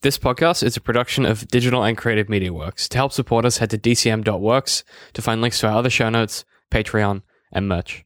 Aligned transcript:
This 0.00 0.16
podcast 0.16 0.62
is 0.62 0.76
a 0.76 0.80
production 0.80 1.26
of 1.26 1.48
Digital 1.48 1.82
and 1.82 1.96
Creative 1.98 2.28
Media 2.28 2.52
Works. 2.52 2.88
To 2.90 2.96
help 2.98 3.12
support 3.12 3.44
us, 3.44 3.58
head 3.58 3.70
to 3.70 3.78
dcm.works 3.78 4.84
to 5.12 5.20
find 5.22 5.40
links 5.40 5.58
to 5.58 5.66
our 5.66 5.76
other 5.76 5.90
show 5.90 6.08
notes, 6.08 6.44
Patreon, 6.70 7.22
and 7.50 7.66
merch. 7.66 8.04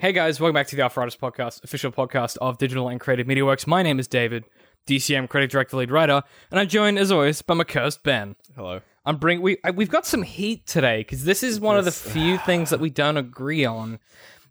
Hey 0.00 0.12
guys, 0.12 0.40
welcome 0.40 0.54
back 0.54 0.66
to 0.68 0.76
the 0.76 0.80
Arthritis 0.80 1.14
Podcast, 1.16 1.62
official 1.62 1.92
podcast 1.92 2.38
of 2.38 2.56
Digital 2.56 2.88
and 2.88 2.98
Creative 2.98 3.26
Media 3.26 3.44
Works. 3.44 3.66
My 3.66 3.82
name 3.82 3.98
is 3.98 4.08
David, 4.08 4.44
DCM 4.86 5.28
creative 5.28 5.50
director, 5.50 5.76
lead 5.76 5.90
writer, 5.90 6.22
and 6.50 6.58
I'm 6.58 6.68
joined 6.68 6.98
as 6.98 7.12
always 7.12 7.42
by 7.42 7.52
my 7.52 7.64
cursed 7.64 8.02
Ben. 8.02 8.34
Hello. 8.54 8.80
I'm 9.04 9.18
bring 9.18 9.42
we 9.42 9.58
I- 9.62 9.72
we've 9.72 9.90
got 9.90 10.06
some 10.06 10.22
heat 10.22 10.66
today 10.66 11.00
because 11.00 11.24
this 11.24 11.42
is 11.42 11.60
one 11.60 11.76
of 11.76 11.84
the 11.84 11.92
few 11.92 12.38
things 12.38 12.70
that 12.70 12.80
we 12.80 12.88
don't 12.88 13.18
agree 13.18 13.66
on. 13.66 13.98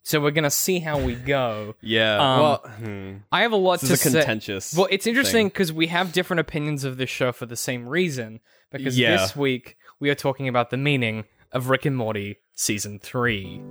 So 0.05 0.21
we're 0.21 0.29
gonna 0.29 0.51
see 0.51 0.77
how 0.77 0.99
we 0.99 1.15
go. 1.15 1.73
Yeah. 1.81 2.17
Um, 2.17 2.39
well, 2.39 2.57
hmm. 2.77 3.13
I 3.31 3.41
have 3.41 3.53
a 3.53 3.55
lot 3.55 3.81
this 3.81 3.89
to 3.89 3.97
say. 3.97 4.11
contentious. 4.19 4.75
Well, 4.75 4.87
it's 4.91 5.07
interesting 5.07 5.47
because 5.47 5.73
we 5.73 5.87
have 5.87 6.13
different 6.13 6.41
opinions 6.41 6.83
of 6.83 6.97
this 6.97 7.09
show 7.09 7.31
for 7.31 7.47
the 7.47 7.55
same 7.55 7.89
reason. 7.89 8.39
Because 8.71 8.99
Yeah. 8.99 9.17
this 9.17 9.35
week 9.35 9.77
we 9.99 10.11
are 10.11 10.15
talking 10.15 10.47
about 10.47 10.69
the 10.69 10.77
meaning 10.77 11.25
of 11.51 11.69
Rick 11.69 11.85
and 11.85 11.97
Morty 11.97 12.37
season 12.53 12.99
three. 12.99 13.63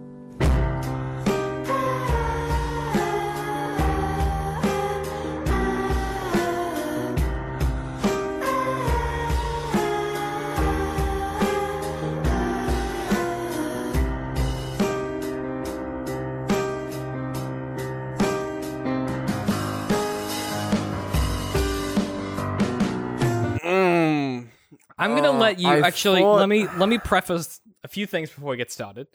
I'm 24.98 25.14
gonna 25.16 25.32
Uh, 25.32 25.38
let 25.38 25.58
you 25.58 25.68
I 25.68 25.80
actually 25.80 26.20
thought- 26.20 26.38
let 26.38 26.48
me 26.48 26.66
let 26.76 26.88
me 26.88 26.98
preface 26.98 27.60
a 27.82 27.88
few 27.88 28.06
things 28.06 28.30
before 28.30 28.50
we 28.50 28.56
get 28.56 28.70
started. 28.70 29.06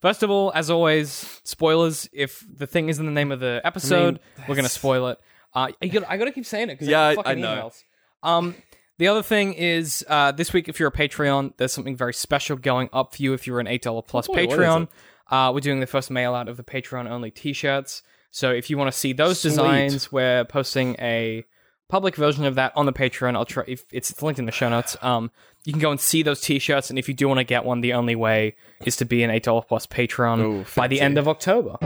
First 0.00 0.22
of 0.22 0.30
all, 0.30 0.52
as 0.54 0.70
always, 0.70 1.40
spoilers. 1.44 2.08
If 2.12 2.44
the 2.52 2.66
thing 2.66 2.88
is 2.88 2.98
in 2.98 3.06
the 3.06 3.12
name 3.12 3.32
of 3.32 3.40
the 3.40 3.60
episode, 3.64 4.20
we're 4.48 4.54
gonna 4.56 4.68
spoil 4.68 5.08
it. 5.08 5.18
Uh, 5.54 5.68
I 5.80 5.86
gotta, 5.86 6.10
I 6.10 6.16
gotta 6.16 6.32
keep 6.32 6.44
saying 6.46 6.64
it 6.70 6.74
because 6.74 6.88
Yeah, 6.88 7.08
I- 7.08 7.14
fucking 7.14 7.32
I 7.32 7.34
know. 7.34 7.48
emails. 7.70 7.82
Um, 8.22 8.54
the 8.98 9.08
other 9.08 9.22
thing 9.22 9.54
is 9.54 10.04
uh, 10.08 10.32
this 10.32 10.52
week, 10.52 10.68
if 10.68 10.78
you're 10.80 10.88
a 10.88 10.92
Patreon, 10.92 11.54
there's 11.56 11.72
something 11.72 11.96
very 11.96 12.14
special 12.14 12.56
going 12.56 12.88
up 12.92 13.14
for 13.14 13.22
you. 13.22 13.32
If 13.32 13.46
you're 13.46 13.60
an 13.60 13.66
eight 13.66 13.82
dollar 13.82 14.02
plus 14.02 14.28
Oh, 14.28 14.34
boy, 14.34 14.46
Patreon, 14.46 14.88
uh, 15.30 15.50
we're 15.54 15.60
doing 15.60 15.80
the 15.80 15.86
first 15.86 16.10
mail 16.10 16.34
out 16.34 16.48
of 16.48 16.56
the 16.56 16.62
Patreon 16.64 17.08
only 17.10 17.30
T-shirts. 17.30 18.02
So 18.30 18.50
if 18.52 18.68
you 18.68 18.76
want 18.76 18.92
to 18.92 18.98
see 18.98 19.12
those 19.14 19.40
Sweet. 19.40 19.50
designs, 19.50 20.12
we're 20.12 20.44
posting 20.44 20.94
a 20.98 21.44
public 21.88 22.16
version 22.16 22.44
of 22.44 22.54
that 22.56 22.72
on 22.76 22.86
the 22.86 22.92
Patreon. 22.92 23.34
I'll 23.36 23.44
try 23.44 23.64
if 23.66 23.84
it's, 23.92 24.20
linked 24.22 24.38
in 24.38 24.46
the 24.46 24.52
show 24.52 24.68
notes. 24.68 24.96
Um, 25.02 25.30
you 25.64 25.72
can 25.72 25.80
go 25.80 25.90
and 25.90 26.00
see 26.00 26.22
those 26.22 26.40
T-shirts, 26.40 26.90
and 26.90 26.98
if 26.98 27.08
you 27.08 27.14
do 27.14 27.28
want 27.28 27.38
to 27.38 27.44
get 27.44 27.64
one, 27.64 27.80
the 27.80 27.92
only 27.92 28.14
way 28.14 28.56
is 28.84 28.96
to 28.96 29.04
be 29.04 29.22
an 29.22 29.30
eight 29.30 29.42
dollar 29.44 29.62
plus 29.62 29.86
Patreon 29.86 30.40
Ooh, 30.40 30.64
by 30.76 30.88
the 30.88 31.00
end 31.00 31.18
of 31.18 31.28
October. 31.28 31.76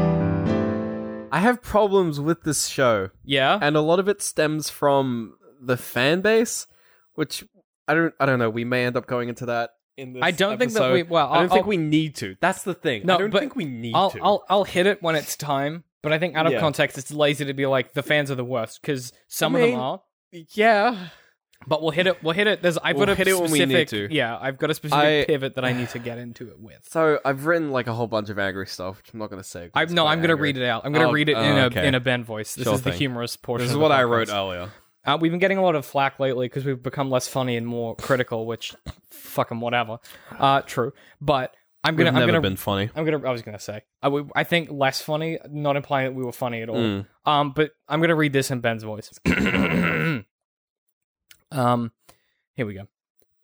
I 1.33 1.39
have 1.39 1.63
problems 1.63 2.19
with 2.19 2.43
this 2.43 2.67
show, 2.67 3.11
Yeah, 3.25 3.59
and 3.63 3.77
a 3.77 3.81
lot 3.81 3.99
of 4.01 4.09
it 4.09 4.21
stems 4.21 4.69
from 4.69 5.35
the 5.61 5.77
fan 5.77 6.23
base, 6.23 6.67
which 7.15 7.45
I 7.87 7.95
don't. 7.95 8.15
I 8.19 8.27
don't 8.27 8.39
know. 8.39 8.51
We 8.51 8.65
may 8.65 8.85
end 8.85 8.97
up 8.97 9.07
going 9.07 9.29
into 9.29 9.47
that 9.47 9.71
in 9.97 10.13
this. 10.13 10.23
I 10.25 10.33
don't 10.33 10.59
think 10.59 10.73
that 10.73 10.93
we- 10.93 11.03
well, 11.05 11.31
I 11.31 11.39
don't 11.41 11.49
think 11.49 11.63
I'll- 11.63 11.69
we 11.69 11.77
need 11.77 12.17
to. 12.17 12.37
That's 12.41 12.65
the 12.65 12.75
thing. 12.75 13.03
No, 13.05 13.15
I 13.15 13.19
don't 13.19 13.33
think 13.33 13.55
we 13.55 13.65
need 13.65 13.95
I'll, 13.95 14.11
to. 14.11 14.19
I'll 14.23 14.45
I'll 14.49 14.65
hit 14.65 14.87
it 14.87 15.03
when 15.03 15.15
it's 15.15 15.37
time. 15.37 15.85
But 16.03 16.13
I 16.13 16.19
think 16.19 16.35
out 16.37 16.47
of 16.47 16.53
Yeah. 16.53 16.61
context, 16.61 16.97
it's 16.99 17.13
lazy 17.13 17.45
to 17.45 17.55
be 17.55 17.67
like 17.67 17.93
the 17.93 18.03
fans 18.03 18.31
are 18.31 18.35
the 18.35 18.45
worst 18.45 18.81
because 18.81 19.13
some 19.29 19.55
I 19.57 19.61
of 19.61 19.71
them 19.71 19.81
are. 19.81 20.01
yeah. 20.33 21.09
But 21.67 21.83
we'll 21.83 21.91
hit 21.91 22.07
it. 22.07 22.23
We'll 22.23 22.33
hit 22.33 22.47
it. 22.47 22.63
There's 22.63 22.79
I've 22.79 22.97
We'll 22.97 23.05
got 23.05 23.13
a 23.13 23.17
hit 23.17 23.29
it 23.29 23.35
when 23.39 23.51
we 23.51 23.59
need 23.59 23.69
specific. 23.87 24.09
to. 24.09 24.15
Yeah, 24.15 24.39
I've 24.41 24.57
got 24.57 24.71
a 24.71 24.75
specific 24.75 25.05
I- 25.05 25.25
pivot 25.27 25.57
that 25.57 25.65
I 25.65 25.75
need 25.75 25.91
to 25.91 25.99
get 26.09 26.17
into 26.17 26.49
it 26.49 26.59
with. 26.59 26.79
So 26.89 27.19
I've 27.23 27.45
written 27.45 27.71
like 27.71 27.87
a 27.87 27.93
whole 27.93 28.07
bunch 28.07 28.31
of 28.31 28.39
angry 28.39 28.67
stuff, 28.67 28.97
which 28.97 29.13
I'm 29.13 29.19
not 29.19 29.29
going 29.29 29.43
to 29.43 29.49
say. 29.49 29.69
I 29.75 29.83
it's 29.83 29.93
no, 29.93 30.07
I'm 30.07 30.23
gonna 30.23 30.37
read 30.37 30.57
it 30.57 30.65
out. 30.65 30.87
I'm 30.87 30.93
gonna 30.95 31.09
Oh, 31.09 31.13
read 31.13 31.29
it 31.29 31.37
in 31.37 31.39
oh, 31.59 31.65
a 31.65 31.65
okay. 31.67 31.87
in 31.87 31.95
a 31.95 32.01
Ben 32.01 32.25
voice. 32.25 32.55
This 32.55 32.65
Sure 32.65 32.75
is 32.75 32.83
the 32.83 32.93
humorous 32.93 33.37
portion. 33.37 33.67
This 33.67 33.73
is 33.73 33.77
what 33.77 33.93
I 33.93 34.05
wrote 34.05 34.31
earlier. 34.31 34.71
Uh, 35.05 35.19
we've 35.21 35.33
been 35.33 35.39
getting 35.41 35.59
a 35.59 35.63
lot 35.63 35.75
of 35.75 35.85
flack 35.85 36.19
lately 36.19 36.47
because 36.47 36.65
we've 36.65 36.83
become 36.83 37.11
less 37.11 37.27
funny 37.29 37.57
and 37.59 37.67
more 37.67 37.95
critical, 37.97 38.47
which 38.47 38.75
fucking 39.11 39.61
whatever. 39.61 39.99
Uh, 40.39 40.63
true, 40.63 40.93
but 41.21 41.55
I'm 41.83 41.97
We've 41.97 42.05
gonna 42.05 42.17
I'm 42.17 42.21
never 42.21 42.33
gonna 42.33 42.43
been 42.43 42.57
funny. 42.57 42.91
I'm 42.95 43.05
gonna. 43.05 43.27
I 43.27 43.33
was 43.33 43.43
gonna 43.43 43.59
say. 43.59 43.83
I 44.03 44.45
think 44.45 44.71
less 44.71 45.01
funny, 45.01 45.39
not 45.51 45.77
implying 45.77 46.07
that 46.09 46.15
we 46.15 46.25
were 46.25 46.33
funny 46.33 46.61
at 46.63 46.69
all. 46.69 46.77
Mm. 46.77 47.07
Um, 47.25 47.53
but 47.53 47.71
I'm 47.89 48.01
gonna 48.01 48.15
read 48.15 48.33
this 48.33 48.51
in 48.51 48.61
Ben's 48.61 48.83
voice. 48.83 49.19
um, 51.51 51.93
here 52.55 52.67
we 52.67 52.75
go. 52.75 52.87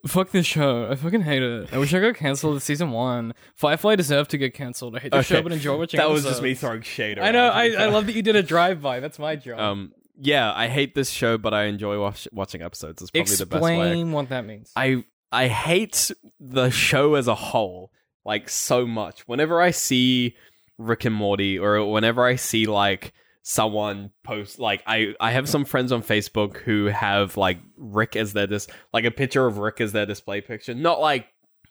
Fuck 0.07 0.31
this 0.31 0.47
show. 0.47 0.89
I 0.91 0.95
fucking 0.95 1.23
hate 1.23 1.43
it. 1.43 1.73
I 1.73 1.79
wish 1.79 1.93
I 1.93 2.01
got 2.01 2.15
cancelled 2.15 2.57
at 2.57 2.63
season 2.63 2.91
one. 2.91 3.35
Firefly 3.57 3.97
deserved 3.97 4.31
to 4.31 4.39
get 4.39 4.55
cancelled. 4.55 4.97
I 4.97 5.01
hate 5.01 5.13
the 5.13 5.23
show, 5.23 5.43
but 5.43 5.53
enjoy 5.53 5.77
watching. 5.79 5.99
That 5.99 6.11
was 6.11 6.25
just 6.25 6.43
me 6.43 6.55
throwing 6.55 6.83
shade. 6.83 7.19
I 7.19 7.31
know. 7.31 7.49
I, 7.49 7.71
I 7.71 7.87
love 7.87 8.07
that 8.07 8.15
you 8.15 8.23
did 8.23 8.37
a 8.37 8.43
drive 8.43 8.81
by. 8.83 9.01
That's 9.01 9.19
my 9.19 9.37
job. 9.37 9.59
Um, 9.59 9.93
yeah, 10.19 10.53
I 10.53 10.69
hate 10.69 10.95
this 10.95 11.11
show, 11.11 11.39
but 11.39 11.53
I 11.55 11.65
enjoy 11.65 12.01
watch- 12.01 12.29
watching 12.33 12.63
episodes. 12.63 13.03
It's 13.03 13.11
probably 13.11 13.37
the 13.37 13.47
best 13.47 13.63
way. 13.63 13.77
Explain 13.77 14.13
what 14.13 14.29
that 14.29 14.47
means. 14.47 14.73
I 14.77 15.05
I 15.33 15.49
hate 15.49 16.11
the 16.39 16.71
show 16.71 17.15
as 17.15 17.27
a 17.27 17.35
whole, 17.35 17.91
like 18.27 18.49
so 18.51 18.87
much. 18.87 19.21
Whenever 19.29 19.63
I 19.63 19.71
see 19.71 20.37
Rick 20.77 21.05
and 21.07 21.15
Morty, 21.15 21.59
or 21.59 21.91
whenever 21.91 22.25
I 22.27 22.37
see 22.37 22.67
like 22.67 23.15
someone 23.43 24.11
post, 24.25 24.59
like 24.59 24.83
I 24.87 25.15
I 25.21 25.31
have 25.31 25.49
some 25.49 25.65
friends 25.65 25.93
on 25.93 26.03
Facebook 26.03 26.59
who 26.59 26.87
have 26.87 27.37
like 27.37 27.59
Rick 27.77 28.17
as 28.17 28.33
their 28.33 28.47
dis, 28.47 28.67
like 28.93 29.05
a 29.05 29.11
picture 29.11 29.47
of 29.47 29.59
Rick 29.59 29.81
as 29.81 29.93
their 29.93 30.05
display 30.07 30.41
picture. 30.41 30.75
Not 30.75 31.01
like 31.01 31.29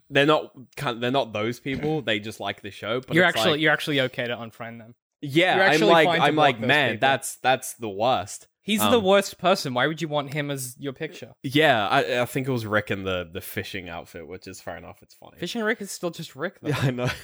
they're 0.10 0.26
not 0.26 0.52
they're 1.00 1.12
not 1.12 1.34
those 1.34 1.60
people. 1.60 2.02
They 2.06 2.20
just 2.20 2.40
like 2.40 2.62
the 2.62 2.72
show. 2.72 3.02
But 3.02 3.16
you're 3.16 3.26
actually 3.26 3.52
like- 3.52 3.60
you're 3.62 3.74
actually 3.74 4.02
okay 4.02 4.28
to 4.28 4.36
unfriend 4.36 4.80
them. 4.80 4.96
yeah. 5.22 5.70
I'm 5.72 5.82
like 5.82 6.08
I'm 6.08 6.36
like 6.36 6.60
man, 6.60 6.94
people." 6.94 7.08
that's 7.08 7.36
that's 7.38 7.74
the 7.74 7.90
worst. 7.90 8.48
He's 8.66 8.82
Um, 8.82 8.92
the 8.92 9.00
worst 9.00 9.38
person. 9.38 9.76
Why 9.76 9.86
would 9.86 10.02
you 10.02 10.08
want 10.08 10.34
him 10.34 10.50
as 10.50 10.76
your 10.80 10.92
picture? 10.92 11.34
Yeah, 11.44 11.88
I, 11.88 12.22
I 12.22 12.26
think 12.26 12.48
it 12.48 12.52
was 12.52 12.66
Rick 12.66 12.90
in 12.90 13.04
the 13.04 13.30
the 13.32 13.40
fishing 13.40 13.88
outfit, 13.90 14.28
which 14.28 14.48
is 14.48 14.60
fair 14.60 14.76
enough. 14.76 15.00
It's 15.04 15.14
funny. 15.14 15.38
Fishing 15.40 15.62
Rick 15.64 15.82
is 15.82 15.92
still 15.92 16.10
just 16.10 16.36
Rick 16.36 16.60
though. 16.62 16.70
Yeah, 16.76 16.80
I 16.82 16.92
know. 16.92 17.10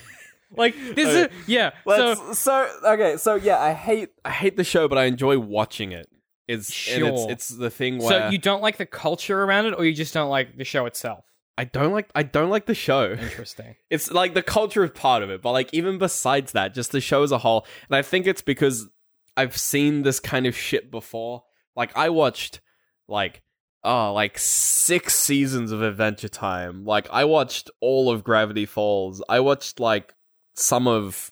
Like 0.56 0.76
this 0.96 1.08
is 1.08 1.28
yeah. 1.48 1.72
Let's, 1.86 2.20
so 2.20 2.34
so, 2.34 2.70
okay, 2.94 3.16
so 3.16 3.36
yeah, 3.36 3.58
I 3.58 3.72
hate 3.74 4.10
I 4.26 4.32
hate 4.32 4.58
the 4.58 4.66
show, 4.66 4.88
but 4.90 4.98
I 4.98 5.06
enjoy 5.06 5.40
watching 5.40 5.94
it. 5.94 6.10
It's 6.46 6.90
and 6.90 7.06
it's 7.08 7.22
Sure. 7.22 7.32
it's 7.32 7.48
the 7.48 7.70
thing 7.70 8.00
where 8.00 8.24
so 8.24 8.30
you 8.30 8.38
don't 8.38 8.62
like 8.62 8.76
the 8.76 8.86
culture 8.86 9.42
around 9.44 9.68
it, 9.68 9.76
or 9.78 9.86
you 9.86 9.94
just 9.94 10.14
don't 10.14 10.30
like 10.30 10.58
the 10.58 10.66
show 10.66 10.86
itself. 10.88 11.24
I 11.58 11.64
don't 11.64 11.94
like 11.94 12.10
I 12.16 12.24
don't 12.24 12.50
like 12.50 12.66
the 12.66 12.76
show. 12.76 13.12
Interesting. 13.14 13.76
It's 13.90 14.12
like 14.12 14.34
the 14.34 14.44
culture 14.44 14.84
is 14.84 14.92
part 14.92 15.24
of 15.24 15.30
it, 15.30 15.42
but 15.42 15.54
like 15.54 15.70
even 15.74 15.98
besides 15.98 16.52
that, 16.52 16.74
just 16.74 16.92
the 16.92 17.00
show 17.00 17.24
as 17.24 17.32
a 17.32 17.38
whole, 17.38 17.66
and 17.90 17.96
I 17.96 18.02
think 18.02 18.28
it's 18.28 18.42
because 18.42 18.90
I've 19.38 19.58
seen 19.58 20.04
this 20.04 20.20
kind 20.20 20.46
of 20.46 20.56
shit 20.56 20.92
before. 20.92 21.44
Like 21.76 21.96
I 21.98 22.10
watched 22.10 22.60
like 23.08 23.42
oh 23.84 24.14
like 24.14 24.38
six 24.38 25.16
seasons 25.16 25.72
of 25.72 25.82
Adventure 25.82 26.30
Time. 26.30 26.86
Like 26.86 27.08
I 27.12 27.26
watched 27.26 27.70
all 27.80 28.12
of 28.12 28.24
Gravity 28.24 28.66
Falls. 28.66 29.24
I 29.30 29.40
watched 29.40 29.80
like 29.80 30.14
some 30.56 30.88
of 30.88 31.32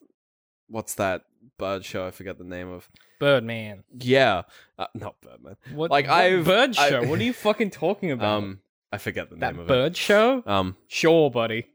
what's 0.68 0.96
that 0.96 1.24
bird 1.58 1.84
show? 1.86 2.06
I 2.08 2.12
forget 2.12 2.38
the 2.38 2.44
name 2.44 2.70
of. 2.72 2.90
Birdman. 3.20 3.84
Yeah, 4.00 4.44
uh, 4.78 4.88
not 4.94 5.20
Birdman. 5.20 5.58
What? 5.74 5.92
Like, 5.92 6.08
I've- 6.08 6.44
bird 6.44 6.78
I- 6.78 6.90
show. 6.90 7.04
what 7.04 7.20
are 7.20 7.24
you 7.24 7.34
fucking 7.48 7.72
talking 7.72 8.12
about? 8.12 8.38
Um, 8.38 8.60
I 8.94 8.98
forget 8.98 9.30
the 9.30 9.36
that 9.36 9.52
name 9.54 9.62
of 9.64 9.68
bird 9.68 9.98
show? 9.98 10.42
Um, 10.46 10.78
Sure, 10.88 11.30
buddy. 11.30 11.66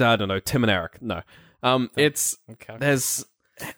I 0.00 0.16
don't 0.16 0.28
know. 0.28 0.40
Tim 0.40 0.64
and 0.64 0.70
Eric. 0.70 1.02
No. 1.02 1.20
Um, 1.62 1.90
it's 1.94 2.38
Okay. 2.52 2.76
there's 2.78 3.22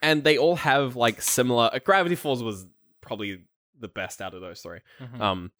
and 0.03 0.25
they 0.25 0.39
all 0.39 0.57
have 0.57 0.97
like 0.97 1.21
similar. 1.23 1.71
Uh, 1.73 1.79
Gravity 1.85 2.15
Falls 2.15 2.43
was 2.43 2.67
probably 3.01 3.43
the 3.79 3.89
best 3.89 4.21
out 4.21 4.35
of 4.35 4.41
those 4.41 4.61
three. 4.61 4.81
Mhm. 5.01 5.21
Um, 5.21 5.53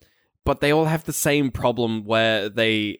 but 0.45 0.59
they 0.61 0.71
all 0.71 0.85
have 0.85 1.03
the 1.05 1.13
same 1.13 1.51
problem 1.51 2.05
where 2.05 2.49
they 2.49 2.97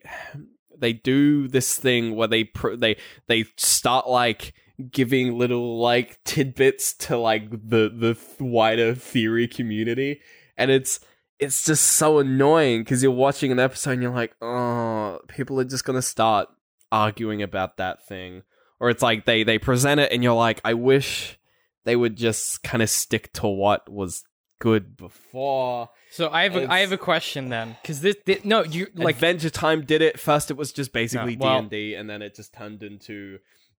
they 0.76 0.92
do 0.92 1.48
this 1.48 1.78
thing 1.78 2.14
where 2.16 2.28
they 2.28 2.44
pr- 2.44 2.74
they 2.76 2.96
they 3.28 3.44
start 3.56 4.08
like 4.08 4.54
giving 4.90 5.38
little 5.38 5.78
like 5.78 6.18
tidbits 6.24 6.94
to 6.94 7.16
like 7.16 7.50
the 7.50 7.88
the 7.88 8.18
wider 8.44 8.94
theory 8.94 9.46
community, 9.46 10.20
and 10.56 10.70
it's 10.70 11.00
it's 11.38 11.64
just 11.64 11.84
so 11.84 12.18
annoying 12.20 12.80
because 12.82 13.02
you're 13.02 13.10
watching 13.12 13.50
an 13.50 13.58
episode 13.58 13.92
and 13.92 14.02
you're 14.02 14.12
like, 14.14 14.34
oh, 14.40 15.18
people 15.28 15.58
are 15.60 15.64
just 15.64 15.84
gonna 15.84 16.02
start 16.02 16.48
arguing 16.92 17.42
about 17.42 17.76
that 17.78 18.06
thing, 18.06 18.42
or 18.82 18.90
it's 18.90 19.02
like 19.02 19.24
they 19.24 19.44
they 19.44 19.58
present 19.58 20.00
it 20.00 20.10
and 20.12 20.22
you're 20.22 20.34
like, 20.34 20.60
I 20.64 20.74
wish 20.74 21.38
they 21.84 21.96
would 21.96 22.16
just 22.16 22.62
kind 22.62 22.82
of 22.82 22.90
stick 22.90 23.32
to 23.34 23.46
what 23.46 23.88
was 23.90 24.24
good 24.60 24.96
before. 24.96 25.88
So 26.10 26.28
I 26.30 26.42
have 26.42 26.56
a, 26.56 26.70
I 26.70 26.80
have 26.80 26.92
a 26.92 26.98
question 26.98 27.48
then, 27.48 27.76
because 27.80 28.00
this, 28.02 28.16
thi- 28.26 28.40
no 28.44 28.62
you 28.64 28.88
Like 28.94 29.14
Adventure 29.16 29.50
Time 29.50 29.84
did 29.84 30.02
it 30.02 30.20
first. 30.20 30.50
It 30.50 30.56
was 30.56 30.72
just 30.72 30.92
basically 30.92 31.36
D 31.36 31.44
and 31.46 31.70
D, 31.70 31.94
and 31.94 32.10
then 32.10 32.22
it 32.22 32.34
just 32.34 32.52
turned 32.52 32.82
into 32.82 33.38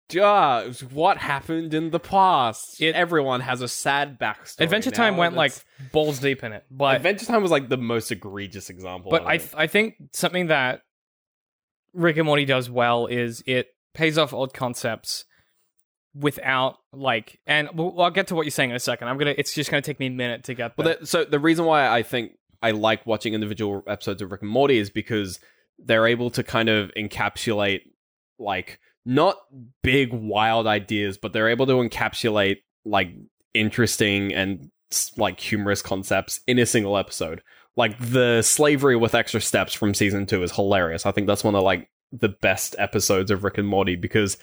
just 0.10 0.84
what 0.92 1.18
happened 1.18 1.74
in 1.74 1.90
the 1.92 2.00
past. 2.00 2.82
It- 2.82 2.96
Everyone 2.96 3.42
has 3.42 3.62
a 3.62 3.68
sad 3.68 4.20
backstory. 4.20 4.62
Adventure 4.62 4.90
now, 4.92 4.98
Time 4.98 5.18
went 5.18 5.36
like 5.36 5.54
balls 5.92 6.20
deep 6.20 6.44
in 6.44 6.54
it, 6.54 6.66
but 6.72 6.96
Adventure 6.98 7.26
Time 7.26 7.42
was 7.42 7.52
like 7.52 7.70
the 7.70 7.78
most 7.78 8.12
egregious 8.12 8.70
example. 8.70 9.12
but 9.12 9.26
I 9.26 9.38
th- 9.38 9.54
I 9.56 9.68
think 9.68 9.96
something 10.14 10.48
that 10.48 10.82
Rick 11.94 12.18
and 12.18 12.26
Morty 12.26 12.46
does 12.46 12.70
well 12.70 13.06
is 13.08 13.44
it 13.46 13.68
pays 13.94 14.18
off 14.18 14.34
old 14.34 14.54
concepts 14.54 15.26
without 16.16 16.78
like 16.92 17.40
and 17.48 17.70
well, 17.74 18.00
I'll 18.00 18.12
get 18.12 18.28
to 18.28 18.36
what 18.36 18.46
you're 18.46 18.52
saying 18.52 18.70
in 18.70 18.76
a 18.76 18.80
second. 18.80 19.08
I'm 19.08 19.18
gonna 19.18 19.34
it's 19.38 19.54
just 19.54 19.72
gonna 19.72 19.82
take 19.82 20.00
me 20.00 20.08
a 20.08 20.12
minute 20.12 20.44
to 20.46 20.54
get 20.54 20.76
there. 20.78 20.86
Well, 20.86 20.96
that, 21.00 21.08
so 21.08 21.26
the 21.26 21.40
reason 21.40 21.66
why 21.66 21.88
I 21.88 22.04
think 22.04 22.34
I 22.62 22.72
like 22.72 23.06
watching 23.06 23.34
individual 23.34 23.84
episodes 23.88 24.22
of 24.22 24.32
Rick 24.32 24.42
and 24.42 24.50
Morty 24.50 24.78
is 24.78 24.90
because 24.90 25.40
they're 25.80 26.08
able 26.08 26.30
to 26.32 26.44
kind 26.44 26.70
of 26.70 26.92
encapsulate 26.98 27.82
like 28.40 28.80
not 29.06 29.38
big 29.82 30.14
wild 30.14 30.68
ideas, 30.68 31.18
but 31.18 31.34
they're 31.34 31.50
able 31.50 31.66
to 31.66 31.74
encapsulate 31.74 32.58
like 32.86 33.10
interesting 33.54 34.34
and 34.34 34.70
like 35.18 35.40
humorous 35.40 35.82
concepts 35.82 36.42
in 36.48 36.60
a 36.60 36.66
single 36.66 36.98
episode. 36.98 37.42
Like 37.76 37.98
the 38.00 38.44
slavery 38.44 38.96
with 38.96 39.16
extra 39.16 39.42
steps 39.42 39.74
from 39.74 39.94
season 39.94 40.26
two 40.26 40.44
is 40.44 40.52
hilarious. 40.52 41.06
I 41.06 41.12
think 41.12 41.28
that's 41.28 41.44
one 41.44 41.56
of 41.56 41.64
like 41.64 41.90
the 42.16 42.30
best 42.30 42.76
episodes 42.78 43.32
of 43.32 43.44
Rick 43.44 43.58
and 43.58 43.68
Morty 43.68 43.96
because 43.96 44.38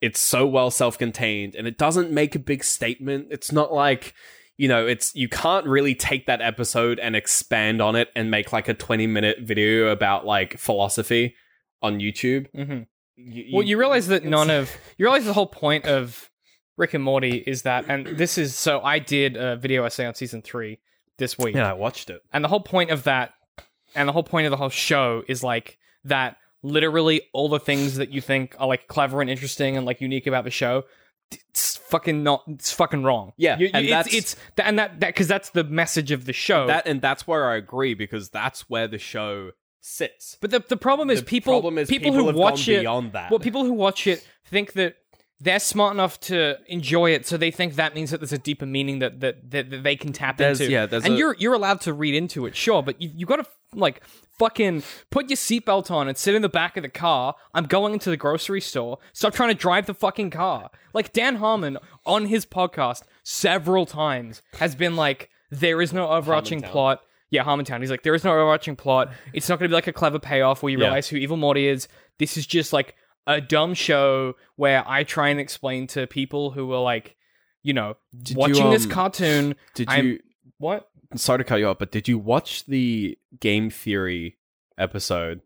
it's 0.00 0.20
so 0.20 0.46
well 0.46 0.70
self-contained 0.70 1.54
and 1.56 1.66
it 1.66 1.76
doesn't 1.78 2.10
make 2.10 2.34
a 2.34 2.38
big 2.38 2.62
statement. 2.62 3.28
It's 3.30 3.50
not 3.52 3.72
like 3.72 4.14
you 4.58 4.68
know, 4.68 4.86
it's 4.86 5.14
you 5.14 5.28
can't 5.28 5.66
really 5.66 5.94
take 5.94 6.24
that 6.26 6.40
episode 6.40 6.98
and 6.98 7.14
expand 7.14 7.82
on 7.82 7.94
it 7.94 8.08
and 8.16 8.30
make 8.30 8.54
like 8.54 8.68
a 8.68 8.74
20 8.74 9.06
minute 9.06 9.38
video 9.42 9.88
about 9.88 10.24
like 10.24 10.56
philosophy 10.58 11.34
on 11.82 11.98
YouTube. 11.98 12.46
hmm 12.54 12.82
You, 13.16 13.56
Well, 13.56 13.66
you 13.66 13.76
realize 13.78 14.06
that 14.08 14.24
none 14.24 14.48
of 14.50 14.70
you 14.96 15.04
realize 15.04 15.24
the 15.26 15.34
whole 15.34 15.46
point 15.46 15.84
of 15.84 16.30
Rick 16.78 16.94
and 16.94 17.04
Morty 17.04 17.36
is 17.46 17.62
that, 17.62 17.84
and 17.88 18.06
this 18.06 18.38
is 18.38 18.54
so 18.54 18.80
I 18.82 18.98
did 18.98 19.36
a 19.36 19.56
video 19.56 19.84
essay 19.84 20.06
on 20.06 20.14
season 20.14 20.40
three 20.42 20.78
this 21.18 21.36
week, 21.38 21.54
Yeah, 21.54 21.70
I 21.70 21.74
watched 21.74 22.08
it. 22.10 22.22
and 22.32 22.44
the 22.44 22.48
whole 22.48 22.60
point 22.60 22.90
of 22.90 23.04
that, 23.04 23.32
and 23.94 24.06
the 24.08 24.12
whole 24.12 24.22
point 24.22 24.46
of 24.46 24.50
the 24.50 24.56
whole 24.58 24.68
show 24.70 25.22
is 25.28 25.42
like 25.42 25.78
that. 26.04 26.36
Literally, 26.66 27.22
all 27.32 27.48
the 27.48 27.60
things 27.60 27.96
that 27.96 28.10
you 28.10 28.20
think 28.20 28.56
are 28.58 28.66
like 28.66 28.88
clever 28.88 29.20
and 29.20 29.30
interesting 29.30 29.76
and 29.76 29.86
like 29.86 30.00
unique 30.00 30.26
about 30.26 30.44
the 30.44 30.50
show, 30.50 30.84
it's 31.30 31.76
fucking 31.76 32.22
not. 32.22 32.42
It's 32.48 32.72
fucking 32.72 33.02
wrong. 33.04 33.32
Yeah, 33.36 33.58
You- 33.58 33.70
and 33.72 33.84
it's, 33.84 33.90
that's- 33.90 34.14
it's 34.14 34.36
and 34.58 34.78
that 34.78 35.00
that 35.00 35.08
because 35.08 35.28
that's 35.28 35.50
the 35.50 35.64
message 35.64 36.10
of 36.10 36.24
the 36.24 36.32
show. 36.32 36.66
That 36.66 36.86
and 36.86 37.00
that's 37.00 37.26
where 37.26 37.48
I 37.50 37.56
agree 37.56 37.94
because 37.94 38.30
that's 38.30 38.68
where 38.68 38.88
the 38.88 38.98
show 38.98 39.52
sits. 39.80 40.36
but 40.40 40.50
the 40.50 40.58
the 40.68 40.76
problem 40.76 41.10
is 41.10 41.20
the 41.20 41.24
people 41.26 41.52
problem 41.52 41.78
is 41.78 41.88
people, 41.88 42.10
people, 42.10 42.20
who 42.20 42.26
have 42.26 42.36
watch 42.36 42.66
gone 42.66 42.74
it 42.74 42.80
beyond 42.80 43.12
that. 43.12 43.30
Well, 43.30 43.38
people 43.40 43.64
who 43.64 43.72
watch 43.72 44.06
it 44.08 44.26
think 44.44 44.72
that 44.72 44.96
they're 45.40 45.58
smart 45.60 45.92
enough 45.94 46.18
to 46.20 46.56
enjoy 46.66 47.10
it, 47.10 47.26
so 47.26 47.36
they 47.36 47.50
think 47.50 47.74
that 47.74 47.94
means 47.94 48.10
that 48.10 48.20
there's 48.20 48.32
a 48.32 48.38
deeper 48.38 48.64
meaning 48.66 49.00
that 49.00 49.20
that, 49.20 49.50
that, 49.50 49.70
that 49.70 49.82
they 49.82 49.96
can 49.96 50.12
tap 50.12 50.38
There's- 50.38 50.60
into. 50.60 50.72
yeah, 50.72 50.86
there's 50.86 51.04
and 51.04 51.14
a- 51.14 51.16
you're 51.18 51.36
you're 51.38 51.54
allowed 51.54 51.80
to 51.82 51.92
read 51.92 52.14
into 52.14 52.46
it, 52.46 52.56
sure, 52.56 52.82
but 52.82 53.00
you 53.00 53.10
you 53.14 53.26
got 53.26 53.36
to 53.36 53.46
like 53.74 54.02
fucking 54.38 54.82
put 55.10 55.28
your 55.28 55.36
seatbelt 55.36 55.90
on 55.90 56.08
and 56.08 56.16
sit 56.16 56.34
in 56.34 56.42
the 56.42 56.48
back 56.48 56.76
of 56.76 56.82
the 56.82 56.88
car. 56.88 57.34
I'm 57.54 57.64
going 57.66 57.92
into 57.94 58.10
the 58.10 58.16
grocery 58.16 58.60
store. 58.60 58.98
Stop 59.12 59.34
trying 59.34 59.48
to 59.50 59.54
drive 59.54 59.86
the 59.86 59.94
fucking 59.94 60.30
car. 60.30 60.70
Like 60.94 61.12
Dan 61.12 61.36
Harmon 61.36 61.78
on 62.06 62.26
his 62.26 62.46
podcast 62.46 63.02
several 63.22 63.86
times 63.86 64.42
has 64.58 64.74
been 64.74 64.94
like, 64.96 65.30
there 65.50 65.80
is 65.82 65.92
no 65.92 66.08
overarching 66.08 66.62
Harmontown. 66.62 66.70
plot. 66.70 67.00
Yeah, 67.30 67.44
Harmontown. 67.44 67.80
He's 67.80 67.90
like, 67.90 68.02
there 68.02 68.14
is 68.14 68.24
no 68.24 68.30
overarching 68.32 68.76
plot. 68.76 69.10
It's 69.32 69.48
not 69.48 69.58
going 69.58 69.68
to 69.68 69.72
be 69.72 69.74
like 69.74 69.86
a 69.88 69.92
clever 69.92 70.18
payoff 70.18 70.62
where 70.62 70.70
you 70.70 70.78
Yeah. 70.78 70.84
realize 70.86 71.08
who 71.08 71.16
Evil 71.16 71.36
Morty 71.36 71.66
is. 71.66 71.88
This 72.18 72.36
is 72.36 72.46
just 72.46 72.72
like 72.72 72.94
a 73.26 73.40
dumb 73.40 73.74
show 73.74 74.34
where 74.56 74.84
I 74.88 75.04
try 75.04 75.28
and 75.28 75.40
explain 75.40 75.86
to 75.88 76.06
people 76.06 76.50
who 76.52 76.72
are 76.72 76.80
like, 76.82 77.16
you 77.62 77.72
know, 77.72 77.96
Did 78.22 78.36
watching 78.36 78.64
you, 78.66 78.70
this 78.70 78.84
um, 78.84 78.90
cartoon. 78.90 79.54
did 79.74 79.88
I'm- 79.88 80.06
you? 80.06 80.18
What? 80.58 80.88
Sorry 81.14 81.38
to 81.38 81.44
cut 81.44 81.56
you 81.56 81.68
off, 81.68 81.78
but 81.78 81.90
did 81.92 82.08
you 82.08 82.18
watch 82.18 82.64
the 82.66 83.16
game 83.38 83.70
theory 83.70 84.36
episode? 84.78 85.40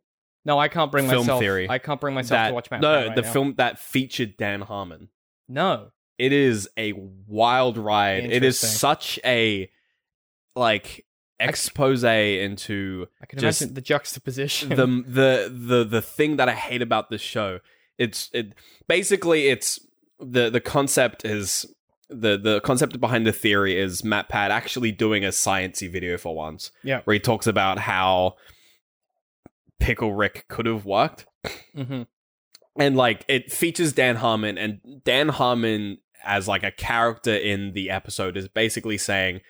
No, 0.44 0.59
I 0.59 0.69
can't 0.69 0.91
bring 0.91 1.06
Film 1.09 1.21
myself. 1.27 1.41
theory. 1.41 1.69
I 1.69 1.79
can't 1.79 2.00
bring 2.00 2.15
myself 2.15 2.31
that 2.38 2.49
to 2.49 2.55
watch 2.55 2.71
Matt. 2.71 2.81
no, 2.81 3.06
right 3.09 3.15
the 3.15 3.23
now. 3.23 3.32
film 3.32 3.55
that 3.59 3.79
featured 3.79 4.37
Dan 4.38 4.62
Harmon. 4.62 5.09
No. 5.49 5.91
it 6.19 6.32
is 6.32 6.69
a 6.79 6.93
wild 7.27 7.77
ride. 7.77 8.25
It 8.25 8.43
is 8.43 8.59
such 8.59 9.19
a 9.25 9.71
like 10.56 11.05
expose 11.41 12.05
into 12.05 13.07
I 13.23 13.27
can 13.27 13.39
Just 13.39 13.63
imagine 13.63 13.75
the 13.75 13.81
juxtaposition. 13.81 14.69
the 14.71 14.87
the 15.07 15.53
the 15.53 15.85
the 15.85 16.03
thing 16.03 16.37
that 16.37 16.49
I 16.49 16.55
hate 16.55 16.83
about 16.83 17.11
this 17.11 17.21
show. 17.21 17.61
It's 17.99 18.31
it 18.33 18.55
basically 18.89 19.49
it's 19.49 19.79
the 20.19 20.51
the 20.51 20.61
concept 20.61 21.25
is 21.25 21.67
the 22.09 22.37
the 22.39 22.61
concept 22.61 23.01
behind 23.01 23.27
the 23.27 23.33
theory 23.33 23.79
is 23.79 24.03
Matt 24.05 24.29
Pat 24.29 24.51
actually 24.51 24.93
doing 24.93 25.25
a 25.25 25.29
sciencey 25.29 25.91
video 25.91 26.19
for 26.19 26.35
once. 26.35 26.71
Yeah. 26.83 27.01
where 27.05 27.15
he 27.15 27.21
talks 27.21 27.47
about 27.47 27.79
how 27.79 28.37
Pickle 29.79 30.13
Rick 30.15 30.47
could 30.49 30.67
have 30.67 30.85
worked 30.85 31.27
hmm 31.75 32.03
and 32.79 32.97
like 32.97 33.25
it 33.29 33.51
features 33.51 33.93
Dan 33.93 34.17
Harmon 34.17 34.57
and 34.59 34.81
Dan 35.05 35.29
Harmon 35.29 35.99
as 36.25 36.47
like 36.47 36.63
a 36.63 36.71
character 36.71 37.35
in 37.35 37.73
the 37.73 37.91
episode 37.91 38.37
is 38.37 38.47
basically 38.49 38.99
saying 38.99 39.41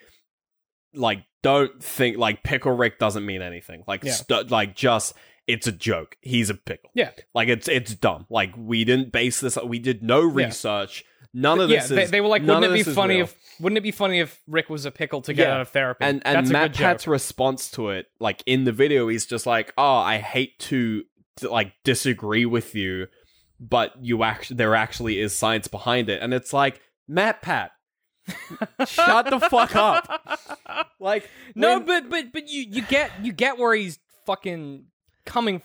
like 0.94 1.24
don't 1.42 1.82
think 1.82 2.16
like 2.18 2.42
pickle 2.42 2.72
rick 2.72 2.98
doesn't 2.98 3.24
mean 3.24 3.42
anything 3.42 3.82
like 3.86 4.04
Yeah. 4.04 4.12
st- 4.12 4.50
like 4.50 4.74
just 4.76 5.14
it's 5.46 5.66
a 5.66 5.72
joke 5.72 6.16
he's 6.20 6.50
a 6.50 6.54
pickle 6.54 6.90
Yeah. 6.94 7.10
like 7.34 7.48
it's 7.48 7.66
it's 7.68 7.94
dumb 7.94 8.26
like 8.30 8.52
we 8.56 8.84
didn't 8.84 9.10
base 9.12 9.40
this 9.40 9.56
we 9.64 9.78
did 9.78 10.02
no 10.02 10.22
Yeah. 10.22 10.46
research 10.46 11.04
none 11.32 11.60
of 11.60 11.68
this 11.68 11.88
they, 11.88 12.02
is 12.04 12.10
they 12.10 12.20
were 12.20 12.28
like, 12.28 12.42
wouldn't 12.42 12.64
it 12.64 12.72
be 12.72 12.82
funny 12.82 13.16
real." 13.16 13.24
if 13.24 13.36
wouldn't 13.60 13.78
it 13.78 13.82
be 13.82 13.90
funny 13.92 14.18
if 14.20 14.40
Rick 14.48 14.68
was 14.70 14.84
a 14.86 14.90
pickle 14.90 15.20
to 15.22 15.32
get 15.34 15.46
Yeah. 15.48 15.54
out 15.54 15.60
of 15.60 15.68
therapy? 15.68 16.04
and 16.04 16.22
and 16.26 16.36
That's 16.38 16.50
a 16.50 16.52
Matt. 16.52 16.74
Pat's 16.74 17.06
response 17.06 17.70
to 17.72 17.90
it, 17.90 18.06
like 18.18 18.42
in 18.46 18.64
the 18.64 18.72
video, 18.72 19.06
he's 19.08 19.26
just 19.26 19.44
like, 19.46 19.72
"Oh, 19.78 19.96
I 19.98 20.16
hate 20.18 20.58
to, 20.60 21.04
to, 21.36 21.50
like 21.50 21.74
disagree 21.84 22.46
with 22.46 22.74
you, 22.74 23.06
but 23.60 23.92
you 24.00 24.22
actually 24.24 24.56
there 24.56 24.74
actually 24.74 25.20
is 25.20 25.32
science 25.34 25.68
behind 25.68 26.08
it," 26.08 26.22
and 26.22 26.32
it's 26.34 26.52
like 26.54 26.80
Matt 27.06 27.42
Pat, 27.42 27.70
shut 28.86 29.30
the 29.30 29.40
fuck 29.40 29.74
up. 29.76 30.08
Like 31.00 31.28
No, 31.54 31.78
when- 31.78 31.86
but 31.86 32.10
but 32.10 32.32
but 32.32 32.48
you 32.48 32.62
you 32.68 32.82
get 32.82 33.10
you 33.24 33.32
get 33.32 33.58
where 33.58 33.74
he's 33.74 33.98
fucking 34.26 34.84
coming. 35.24 35.56
f- 35.56 35.62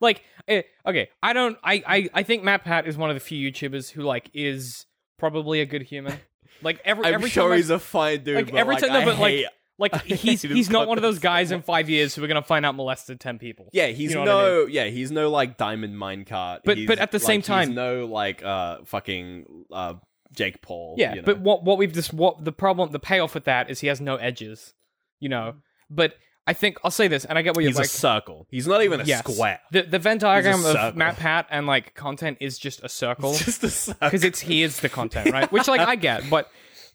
Like, 0.00 0.22
eh, 0.46 0.62
okay, 0.86 1.08
I 1.22 1.32
don't. 1.32 1.58
I 1.64 1.82
I 1.86 2.08
I 2.14 2.22
think 2.22 2.44
Matt 2.44 2.64
Pat 2.64 2.86
is 2.86 2.96
one 2.96 3.10
of 3.10 3.16
the 3.16 3.20
few 3.20 3.50
YouTubers 3.50 3.90
who 3.90 4.02
like 4.02 4.30
is 4.32 4.86
probably 5.18 5.60
a 5.60 5.66
good 5.66 5.82
human. 5.82 6.18
Like 6.62 6.80
every 6.84 7.06
I'm 7.06 7.14
every 7.14 7.30
sure 7.30 7.44
time 7.44 7.52
I- 7.52 7.56
he's 7.56 7.70
a 7.70 7.78
fine 7.80 8.22
dude. 8.22 8.36
like, 8.36 8.46
but, 8.52 8.54
every 8.56 8.74
like, 8.74 8.84
time- 8.84 8.92
no, 8.92 9.00
I 9.00 9.04
but, 9.06 9.18
like, 9.18 9.32
hate- 9.34 9.46
like 9.78 9.94
I 9.96 9.98
he's 9.98 10.20
hate 10.22 10.42
his 10.42 10.52
he's 10.52 10.70
not 10.70 10.86
one 10.86 10.98
of 10.98 11.02
those 11.02 11.18
guys 11.18 11.50
in 11.52 11.62
five 11.62 11.88
years 11.90 12.14
who 12.14 12.22
are 12.22 12.28
gonna 12.28 12.42
find 12.42 12.64
out 12.66 12.74
molested 12.76 13.18
ten 13.18 13.38
people. 13.38 13.68
Yeah, 13.72 13.86
he's 13.88 14.10
You 14.10 14.16
know 14.16 14.20
what 14.20 14.28
I 14.28 14.32
no, 14.42 14.66
yeah, 14.66 14.84
he's 14.84 15.10
no 15.10 15.30
like 15.30 15.56
diamond 15.56 15.94
minecart. 15.96 16.60
But- 16.64 16.76
He's, 16.78 16.86
but 16.86 16.98
at 16.98 17.10
the 17.12 17.18
like, 17.18 17.26
same 17.26 17.40
he's 17.40 17.46
time- 17.46 17.74
no 17.74 18.06
like 18.06 18.44
uh 18.44 18.78
fucking 18.84 19.64
uh 19.72 19.94
Jake 20.32 20.62
Paul. 20.62 20.94
Yeah, 20.98 21.10
you 21.10 21.16
know? 21.16 21.26
but 21.26 21.40
what 21.40 21.64
what 21.64 21.78
we've 21.78 21.92
just 21.92 22.12
what 22.12 22.44
the 22.44 22.52
problem 22.52 22.90
the 22.92 22.98
payoff 22.98 23.34
with 23.34 23.44
that 23.44 23.70
is 23.70 23.80
he 23.80 23.88
has 23.88 24.00
no 24.00 24.16
edges, 24.16 24.74
you 25.18 25.28
know. 25.28 25.54
But 25.88 26.14
I 26.46 26.52
think 26.52 26.78
I'll 26.82 26.90
say 26.90 27.08
this, 27.08 27.24
and 27.24 27.38
I 27.38 27.42
get 27.42 27.54
what 27.54 27.62
you're 27.62 27.70
he's 27.70 27.76
like. 27.76 27.86
a 27.86 27.88
circle. 27.88 28.46
He's 28.50 28.66
not 28.66 28.82
even 28.82 29.00
a 29.00 29.04
yes. 29.04 29.20
square. 29.20 29.60
The 29.72 29.82
the 29.82 29.98
Venn 29.98 30.18
diagram 30.18 30.64
of. 30.64 30.96
Matt 30.96 31.16
Pat 31.16 31.46
and 31.50 31.66
like 31.66 31.94
content 31.94 32.38
is 32.40 32.58
just 32.58 32.82
a 32.82 32.88
circle 32.88 33.30
It's 33.30 33.44
just 33.44 33.64
a 33.64 33.70
circle. 33.70 34.08
because 34.08 34.24
it's 34.24 34.40
he 34.40 34.62
is 34.62 34.80
the 34.80 34.88
content, 34.88 35.30
right? 35.32 35.50
Which 35.52 35.68
like 35.68 35.80
I 35.80 35.96
get, 35.96 36.28
but 36.30 36.50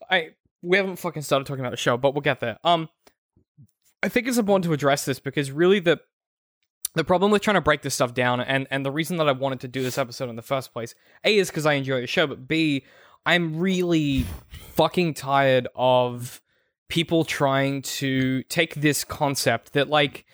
I 0.09 0.29
we 0.61 0.77
haven't 0.77 0.97
fucking 0.97 1.21
started 1.21 1.45
talking 1.45 1.61
about 1.61 1.71
the 1.71 1.77
show, 1.77 1.97
but 1.97 2.13
we'll 2.13 2.21
get 2.21 2.39
there. 2.39 2.57
Um, 2.63 2.89
I 4.01 4.09
think 4.09 4.27
it's 4.27 4.37
important 4.37 4.65
to 4.65 4.73
address 4.73 5.05
this 5.05 5.19
because 5.19 5.51
really 5.51 5.79
the 5.79 5.99
the 6.95 7.03
problem 7.03 7.31
with 7.31 7.41
trying 7.41 7.55
to 7.55 7.61
break 7.61 7.81
this 7.81 7.93
stuff 7.93 8.13
down 8.13 8.39
and 8.39 8.67
and 8.71 8.85
the 8.85 8.91
reason 8.91 9.17
that 9.17 9.27
I 9.27 9.33
wanted 9.33 9.59
to 9.61 9.67
do 9.67 9.83
this 9.83 9.97
episode 9.97 10.29
in 10.29 10.35
the 10.35 10.41
first 10.41 10.73
place, 10.73 10.95
A 11.23 11.37
is 11.37 11.49
because 11.49 11.65
I 11.65 11.73
enjoy 11.73 12.01
the 12.01 12.07
show, 12.07 12.25
but 12.27 12.47
B, 12.47 12.83
I'm 13.25 13.60
really 13.60 14.25
fucking 14.74 15.15
tired 15.15 15.67
of 15.75 16.41
people 16.89 17.25
trying 17.25 17.82
to 17.82 18.44
take 18.44 18.75
this 18.75 19.03
concept 19.03 19.74
that 19.74 19.89
like 19.89 20.25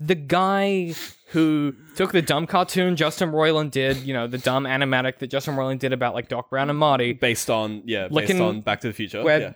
the 0.00 0.14
guy 0.14 0.94
who 1.28 1.74
took 1.96 2.12
the 2.12 2.22
dumb 2.22 2.46
cartoon 2.46 2.96
Justin 2.96 3.30
Roiland 3.30 3.72
did, 3.72 3.98
you 3.98 4.14
know, 4.14 4.26
the 4.26 4.38
dumb 4.38 4.64
animatic 4.64 5.18
that 5.18 5.26
Justin 5.26 5.56
Roiland 5.56 5.80
did 5.80 5.92
about 5.92 6.14
like 6.14 6.28
Doc 6.28 6.50
Brown 6.50 6.70
and 6.70 6.78
Marty, 6.78 7.12
based 7.12 7.50
on 7.50 7.82
yeah, 7.84 8.08
based 8.08 8.40
on 8.40 8.60
Back 8.60 8.80
to 8.80 8.86
the 8.88 8.94
Future. 8.94 9.22
where 9.22 9.40
yeah. 9.40 9.52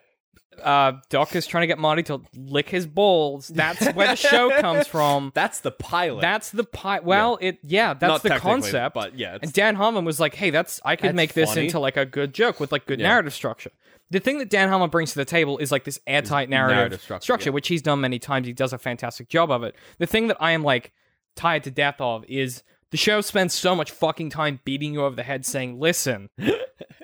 Uh, 0.63 0.93
Doc 1.09 1.35
is 1.37 1.47
trying 1.47 1.63
to 1.63 1.67
get 1.67 1.79
Marty 1.79 2.03
to 2.05 2.21
lick 2.37 2.69
his 2.69 2.87
balls. 2.87 3.49
That's 3.49 3.87
where 3.93 4.09
the 4.09 4.17
show 4.17 4.51
comes 4.61 4.87
from. 4.87 5.33
That's 5.35 5.61
the 5.61 5.71
pilot. 5.71 6.21
That's 6.21 6.51
the 6.51 6.65
pilot. 6.65 7.05
Well, 7.05 7.39
it 7.41 7.59
yeah, 7.63 7.95
that's 7.95 8.11
Not 8.11 8.23
the 8.23 8.39
concept. 8.41 8.95
but 8.95 9.19
yeah, 9.19 9.39
and 9.41 9.53
Dan 9.53 9.75
Harmon 9.77 10.05
was 10.05 10.21
like, 10.21 10.35
"Hey, 10.35 10.51
that's 10.51 10.81
I 10.85 10.97
could 10.97 11.09
That's 11.11 11.17
make 11.17 11.33
this 11.35 11.51
funny. 11.51 11.67
into 11.67 11.79
like 11.79 11.97
a 11.97 12.05
good 12.07 12.35
joke 12.35 12.61
with 12.61 12.73
like 12.73 12.87
good 12.87 13.01
Yeah. 13.01 13.09
narrative 13.09 13.33
structure." 13.35 13.71
The 14.11 14.21
thing 14.21 14.39
that 14.39 14.51
Dan 14.51 14.69
Harmon 14.69 14.91
brings 14.91 15.13
to 15.13 15.19
the 15.19 15.25
table 15.25 15.57
is 15.59 15.73
like 15.73 15.85
this 15.85 15.99
airtight 16.07 16.51
narrative, 16.51 16.77
narrative 16.77 17.01
structure, 17.01 17.23
structure, 17.25 17.51
yeah. 17.51 17.55
which 17.55 17.69
he's 17.69 17.81
done 17.81 18.01
many 18.03 18.19
times. 18.19 18.47
He 18.47 18.53
does 18.53 18.73
a 18.75 18.79
fantastic 18.79 19.29
job 19.31 19.51
of 19.51 19.63
it. 19.63 19.75
The 19.99 20.07
thing 20.07 20.27
that 20.27 20.37
I 20.39 20.51
am 20.53 20.63
like 20.63 20.93
tired 21.35 21.65
to 21.65 21.71
death 21.71 21.97
of 21.99 22.25
is 22.29 22.63
The 22.93 22.99
show 22.99 23.23
spends 23.23 23.55
so 23.55 23.75
much 23.75 23.91
fucking 23.91 24.31
time 24.31 24.61
beating 24.65 24.93
you 24.93 25.03
over 25.03 25.17
the 25.17 25.23
head 25.23 25.47
saying, 25.47 25.81
listen, 25.81 26.29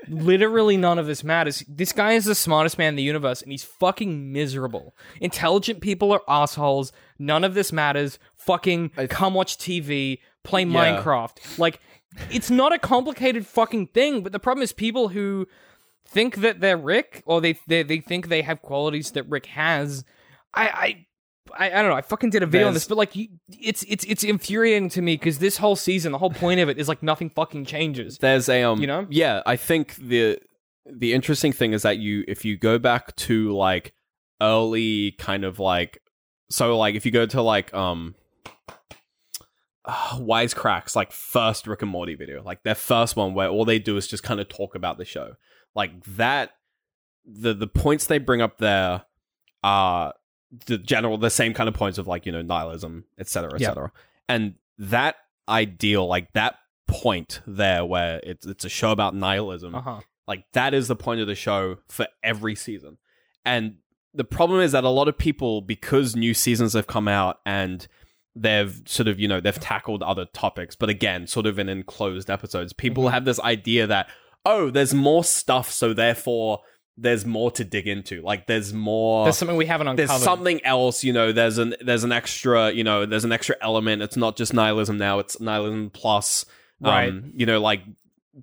literally 0.06 0.76
none 0.76 0.98
of 0.98 1.06
this 1.06 1.24
matters. 1.24 1.64
This 1.66 1.92
guy 1.92 2.12
is 2.12 2.26
the 2.26 2.34
smartest 2.34 2.76
man 2.76 2.90
in 2.90 2.96
the 2.96 3.02
universe 3.02 3.40
and 3.40 3.50
he's 3.50 3.64
fucking 3.64 4.30
miserable. 4.30 4.94
Intelligent 5.20 5.80
people 5.80 6.12
are 6.12 6.20
assholes. 6.28 6.92
None 7.18 7.42
of 7.42 7.54
this 7.54 7.72
matters. 7.72 8.18
Fucking 8.36 8.90
come 9.08 9.32
watch 9.32 9.56
TV, 9.56 10.18
play 10.44 10.66
Minecraft. 10.66 11.58
Like, 11.58 11.80
it's 12.30 12.50
not 12.50 12.74
a 12.74 12.78
complicated 12.78 13.46
fucking 13.46 13.88
thing, 13.88 14.22
but 14.22 14.32
the 14.32 14.38
problem 14.38 14.62
is 14.62 14.72
people 14.72 15.08
who 15.08 15.46
think 16.06 16.36
that 16.36 16.60
they're 16.60 16.76
Rick 16.76 17.22
or 17.24 17.40
they 17.40 17.58
they, 17.66 17.82
they 17.82 18.00
think 18.00 18.28
they 18.28 18.42
have 18.42 18.60
qualities 18.60 19.12
that 19.12 19.24
Rick 19.24 19.46
has. 19.46 20.04
I 20.52 20.68
I 20.68 21.06
I, 21.56 21.70
I 21.70 21.82
don't 21.82 21.88
know. 21.88 21.96
I 21.96 22.02
fucking 22.02 22.30
did 22.30 22.42
a 22.42 22.46
video 22.46 22.68
on 22.68 22.74
this, 22.74 22.86
but 22.86 22.98
like, 22.98 23.14
you, 23.16 23.28
it's 23.48 23.84
it's 23.88 24.04
it's 24.04 24.24
infuriating 24.24 24.88
to 24.90 25.02
me 25.02 25.14
because 25.14 25.38
this 25.38 25.56
whole 25.56 25.76
season, 25.76 26.12
the 26.12 26.18
whole 26.18 26.30
point 26.30 26.60
of 26.60 26.68
it 26.68 26.78
is 26.78 26.88
like 26.88 27.02
nothing 27.02 27.30
fucking 27.30 27.64
changes. 27.64 28.18
There's 28.18 28.48
a 28.48 28.62
um 28.62 28.80
You 28.80 28.86
know? 28.86 29.06
Yeah, 29.10 29.42
I 29.46 29.56
think 29.56 29.96
the 29.96 30.38
the 30.86 31.12
interesting 31.14 31.52
thing 31.52 31.72
is 31.72 31.82
that 31.82 31.98
you 31.98 32.24
if 32.26 32.44
you 32.44 32.56
go 32.56 32.78
back 32.78 33.14
to 33.16 33.52
like 33.54 33.92
early 34.40 35.12
kind 35.12 35.44
of 35.44 35.58
like 35.58 36.00
so 36.50 36.76
like 36.78 36.94
if 36.94 37.04
you 37.04 37.12
go 37.12 37.26
to 37.26 37.42
like 37.42 37.72
um 37.74 38.14
uh, 39.84 40.18
Wisecracks 40.18 40.94
like 40.94 41.12
first 41.12 41.66
Rick 41.66 41.82
and 41.82 41.90
Morty 41.90 42.14
video, 42.14 42.42
like 42.42 42.62
their 42.62 42.74
first 42.74 43.16
one 43.16 43.34
where 43.34 43.48
all 43.48 43.64
they 43.64 43.78
do 43.78 43.96
is 43.96 44.06
just 44.06 44.22
kind 44.22 44.40
of 44.40 44.48
talk 44.48 44.74
about 44.74 44.98
the 44.98 45.04
show. 45.04 45.34
Like 45.74 46.04
that 46.04 46.50
the 47.24 47.54
the 47.54 47.66
points 47.66 48.06
they 48.06 48.18
bring 48.18 48.40
up 48.40 48.58
there 48.58 49.04
are 49.62 50.14
the 50.66 50.78
general 50.78 51.18
the 51.18 51.30
same 51.30 51.52
kind 51.54 51.68
of 51.68 51.74
points 51.74 51.98
of 51.98 52.06
like, 52.06 52.24
you 52.26 52.32
know, 52.32 52.42
nihilism, 52.42 53.04
etc., 53.18 53.50
Yeah. 53.58 53.68
etc. 53.68 53.92
And 54.28 54.54
that 54.78 55.16
ideal, 55.48 56.06
like 56.06 56.32
that 56.32 56.56
point 56.86 57.40
there 57.46 57.84
where 57.84 58.20
it's 58.22 58.46
it's 58.46 58.64
a 58.64 58.68
show 58.68 58.90
about 58.92 59.14
nihilism, 59.14 59.74
Uh 59.74 59.80
huh. 59.82 60.00
like 60.26 60.44
that 60.52 60.72
is 60.74 60.88
the 60.88 60.96
point 60.96 61.20
of 61.20 61.26
the 61.26 61.34
show 61.34 61.76
for 61.88 62.06
every 62.22 62.54
season. 62.54 62.96
And 63.44 63.76
the 64.14 64.24
problem 64.24 64.60
is 64.60 64.72
that 64.72 64.84
a 64.84 64.88
lot 64.88 65.08
of 65.08 65.16
people, 65.18 65.60
because 65.60 66.16
new 66.16 66.32
seasons 66.34 66.72
have 66.72 66.86
come 66.86 67.08
out 67.08 67.40
and 67.44 67.86
they've 68.34 68.80
sort 68.86 69.08
of, 69.08 69.18
you 69.20 69.28
know, 69.28 69.40
they've 69.40 69.58
tackled 69.60 70.02
other 70.02 70.24
topics, 70.26 70.74
but 70.76 70.88
again, 70.88 71.26
sort 71.26 71.46
of 71.46 71.58
in 71.58 71.68
enclosed 71.68 72.30
episodes, 72.30 72.72
people 72.72 73.04
Mhm. 73.04 73.10
have 73.10 73.24
this 73.24 73.40
idea 73.40 73.86
that, 73.86 74.08
oh, 74.46 74.70
there's 74.70 74.94
more 74.94 75.24
stuff, 75.24 75.70
so 75.70 75.92
therefore 75.92 76.60
there's 77.00 77.24
more 77.24 77.50
to 77.52 77.64
dig 77.64 77.86
into. 77.86 78.20
Like 78.22 78.46
there's 78.48 78.72
more 78.74 79.24
There's 79.24 79.38
something 79.38 79.56
we 79.56 79.66
haven't 79.66 79.86
uncovered. 79.88 80.08
there's 80.10 80.22
something 80.22 80.64
else 80.64 81.04
you 81.04 81.12
know 81.12 81.30
there's 81.32 81.56
an 81.58 81.74
there's 81.80 82.02
an 82.04 82.10
extra 82.12 82.72
you 82.72 82.82
know 82.82 83.06
there's 83.06 83.24
an 83.24 83.30
extra 83.32 83.54
element 83.62 84.02
it's 84.02 84.16
not 84.16 84.36
just 84.36 84.52
nihilism 84.52 84.98
now 84.98 85.18
it's 85.20 85.40
nihilism 85.40 85.90
plus 85.90 86.44
um, 86.84 86.90
Right. 86.90 87.12
you 87.34 87.46
know 87.46 87.60
like 87.60 87.82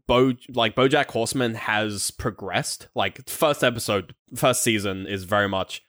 Bo 0.07 0.33
like 0.53 0.75
BoJack 0.75 1.09
Horseman 1.12 1.55
has 1.55 2.12
progressed. 2.12 2.88
Like 2.95 3.29
first 3.29 3.63
episode, 3.63 4.13
first 4.35 4.62
season 4.63 5.05
is 5.07 5.24
very 5.24 5.47
much 5.47 5.81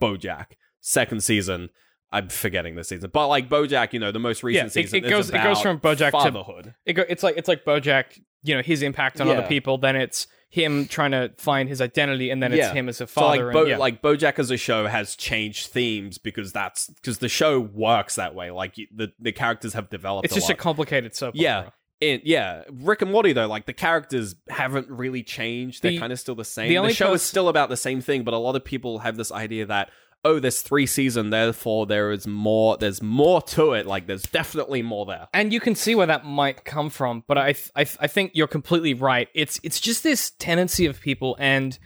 BoJack. 0.00 0.46
Second 0.80 1.22
season, 1.22 1.70
I'm 2.10 2.28
forgetting 2.28 2.74
the 2.74 2.82
season, 2.84 3.10
but 3.12 3.28
like 3.28 3.48
BoJack, 3.48 3.92
you 3.92 4.00
know, 4.00 4.10
the 4.10 4.18
most 4.18 4.42
recent 4.42 4.64
Yeah, 4.64 4.66
it- 4.66 4.72
season, 4.88 5.04
it 5.04 5.08
goes- 5.08 5.30
it 5.30 5.42
goes 5.42 5.60
from 5.60 5.78
BoJack 5.78 6.06
to- 6.06 6.10
fatherhood. 6.10 6.74
It 6.84 6.94
go, 6.94 7.04
it's 7.08 7.22
like 7.22 7.36
it's 7.36 7.48
like 7.48 7.64
BoJack. 7.64 8.20
You 8.44 8.56
know 8.56 8.62
his 8.62 8.82
impact 8.82 9.20
on 9.20 9.28
other 9.28 9.46
people. 9.46 9.78
Then 9.78 9.94
it's 9.94 10.26
him 10.54 10.86
trying 10.86 11.12
to 11.12 11.32
find 11.38 11.66
his 11.66 11.80
identity, 11.80 12.28
and 12.28 12.42
then 12.42 12.52
it's 12.52 12.58
Yeah. 12.58 12.74
him 12.74 12.86
as 12.90 13.00
a 13.00 13.06
So 13.06 13.26
like, 13.26 13.40
father. 13.40 13.52
Bo- 13.52 13.64
yeah. 13.64 13.78
like 13.78 14.02
BoJack 14.02 14.38
as 14.38 14.50
a 14.50 14.58
show 14.58 14.86
has 14.86 15.16
changed 15.16 15.68
themes 15.68 16.18
because 16.18 16.52
that's 16.52 16.88
because 16.88 17.18
the 17.18 17.28
show 17.30 17.58
works 17.58 18.16
that 18.16 18.34
way. 18.34 18.50
Like 18.50 18.76
you- 18.76 18.86
the 18.94 19.12
the 19.18 19.32
characters 19.32 19.72
have 19.72 19.88
developed. 19.88 20.26
it's 20.26 20.34
just 20.34 20.50
a 20.50 20.52
a 20.52 20.56
complicated 20.56 21.16
soap 21.16 21.32
Yeah. 21.34 21.58
opera. 21.60 21.72
In, 22.02 22.20
yeah, 22.24 22.64
Rick 22.70 23.00
and 23.00 23.10
Morty 23.10 23.32
though, 23.32 23.46
like 23.46 23.64
the 23.64 23.72
characters 23.72 24.34
haven't 24.50 24.90
really 24.90 25.22
changed. 25.22 25.82
They're 25.82 25.92
The- 25.92 25.98
kind 26.00 26.12
of 26.12 26.20
still 26.20 26.34
the 26.34 26.44
same. 26.44 26.68
the 26.68 26.74
The, 26.74 26.78
only 26.78 26.92
show 26.92 27.06
is 27.14 27.22
pers- 27.22 27.22
still 27.22 27.48
about 27.48 27.70
the 27.70 27.76
same 27.78 28.02
thing, 28.02 28.22
but 28.22 28.34
a 28.34 28.36
lot 28.38 28.54
of 28.54 28.62
people 28.62 28.98
have 28.98 29.16
this 29.16 29.32
idea 29.32 29.64
that 29.66 29.88
oh, 30.24 30.38
there's 30.38 30.62
three 30.62 30.86
season, 30.86 31.30
therefore 31.30 31.86
there 31.86 32.12
is 32.12 32.26
more. 32.26 32.76
There's 32.76 33.02
more 33.02 33.42
to 33.42 33.72
it. 33.72 33.86
Like 33.86 34.06
there's 34.06 34.22
definitely 34.22 34.82
more 34.82 35.04
there. 35.06 35.28
and 35.34 35.52
you 35.52 35.60
can 35.60 35.74
see 35.74 35.94
where 35.94 36.06
that 36.06 36.24
might 36.24 36.64
come 36.64 36.90
from. 36.90 37.24
But 37.26 37.38
I, 37.38 37.52
th- 37.52 37.70
I, 37.74 37.84
th- 37.84 37.96
I 38.00 38.06
think 38.06 38.32
you're 38.34 38.46
completely 38.46 38.94
right. 38.94 39.28
It's, 39.34 39.58
it's 39.62 39.80
just 39.80 40.02
this 40.02 40.30
tendency 40.38 40.86
of 40.86 41.00
people, 41.00 41.36
and 41.38 41.78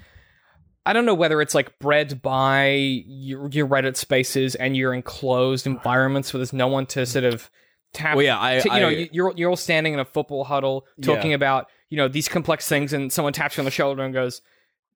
I 0.84 0.92
don't 0.92 1.04
know 1.06 1.14
whether 1.14 1.40
it's 1.40 1.54
like 1.54 1.78
bred 1.78 2.22
by 2.22 2.68
your, 3.06 3.48
your 3.50 3.66
Reddit 3.66 3.96
spaces 3.96 4.54
and 4.54 4.76
your 4.76 4.94
enclosed 4.94 5.66
environments 5.66 6.32
where 6.32 6.38
there's 6.38 6.52
no 6.52 6.68
one 6.68 6.86
to 6.86 7.04
sort 7.06 7.24
of 7.24 7.50
tap. 7.92 8.16
Well, 8.16 8.24
yeah, 8.24 8.38
I, 8.38 8.56
you 8.56 8.70
know, 8.70 8.88
I- 8.88 8.90
you- 8.90 9.08
you're 9.12 9.32
you're 9.36 9.50
all 9.50 9.56
standing 9.56 9.94
in 9.94 9.98
a 9.98 10.04
football 10.04 10.44
huddle 10.44 10.86
talking 11.00 11.32
about 11.34 11.68
you 11.90 11.96
know 11.96 12.06
these 12.08 12.28
complex 12.28 12.68
things, 12.68 12.92
and 12.92 13.12
someone 13.12 13.32
taps 13.32 13.56
you 13.56 13.62
on 13.62 13.64
the 13.64 13.70
shoulder 13.70 14.02
and 14.04 14.12
goes. 14.14 14.42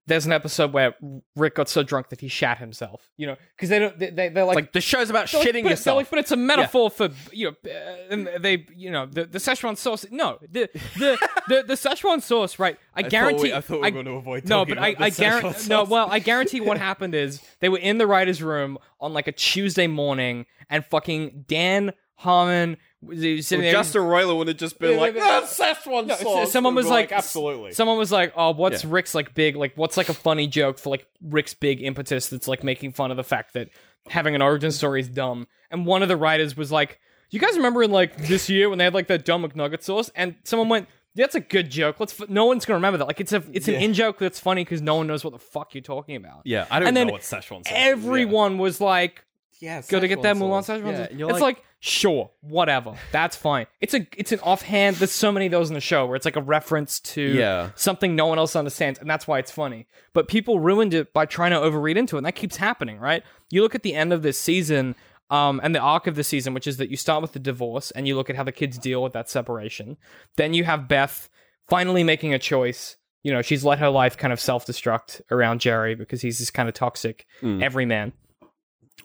There's 0.07 0.25
an 0.25 0.31
episode 0.31 0.73
where 0.73 0.95
Rick 1.35 1.55
got 1.55 1.69
so 1.69 1.83
drunk 1.83 2.09
that 2.09 2.21
he 2.21 2.27
shat 2.27 2.57
himself. 2.57 3.11
You 3.17 3.27
know, 3.27 3.35
because 3.55 3.69
they 3.69 3.79
don't. 3.79 3.97
They, 3.99 4.09
they, 4.09 4.29
they're 4.29 4.45
It's 4.45 4.55
like 4.55 4.73
the 4.73 4.81
show's 4.81 5.09
about 5.09 5.31
like, 5.31 5.45
shitting 5.45 5.45
but, 5.45 5.63
they're 5.63 5.69
yourself. 5.71 5.97
like, 5.97 6.09
but 6.09 6.19
it's 6.19 6.31
a 6.31 6.37
metaphor 6.37 6.89
for 6.89 7.09
you 7.31 7.51
know, 7.63 7.71
uh, 7.71 8.07
and 8.09 8.29
they 8.39 8.65
you 8.75 8.89
know 8.89 9.05
the, 9.05 9.25
the 9.25 9.37
Szechuan 9.37 9.77
sauce. 9.77 10.05
No, 10.09 10.39
the 10.41 10.69
the 10.97 11.17
the, 11.47 11.63
the 11.67 11.73
Szechuan 11.75 12.21
sauce, 12.21 12.57
right? 12.57 12.77
I, 12.95 13.03
guarantee. 13.03 13.37
Thought 13.37 13.43
we, 13.43 13.53
I- 13.53 13.61
thought 13.61 13.73
we 13.75 13.79
were 13.79 13.85
I, 13.85 13.89
going 13.91 14.05
to 14.05 14.11
avoid. 14.13 14.49
no, 14.49 14.65
but 14.65 14.79
I, 14.79 14.95
I 14.97 15.09
guarantee. 15.11 15.69
No, 15.69 15.83
well, 15.83 16.07
I 16.09 16.19
guarantee 16.19 16.61
what 16.61 16.77
happened 16.89 17.13
is 17.13 17.39
they 17.59 17.69
were 17.69 17.77
in 17.79 17.97
the 17.99 18.07
writers' 18.07 18.41
room 18.41 18.77
on 18.99 19.13
like 19.13 19.27
a 19.27 19.31
Tuesday 19.31 19.87
morning, 19.87 20.45
and 20.69 20.83
fucking 20.85 21.45
Dan 21.47 21.93
Harmon 22.15 22.77
was 23.03 23.19
sitting 23.47 23.61
there. 23.63 23.71
Justin 23.71 24.01
Roiland 24.03 24.37
would 24.37 24.47
have 24.47 24.57
just 24.57 24.77
been 24.79 24.91
Yeah, 24.91 24.97
like, 24.99 25.15
yeah, 25.15 25.25
yeah. 25.25 25.39
"That's 25.41 25.57
Szechuan 25.59 26.07
No, 26.07 26.15
sauce." 26.15 26.51
someone 26.51 26.75
was 26.75 26.85
be 26.85 26.91
like, 26.91 27.11
"Absolutely." 27.11 27.71
Someone 27.73 27.97
was 27.97 28.11
like, 28.11 28.33
"Oh, 28.35 28.51
what's 28.51 28.83
Yeah. 28.83 28.91
Rick's 28.93 29.15
like 29.15 29.33
big? 29.33 29.55
Like, 29.55 29.73
what's 29.75 29.97
like 29.97 30.09
a 30.09 30.13
funny 30.13 30.47
joke 30.47 30.77
for 30.77 30.89
like 30.89 31.07
Rick's 31.21 31.53
big 31.53 31.81
impetus 31.81 32.27
that's 32.27 32.47
like 32.47 32.63
making 32.63 32.91
fun 32.93 33.11
of 33.11 33.17
the 33.17 33.23
fact 33.23 33.53
that 33.53 33.69
having 34.09 34.35
an 34.35 34.41
origin 34.41 34.71
story 34.71 35.01
is 35.01 35.07
dumb?" 35.07 35.47
And 35.71 35.85
one 35.85 36.03
of 36.03 36.09
the 36.09 36.17
writers 36.17 36.55
was 36.55 36.71
like, 36.71 36.99
"You 37.31 37.39
guys 37.39 37.55
remember 37.55 37.81
in 37.83 37.91
like 37.91 38.17
this 38.17 38.49
year 38.49 38.69
when 38.69 38.77
they 38.77 38.83
had 38.83 38.93
like 38.93 39.07
that 39.07 39.25
dumb 39.25 39.43
McNugget 39.43 39.81
sauce?" 39.83 40.09
And 40.15 40.35
someone 40.43 40.69
went. 40.69 40.87
Yeah, 41.13 41.25
that's 41.25 41.35
a 41.35 41.41
good 41.41 41.69
joke. 41.69 41.99
Let's. 41.99 42.17
F- 42.21 42.29
no 42.29 42.45
one's 42.45 42.63
gonna 42.63 42.77
remember 42.77 42.97
that. 42.99 43.05
Like, 43.05 43.19
it's 43.19 43.33
a, 43.33 43.43
it's 43.51 43.67
an 43.67 43.73
Yeah. 43.73 43.79
in 43.81 43.93
joke 43.93 44.17
that's 44.17 44.39
funny 44.39 44.63
because 44.63 44.81
no 44.81 44.95
one 44.95 45.07
knows 45.07 45.25
what 45.25 45.33
the 45.33 45.39
fuck 45.39 45.75
you're 45.75 45.81
talking 45.81 46.15
about. 46.15 46.43
yeah, 46.45 46.65
I 46.71 46.79
don't 46.79 46.87
and 46.87 46.95
know 47.09 47.11
what 47.11 47.19
Szechuan 47.19 47.65
sauce. 47.65 47.67
is. 47.67 47.73
Everyone 47.73 48.57
was 48.57 48.79
like, 48.79 49.25
yeah, 49.61 49.81
go 49.87 49.99
to 49.99 50.07
get 50.07 50.21
that 50.23 50.35
Mulan 50.35 50.61
Szechuan 50.63 50.91
Yeah, 50.91 50.97
sauce. 50.97 51.07
and 51.11 51.19
you're 51.19 51.29
It's 51.31 51.39
like, 51.39 51.63
sure, 51.79 52.31
whatever, 52.41 52.95
that's 53.11 53.35
fine. 53.37 53.67
It's 53.79 53.93
a 53.93 54.05
it's 54.17 54.31
an 54.31 54.39
offhand. 54.41 54.97
There's 54.97 55.11
so 55.11 55.31
many 55.31 55.45
of 55.45 55.51
those 55.51 55.69
in 55.69 55.73
the 55.75 55.79
show 55.81 56.05
where 56.05 56.15
it's 56.15 56.25
like 56.25 56.35
a 56.35 56.41
reference 56.41 56.99
to 57.01 57.21
Yeah. 57.21 57.69
something 57.75 58.15
no 58.15 58.25
one 58.25 58.37
else 58.39 58.55
understands, 58.55 58.99
and 58.99 59.09
that's 59.09 59.27
why 59.27 59.39
it's 59.39 59.51
funny. 59.51 59.87
But 60.13 60.27
people 60.27 60.59
ruined 60.59 60.93
it 60.93 61.13
by 61.13 61.25
trying 61.25 61.51
to 61.51 61.57
overread 61.57 61.95
into 61.95 62.15
it, 62.17 62.19
and 62.19 62.25
that 62.25 62.35
keeps 62.35 62.57
happening, 62.57 62.99
right? 62.99 63.23
You 63.49 63.61
look 63.61 63.75
at 63.75 63.83
the 63.83 63.93
end 63.95 64.11
of 64.13 64.21
this 64.23 64.37
season. 64.37 64.95
Um, 65.29 65.61
and 65.63 65.73
the 65.73 65.79
arc 65.79 66.07
of 66.07 66.15
the 66.15 66.25
season, 66.25 66.53
which 66.53 66.67
is 66.67 66.75
that 66.75 66.89
you 66.91 66.97
start 66.97 67.21
with 67.21 67.31
the 67.31 67.39
divorce 67.39 67.89
and 67.91 68.05
you 68.05 68.17
look 68.17 68.29
at 68.29 68.35
how 68.35 68.43
the 68.43 68.51
kids 68.51 68.77
deal 68.77 69.01
with 69.01 69.13
that 69.13 69.29
separation. 69.29 69.95
Then 70.35 70.53
you 70.53 70.65
have 70.65 70.89
Beth 70.89 71.29
finally 71.69 72.03
making 72.03 72.33
a 72.33 72.37
choice. 72.39 72.97
You 73.23 73.31
know, 73.31 73.41
she's 73.41 73.63
let 73.63 73.79
her 73.79 73.87
life 73.89 74.17
kind 74.17 74.33
of 74.33 74.41
self 74.41 74.65
destruct 74.65 75.21
around 75.31 75.61
Jerry 75.61 75.95
because 75.95 76.21
he's 76.21 76.39
this 76.39 76.51
kind 76.51 76.67
of 76.67 76.75
toxic 76.75 77.25
Mm. 77.41 77.63
everyman 77.63 78.11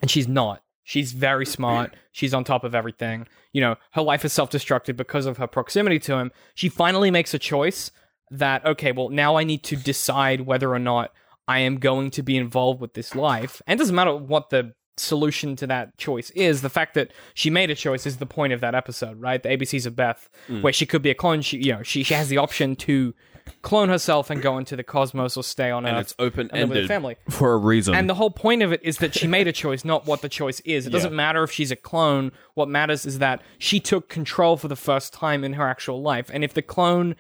and 0.01 0.11
she's 0.11 0.29
not. 0.29 0.63
She's 0.85 1.11
very 1.11 1.47
smart. 1.47 1.97
She's 2.13 2.33
on 2.33 2.45
top 2.45 2.63
of 2.63 2.73
everything. 2.73 3.27
You 3.53 3.61
know, 3.61 3.77
her 3.93 4.03
life 4.03 4.25
is 4.25 4.33
self 4.33 4.51
destructed 4.51 4.97
because 4.97 5.27
of 5.27 5.37
her 5.39 5.49
proximity 5.49 5.99
to 6.01 6.15
him. 6.15 6.31
She 6.55 6.69
finally 6.69 7.11
makes 7.11 7.35
a 7.35 7.41
choice 7.41 7.91
that, 8.31 8.65
okay, 8.65 8.93
well, 8.93 9.09
now 9.09 9.37
I 9.37 9.43
need 9.43 9.65
to 9.65 9.77
decide 9.77 10.43
whether 10.43 10.73
or 10.73 10.79
not 10.79 11.13
I 11.49 11.61
am 11.61 11.79
going 11.79 12.11
to 12.13 12.23
be 12.23 12.37
involved 12.37 12.81
with 12.81 12.95
this 12.95 13.15
life. 13.17 13.61
And 13.67 13.79
it 13.79 13.81
doesn't 13.81 13.97
matter 13.97 14.15
what 14.15 14.51
the 14.51 14.75
solution 14.97 15.57
to 15.57 15.67
that 15.67 15.97
choice 15.99 16.31
is. 16.31 16.63
The 16.63 16.71
fact 16.71 16.95
that 16.95 17.13
she 17.35 17.51
made 17.51 17.71
a 17.71 17.75
choice 17.75 18.07
is 18.07 18.19
the 18.19 18.27
point 18.27 18.53
of 18.53 18.61
that 18.61 18.75
episode, 18.75 19.21
right? 19.21 19.43
The 19.43 19.51
ABCs 19.51 19.87
of 19.87 19.97
Beth, 19.97 20.29
mm. 20.49 20.63
where 20.63 20.73
she 20.73 20.87
could 20.87 21.03
be 21.03 21.11
a 21.11 21.15
clone. 21.15 21.43
She, 21.43 21.59
you 21.59 21.73
know, 21.73 21.83
she, 21.83 22.03
she 22.03 22.15
has 22.15 22.29
the 22.29 22.39
option 22.39 22.77
to 22.77 23.15
clone 23.63 23.89
herself 23.89 24.31
and 24.31 24.43
go 24.43 24.59
into 24.59 24.77
the 24.77 24.83
cosmos 24.83 25.37
or 25.37 25.43
stay 25.43 25.71
on 25.71 25.87
and 25.87 25.97
Earth 25.97 26.03
it's 26.03 26.15
open 26.19 26.51
and 26.53 26.61
live 26.61 26.69
with 26.69 26.77
her 26.77 26.81
ended 26.81 26.89
family. 26.89 27.17
for 27.31 27.53
a 27.53 27.57
reason. 27.57 27.95
And 27.95 28.09
the 28.09 28.15
whole 28.15 28.31
point 28.31 28.63
of 28.63 28.73
it 28.73 28.81
is 28.83 28.99
that 28.99 29.15
she 29.15 29.27
made 29.27 29.47
a 29.47 29.53
choice, 29.53 29.85
not 29.85 30.07
what 30.07 30.23
the 30.23 30.29
choice 30.29 30.61
is. 30.61 30.87
It 30.87 30.91
doesn't 30.91 31.15
matter 31.15 31.43
if 31.43 31.51
she's 31.51 31.71
a 31.71 31.77
clone. 31.77 32.33
What 32.55 32.69
matters 32.69 33.07
is 33.07 33.19
that 33.19 33.43
she 33.59 33.81
took 33.81 34.09
control 34.09 34.57
for 34.57 34.69
the 34.69 34.77
first 34.77 35.13
time 35.13 35.45
in 35.45 35.55
her 35.55 35.67
actual 35.67 36.03
life. 36.03 36.31
And 36.33 36.45
if 36.45 36.55
the 36.55 36.63
clone 36.63 37.17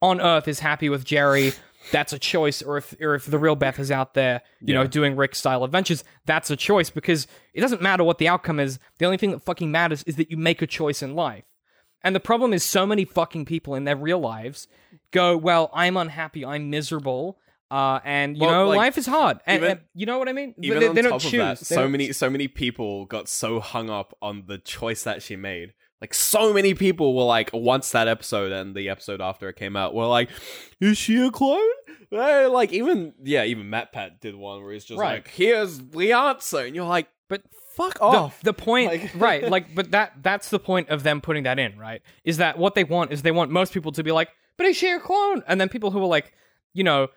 on 0.00 0.20
Earth 0.20 0.48
is 0.48 0.60
happy 0.60 0.88
with 0.88 1.04
Jerry, 1.04 1.52
that's 1.90 2.12
a 2.12 2.18
choice. 2.18 2.62
Or 2.62 2.76
if 2.78 2.94
or 3.00 3.14
if 3.14 3.26
the 3.26 3.38
real 3.38 3.56
Beth 3.56 3.78
is 3.78 3.90
out 3.90 4.14
there, 4.14 4.42
you 4.60 4.74
know, 4.74 4.86
doing 4.86 5.16
Rick 5.16 5.34
style 5.34 5.64
adventures, 5.64 6.04
that's 6.26 6.50
a 6.50 6.56
choice 6.56 6.90
because 6.90 7.26
it 7.54 7.60
doesn't 7.60 7.82
matter 7.82 8.04
what 8.04 8.18
the 8.18 8.28
outcome 8.28 8.60
is. 8.60 8.78
The 8.98 9.06
only 9.06 9.16
thing 9.16 9.30
that 9.32 9.42
fucking 9.42 9.70
matters 9.70 10.02
is 10.04 10.16
that 10.16 10.30
you 10.30 10.36
make 10.36 10.62
a 10.62 10.66
choice 10.66 11.02
in 11.02 11.14
life. 11.14 11.44
And 12.02 12.14
the 12.14 12.20
problem 12.20 12.52
is, 12.52 12.62
so 12.62 12.86
many 12.86 13.04
fucking 13.04 13.44
people 13.44 13.74
in 13.74 13.84
their 13.84 13.96
real 13.96 14.20
lives 14.20 14.68
go, 15.12 15.36
"Well, 15.36 15.70
I'm 15.74 15.96
unhappy, 15.96 16.44
I'm 16.44 16.70
miserable, 16.70 17.38
uh, 17.70 18.00
and 18.04 18.36
you 18.36 18.42
Well, 18.44 18.50
know, 18.52 18.68
like, 18.68 18.76
life 18.78 18.98
is 18.98 19.06
hard." 19.06 19.38
And, 19.46 19.58
even- 19.58 19.70
and 19.72 19.80
you 19.94 20.06
know 20.06 20.18
what 20.18 20.28
I 20.28 20.32
mean? 20.32 20.54
Even 20.62 20.80
they, 20.80 20.88
on 20.88 20.94
they 20.94 21.02
top 21.02 21.10
don't 21.10 21.16
of 21.24 21.30
choose. 21.30 21.40
that, 21.40 21.58
so 21.58 21.76
don't- 21.82 21.92
many 21.92 22.12
so 22.12 22.30
many 22.30 22.48
people 22.48 23.04
got 23.06 23.28
so 23.28 23.60
hung 23.60 23.90
up 23.90 24.16
on 24.22 24.44
the 24.46 24.58
choice 24.58 25.02
that 25.04 25.22
she 25.22 25.36
made 25.36 25.72
Like 26.00 26.14
so 26.14 26.52
many 26.52 26.74
people 26.74 27.16
were 27.16 27.24
like, 27.24 27.50
once 27.52 27.90
that 27.90 28.06
episode 28.06 28.52
and 28.52 28.72
the 28.76 28.88
episode 28.88 29.20
after 29.20 29.48
it 29.48 29.56
came 29.56 29.74
out, 29.74 29.94
were 29.94 30.06
like, 30.06 30.30
"Is 30.80 30.96
she 30.96 31.16
a 31.26 31.30
clone?" 31.32 31.60
Like 32.12 32.72
even 32.72 33.14
yeah, 33.22 33.44
even 33.44 33.68
Matt 33.68 33.92
Pat 33.92 34.20
did 34.20 34.34
one 34.36 34.62
where 34.62 34.72
he's 34.72 34.84
just 34.84 35.00
Right. 35.00 35.14
like, 35.24 35.28
"Here's 35.28 35.78
the 35.78 36.12
answer," 36.12 36.58
and 36.64 36.74
you're 36.76 36.86
like, 36.86 37.08
But 37.28 37.42
"Fuck 37.76 37.94
the, 37.98 38.04
off." 38.04 38.40
the 38.42 38.52
point 38.54 38.92
Like- 38.92 39.10
right 39.16 39.48
like 39.50 39.74
but 39.74 39.90
that 39.90 40.12
that's 40.22 40.48
the 40.50 40.58
point 40.58 40.88
of 40.88 41.02
them 41.02 41.20
putting 41.20 41.42
that 41.42 41.58
in 41.58 41.76
right 41.78 42.00
is 42.24 42.36
that 42.38 42.58
what 42.58 42.74
they 42.74 42.84
want 42.84 43.12
is 43.12 43.22
they 43.22 43.30
want 43.32 43.50
most 43.50 43.72
people 43.74 43.92
to 43.92 44.02
be 44.04 44.12
like 44.12 44.28
but 44.58 44.66
is 44.66 44.76
she 44.76 44.90
a 44.90 45.00
clone 45.00 45.42
and 45.48 45.58
then 45.60 45.68
people 45.70 45.90
who 45.90 45.98
are 46.02 46.06
like 46.06 46.32
you 46.74 46.84
know 46.84 47.08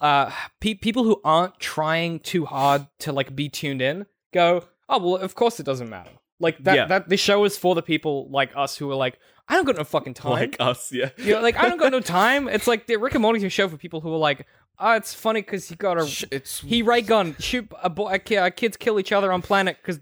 uh 0.00 0.30
pe- 0.60 0.74
people 0.74 1.04
who 1.04 1.20
aren't 1.24 1.58
trying 1.58 2.18
too 2.20 2.44
hard 2.44 2.86
to 2.98 3.12
like 3.12 3.34
be 3.34 3.48
tuned 3.48 3.80
in 3.80 4.04
go 4.34 4.64
oh 4.88 4.98
well 4.98 5.16
of 5.16 5.34
course 5.34 5.58
it 5.60 5.64
doesn't 5.64 5.88
matter. 5.88 6.10
Like 6.38 6.62
that 6.64 6.74
Yeah. 6.76 6.86
that 6.86 7.08
this 7.08 7.20
show 7.20 7.44
is 7.44 7.56
for 7.58 7.74
the 7.74 7.82
people 7.82 8.28
like 8.30 8.50
us 8.56 8.76
who 8.76 8.90
are 8.90 8.94
like 8.96 9.18
i 9.48 9.54
don't 9.54 9.64
got 9.66 9.76
no 9.76 9.84
fucking 9.84 10.14
time. 10.14 10.32
Like 10.32 10.56
us, 10.60 10.90
yeah. 10.92 11.10
you 11.18 11.34
know, 11.34 11.40
like 11.40 11.56
i 11.56 11.68
don't 11.68 11.78
got 11.78 11.92
no 11.92 12.00
time. 12.00 12.48
It's 12.48 12.66
like 12.66 12.86
the 12.86 12.96
rick 12.96 13.14
and 13.14 13.22
morty's 13.22 13.44
a 13.44 13.48
show 13.50 13.68
for 13.68 13.76
people 13.76 14.00
who 14.00 14.12
are 14.12 14.18
like 14.18 14.46
oh 14.78 14.92
it's 14.92 15.12
funny 15.12 15.42
because 15.42 15.68
he 15.68 15.74
got 15.76 16.00
a 16.00 16.06
Sh- 16.06 16.24
It's 16.30 16.60
he 16.62 16.80
ray 16.80 17.02
gun 17.02 17.36
shoot 17.38 17.70
a 17.82 17.90
boy 17.90 18.12
a 18.14 18.18
ki- 18.18 18.38
uh, 18.38 18.48
kids 18.48 18.78
kill 18.78 18.98
each 18.98 19.12
other 19.12 19.30
on 19.30 19.42
planet 19.42 19.76
because 19.84 19.98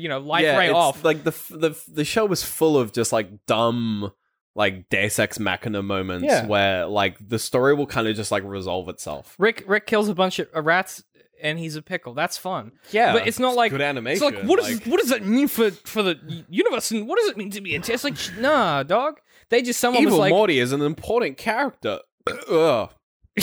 you 0.00 0.08
know 0.08 0.20
life 0.20 0.44
ray 0.44 0.66
it's 0.66 0.74
off. 0.74 1.02
Like 1.02 1.24
the 1.24 1.32
f- 1.32 1.50
the 1.52 1.70
f- 1.70 1.84
the 1.92 2.04
show 2.04 2.26
was 2.26 2.44
full 2.44 2.78
of 2.78 2.92
just 2.92 3.12
like 3.12 3.44
dumb 3.46 4.12
like 4.54 4.88
Deus 4.88 5.18
Ex 5.18 5.38
Machina 5.38 5.82
moments 5.82 6.26
Yeah. 6.26 6.46
where 6.46 6.86
like 6.86 7.16
the 7.26 7.38
story 7.38 7.74
will 7.74 7.86
kind 7.86 8.06
of 8.08 8.16
just 8.16 8.30
like 8.30 8.44
resolve 8.44 8.88
itself. 8.88 9.34
Rick 9.38 9.64
Rick 9.66 9.86
kills 9.86 10.08
a 10.08 10.14
bunch 10.14 10.38
of 10.38 10.48
uh, 10.54 10.62
rats 10.62 11.04
and 11.42 11.58
he's 11.58 11.76
a 11.76 11.82
pickle. 11.82 12.14
That's 12.14 12.36
fun. 12.36 12.72
Yeah, 12.90 13.12
but 13.12 13.26
it's 13.26 13.38
not 13.38 13.54
like 13.56 13.72
good 13.72 13.80
animation. 13.80 14.24
It's 14.26 14.36
like 14.36 14.44
what 14.44 14.60
does 14.60 14.84
what 14.86 15.00
does 15.00 15.10
that 15.10 15.24
mean 15.24 15.48
for 15.48 15.70
for 15.70 16.02
the 16.02 16.44
universe 16.48 16.90
and 16.90 17.08
what 17.08 17.18
does 17.18 17.28
it 17.28 17.36
mean 17.36 17.50
to 17.50 17.60
be? 17.60 17.74
a 17.74 17.78
it's 17.78 18.04
like 18.04 18.16
nah, 18.38 18.82
dog. 18.82 19.20
They 19.48 19.62
just 19.62 19.80
someone 19.80 20.02
Evil 20.02 20.12
was 20.12 20.20
like 20.20 20.30
Morty 20.30 20.58
is 20.58 20.72
an 20.72 20.82
important 20.82 21.36
character. 21.36 22.00
Ugh. 22.50 22.90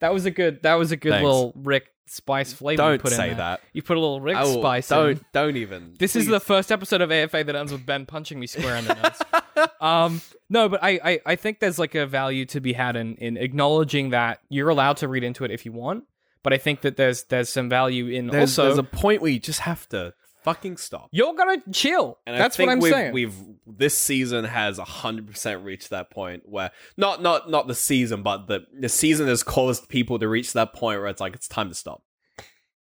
that 0.00 0.12
was 0.12 0.26
a 0.26 0.30
good 0.30 0.62
that 0.62 0.74
was 0.74 0.92
a 0.92 0.96
good 0.96 1.10
Thanks. 1.12 1.24
little 1.24 1.52
Rick 1.56 1.86
spice 2.06 2.52
flavor. 2.52 2.82
you 2.82 2.88
Don't 2.88 3.02
put 3.02 3.12
in 3.12 3.16
say 3.16 3.26
there. 3.28 3.36
that. 3.36 3.60
You 3.72 3.82
put 3.82 3.96
a 3.96 4.00
little 4.00 4.20
Rick 4.20 4.36
spice. 4.36 4.90
in. 4.90 4.96
Don't 4.96 5.32
don't 5.32 5.56
even. 5.56 5.94
This 5.98 6.16
is 6.16 6.26
the 6.26 6.40
first 6.40 6.70
episode 6.70 7.00
of 7.00 7.10
AFA 7.10 7.44
that 7.44 7.56
ends 7.56 7.72
with 7.72 7.84
Ben 7.84 8.06
punching 8.06 8.38
me 8.38 8.46
square 8.46 8.76
in 8.76 8.84
the 8.84 8.94
nuts. 8.94 9.22
um, 9.80 10.20
no, 10.48 10.68
but 10.68 10.82
I, 10.82 11.00
I, 11.02 11.20
I 11.26 11.36
think 11.36 11.60
there's 11.60 11.78
like 11.78 11.94
a 11.94 12.06
value 12.06 12.44
to 12.46 12.60
be 12.60 12.72
had 12.72 12.96
in, 12.96 13.16
in 13.16 13.36
acknowledging 13.36 14.10
that 14.10 14.40
you're 14.48 14.68
allowed 14.68 14.98
to 14.98 15.08
read 15.08 15.24
into 15.24 15.44
it 15.44 15.50
if 15.50 15.66
you 15.66 15.72
want. 15.72 16.04
But 16.42 16.52
I 16.52 16.58
think 16.58 16.82
that 16.82 16.96
there's 16.96 17.24
there's 17.24 17.48
some 17.48 17.68
value 17.68 18.06
in 18.06 18.28
there's, 18.28 18.56
also 18.56 18.64
there's 18.66 18.78
a 18.78 18.84
point 18.84 19.20
where 19.20 19.32
you 19.32 19.40
just 19.40 19.60
have 19.60 19.88
to 19.88 20.14
fucking 20.46 20.78
stop. 20.78 21.08
you're 21.12 21.34
gonna 21.34 21.58
chill. 21.72 22.18
And 22.26 22.38
That's 22.40 22.56
I 22.56 22.56
think 22.56 22.68
what 22.68 22.72
I'm 22.72 22.80
we've, 22.80 22.92
saying. 22.92 23.12
We've 23.12 23.34
this 23.66 23.98
season 23.98 24.44
has 24.46 24.78
hundred 24.78 25.26
percent 25.26 25.62
reached 25.64 25.90
that 25.90 26.10
point 26.10 26.44
where 26.46 26.70
not 26.96 27.20
not 27.20 27.50
not 27.50 27.66
the 27.66 27.74
season, 27.74 28.22
but 28.22 28.46
the 28.46 28.60
the 28.80 28.88
season 28.88 29.26
has 29.28 29.42
caused 29.42 29.88
people 29.90 30.18
to 30.18 30.28
reach 30.28 30.54
that 30.54 30.72
point 30.72 31.00
where 31.00 31.08
it's 31.08 31.20
like 31.20 31.34
it's 31.34 31.48
time 31.48 31.68
to 31.68 31.74
stop. 31.74 32.02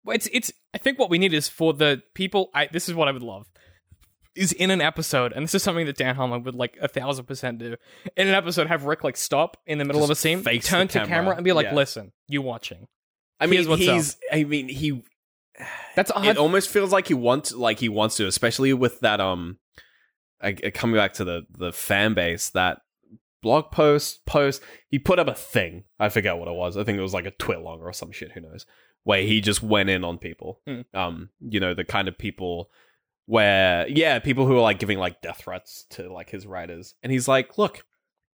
Well, 0.06 0.16
it's 0.16 0.28
it's. 0.32 0.52
I 0.74 0.78
think 0.78 1.00
what 1.00 1.10
we 1.10 1.18
need 1.18 1.34
is 1.34 1.48
for 1.48 1.74
the 1.74 2.04
people. 2.14 2.52
I 2.54 2.68
this 2.72 2.88
is 2.90 2.94
what 2.96 3.08
I 3.08 3.12
would 3.12 3.24
love. 3.24 3.48
Is 4.36 4.52
in 4.52 4.72
an 4.72 4.82
episode, 4.82 5.32
and 5.32 5.44
this 5.44 5.54
is 5.54 5.62
something 5.62 5.86
that 5.86 5.96
Dan 5.96 6.16
Harmon 6.16 6.44
would 6.44 6.56
like 6.56 6.76
a 6.82 6.88
thousand 6.88 7.26
percent 7.26 7.60
do. 7.60 7.76
In 8.18 8.28
an 8.28 8.34
episode, 8.34 8.66
have 8.68 8.84
Rick 8.86 9.04
like 9.04 9.16
stop 9.16 9.58
in 9.68 9.78
the 9.78 9.86
middle 9.86 10.02
Just 10.02 10.10
of 10.10 10.18
a 10.18 10.20
scene, 10.20 10.44
turn 10.62 10.88
to 10.88 11.00
camera, 11.00 11.08
camera. 11.08 11.36
and 11.36 11.44
be 11.46 11.52
like, 11.54 11.68
Yeah. 11.68 11.76
"Listen, 11.76 12.12
you 12.28 12.42
watching." 12.42 12.88
I 13.40 13.46
mean, 13.46 13.58
Here's 13.60 13.68
what's 13.68 13.82
he's. 13.84 14.18
I 14.32 14.44
mean, 14.44 14.70
he. 14.70 15.04
That's 15.96 16.12
a 16.16 16.24
It 16.24 16.38
almost 16.38 16.70
feels 16.70 16.92
like 16.92 17.08
he 17.08 17.14
wants, 17.14 17.52
like 17.54 17.80
he 17.80 17.90
wants 17.90 18.18
to, 18.18 18.28
especially 18.28 18.74
with 18.74 19.00
that. 19.02 19.20
Um, 19.22 19.58
I, 20.42 20.56
I- 20.64 20.70
coming 20.72 20.96
back 20.96 21.14
to 21.14 21.24
the 21.24 21.44
the 21.56 21.72
fan 21.72 22.14
base 22.14 22.50
that 22.52 22.80
blog 23.42 23.72
post 23.72 24.26
post 24.26 24.62
he 24.90 24.98
put 25.00 25.20
up 25.20 25.28
a 25.28 25.34
thing. 25.36 25.84
I 26.00 26.10
forget 26.10 26.38
what 26.38 26.48
it 26.48 26.54
was. 26.56 26.78
I 26.78 26.84
think 26.84 26.98
it 26.98 27.02
was 27.02 27.14
like 27.14 27.26
a 27.26 27.32
TwitLonger 27.32 27.82
or 27.82 27.94
some 27.94 28.12
shit. 28.12 28.32
Who 28.32 28.42
knows? 28.42 28.66
Where 29.04 29.22
he 29.22 29.42
just 29.42 29.62
went 29.62 29.90
in 29.90 30.04
on 30.04 30.18
people. 30.18 30.62
Hmm. 30.66 30.82
Um, 30.94 31.30
you 31.42 31.60
know 31.60 31.74
the 31.74 31.84
kind 31.84 32.08
of 32.08 32.18
people 32.18 32.70
where 33.26 33.88
yeah, 33.88 34.20
people 34.20 34.46
who 34.48 34.58
are 34.58 34.62
like 34.62 34.80
giving 34.80 34.98
like 34.98 35.22
death 35.22 35.40
threats 35.44 35.86
to 35.92 36.12
like 36.12 36.30
his 36.30 36.46
writers, 36.46 36.96
and 37.04 37.12
he's 37.12 37.28
like, 37.28 37.58
look. 37.58 37.84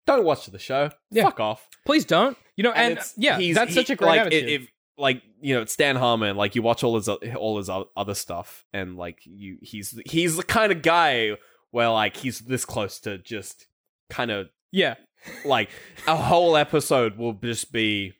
Don't 0.06 0.22
watch 0.24 0.46
the 0.46 0.58
show. 0.60 0.90
Yeah. 1.10 1.24
Fuck 1.24 1.40
off. 1.40 1.68
Please 1.84 2.04
don't. 2.04 2.36
You 2.54 2.62
know, 2.62 2.70
and, 2.70 2.92
it's- 2.92 3.14
yeah, 3.16 3.38
he's- 3.38 3.56
that's 3.56 3.70
he- 3.70 3.74
such 3.74 3.90
a 3.90 3.96
great 3.96 4.06
like, 4.10 4.20
attitude. 4.20 4.62
If, 4.62 4.68
like 4.98 5.22
you 5.40 5.54
know, 5.54 5.64
Stan 5.64 5.96
Harmon. 5.96 6.36
Like 6.36 6.54
you 6.54 6.62
watch 6.62 6.82
all 6.82 6.96
his 6.96 7.08
all 7.08 7.58
his 7.58 7.70
other 7.96 8.14
stuff, 8.14 8.64
and 8.72 8.96
like 8.96 9.20
you, 9.24 9.58
he's 9.62 9.98
he's 10.06 10.36
the 10.36 10.42
kind 10.42 10.72
of 10.72 10.82
guy 10.82 11.32
where 11.70 11.90
like 11.90 12.16
he's 12.16 12.40
this 12.40 12.64
close 12.64 13.00
to 13.00 13.18
just 13.18 13.66
kind 14.10 14.30
of 14.30 14.48
yeah, 14.72 14.94
like 15.44 15.70
a 16.06 16.16
whole 16.16 16.56
episode 16.56 17.16
will 17.16 17.34
just 17.34 17.72
be 17.72 18.14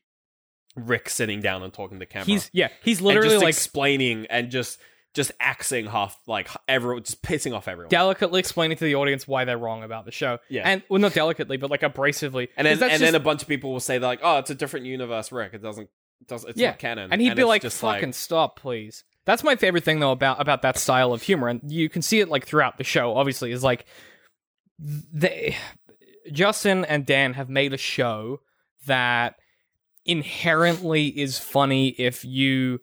Rick 0.74 1.08
sitting 1.08 1.40
down 1.40 1.62
and 1.62 1.72
talking 1.72 1.98
to 2.00 2.06
camera. 2.06 2.26
he's 2.26 2.50
yeah, 2.52 2.68
he's 2.82 3.00
literally 3.00 3.38
like 3.38 3.48
explaining 3.48 4.26
and 4.28 4.50
just 4.50 4.78
just 5.14 5.32
axing 5.40 5.86
half 5.86 6.18
like 6.26 6.46
everyone, 6.68 7.02
just 7.02 7.22
pissing 7.22 7.56
off 7.56 7.68
everyone. 7.68 7.88
delicately 7.88 8.38
explaining 8.38 8.76
to 8.76 8.84
the 8.84 8.94
audience 8.96 9.26
why 9.26 9.46
they're 9.46 9.56
wrong 9.56 9.82
about 9.82 10.04
the 10.04 10.12
show. 10.12 10.38
Yeah. 10.50 10.68
and 10.68 10.82
well, 10.90 11.00
not 11.00 11.14
delicately, 11.14 11.56
but 11.56 11.70
like 11.70 11.80
abrasively. 11.80 12.48
and 12.58 12.66
then 12.66 12.72
and 12.74 12.90
just- 12.90 13.00
then 13.00 13.14
a 13.14 13.20
bunch 13.20 13.40
of 13.40 13.48
people 13.48 13.72
will 13.72 13.80
say 13.80 13.98
like, 13.98 14.20
oh, 14.22 14.38
it's 14.38 14.50
a 14.50 14.54
different 14.54 14.84
universe, 14.84 15.32
Rick. 15.32 15.54
It 15.54 15.62
doesn't. 15.62 15.88
It 16.20 16.28
doesn't 16.28 16.50
it's 16.50 16.58
Yeah. 16.60 16.70
not 16.70 16.78
canon. 16.78 17.12
and 17.12 17.20
he'd 17.20 17.36
be 17.36 17.44
like, 17.44 17.62
"Fucking 17.62 18.12
stop, 18.12 18.58
please." 18.58 19.04
That's 19.24 19.42
my 19.44 19.56
favorite 19.56 19.84
thing 19.84 20.00
though 20.00 20.12
about 20.12 20.40
about 20.40 20.62
that 20.62 20.78
style 20.78 21.12
of 21.12 21.22
humor, 21.22 21.48
and 21.48 21.60
you 21.70 21.88
can 21.88 22.02
see 22.02 22.20
it 22.20 22.28
like 22.28 22.46
throughout 22.46 22.78
the 22.78 22.84
show. 22.84 23.16
Obviously, 23.16 23.50
is 23.52 23.62
like 23.64 23.86
they 24.78 25.56
Justin 26.32 26.84
and 26.84 27.06
Dan 27.06 27.34
have 27.34 27.48
made 27.48 27.72
a 27.72 27.76
show 27.78 28.40
that 28.86 29.36
inherently 30.04 31.06
is 31.06 31.38
funny 31.38 31.88
if 31.88 32.24
you 32.24 32.80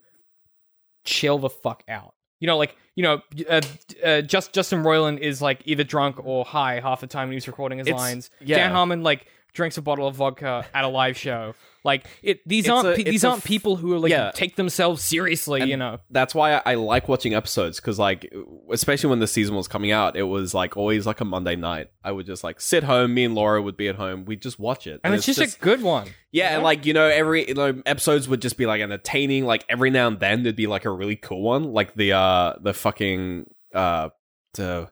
chill 1.06 1.40
the 1.40 1.50
fuck 1.50 1.84
out. 1.88 2.14
You 2.40 2.48
know, 2.48 2.58
like 2.58 2.76
you 2.96 3.04
know, 3.04 3.22
uh, 3.50 3.62
uh, 4.04 4.22
just 4.22 4.54
Justin 4.54 4.84
Roiland 4.84 5.20
is 5.20 5.42
like 5.42 5.62
either 5.66 5.84
drunk 5.84 6.18
or 6.24 6.46
high 6.46 6.80
half 6.80 7.02
the 7.02 7.08
time 7.08 7.30
when 7.30 7.34
he's 7.34 7.48
recording 7.48 7.80
his 7.80 7.88
It's- 7.88 8.00
lines. 8.02 8.30
yeah. 8.42 8.58
Dan 8.58 8.72
Harmon 8.72 9.02
like 9.02 9.28
drinks 9.54 9.78
a 9.78 9.82
bottle 9.82 10.08
of 10.08 10.16
vodka 10.16 10.66
at 10.74 10.84
a 10.84 10.88
live 10.88 11.18
show. 11.18 11.56
Like 11.86 12.08
it, 12.22 12.40
these 12.48 12.66
It's 12.66 12.72
aren't 12.72 12.88
a- 12.88 12.96
pe- 12.96 13.04
these 13.04 13.26
aren't 13.26 13.40
f- 13.40 13.46
people 13.46 13.76
who 13.76 13.94
are 13.94 14.00
like 14.00 14.10
yeah. 14.10 14.32
take 14.34 14.56
themselves 14.56 15.04
seriously. 15.04 15.62
And 15.62 15.70
you 15.70 15.76
know, 15.78 16.00
that's 16.10 16.34
why 16.34 16.54
I, 16.54 16.62
I 16.66 16.76
like 16.76 17.10
watching 17.10 17.34
episodes 17.34 17.80
because 17.80 18.00
like 18.00 18.34
especially 18.72 19.10
when 19.10 19.20
the 19.20 19.28
season 19.28 19.56
was 19.56 19.68
coming 19.68 19.92
out 19.92 20.16
it 20.16 20.24
was 20.24 20.54
like 20.54 20.78
always 20.78 21.06
like 21.06 21.20
a 21.22 21.26
monday 21.26 21.56
night 21.56 21.90
i 22.04 22.12
would 22.12 22.26
just 22.26 22.44
like 22.44 22.60
sit 22.62 22.84
home 22.84 23.14
me 23.14 23.24
and 23.26 23.36
laura 23.36 23.62
would 23.62 23.78
be 23.78 23.88
at 23.88 23.96
home 23.96 24.26
we'd 24.26 24.42
just 24.42 24.60
watch 24.60 24.88
it 24.88 25.00
and, 25.04 25.14
it's, 25.14 25.26
just, 25.26 25.40
a 25.40 25.60
good 25.60 25.82
one. 25.82 26.08
yeah 26.32 26.56
and 26.56 26.64
like 26.64 26.86
you 26.86 26.94
know 26.94 27.06
every 27.08 27.48
you 27.48 27.54
know 27.54 27.82
episodes 27.86 28.28
would 28.28 28.42
just 28.42 28.58
be 28.58 28.66
like 28.66 28.82
entertaining 28.82 29.46
like 29.46 29.66
every 29.70 29.90
now 29.90 30.08
and 30.08 30.20
then 30.20 30.44
there'd 30.44 30.56
be 30.56 30.68
like 30.68 30.86
a 30.86 30.92
really 30.92 31.16
cool 31.16 31.42
one 31.42 31.74
like 31.74 31.94
the 31.96 32.14
uh 32.14 32.54
the 32.62 32.74
fucking 32.74 33.46
uh 33.74 34.10
the 34.54 34.90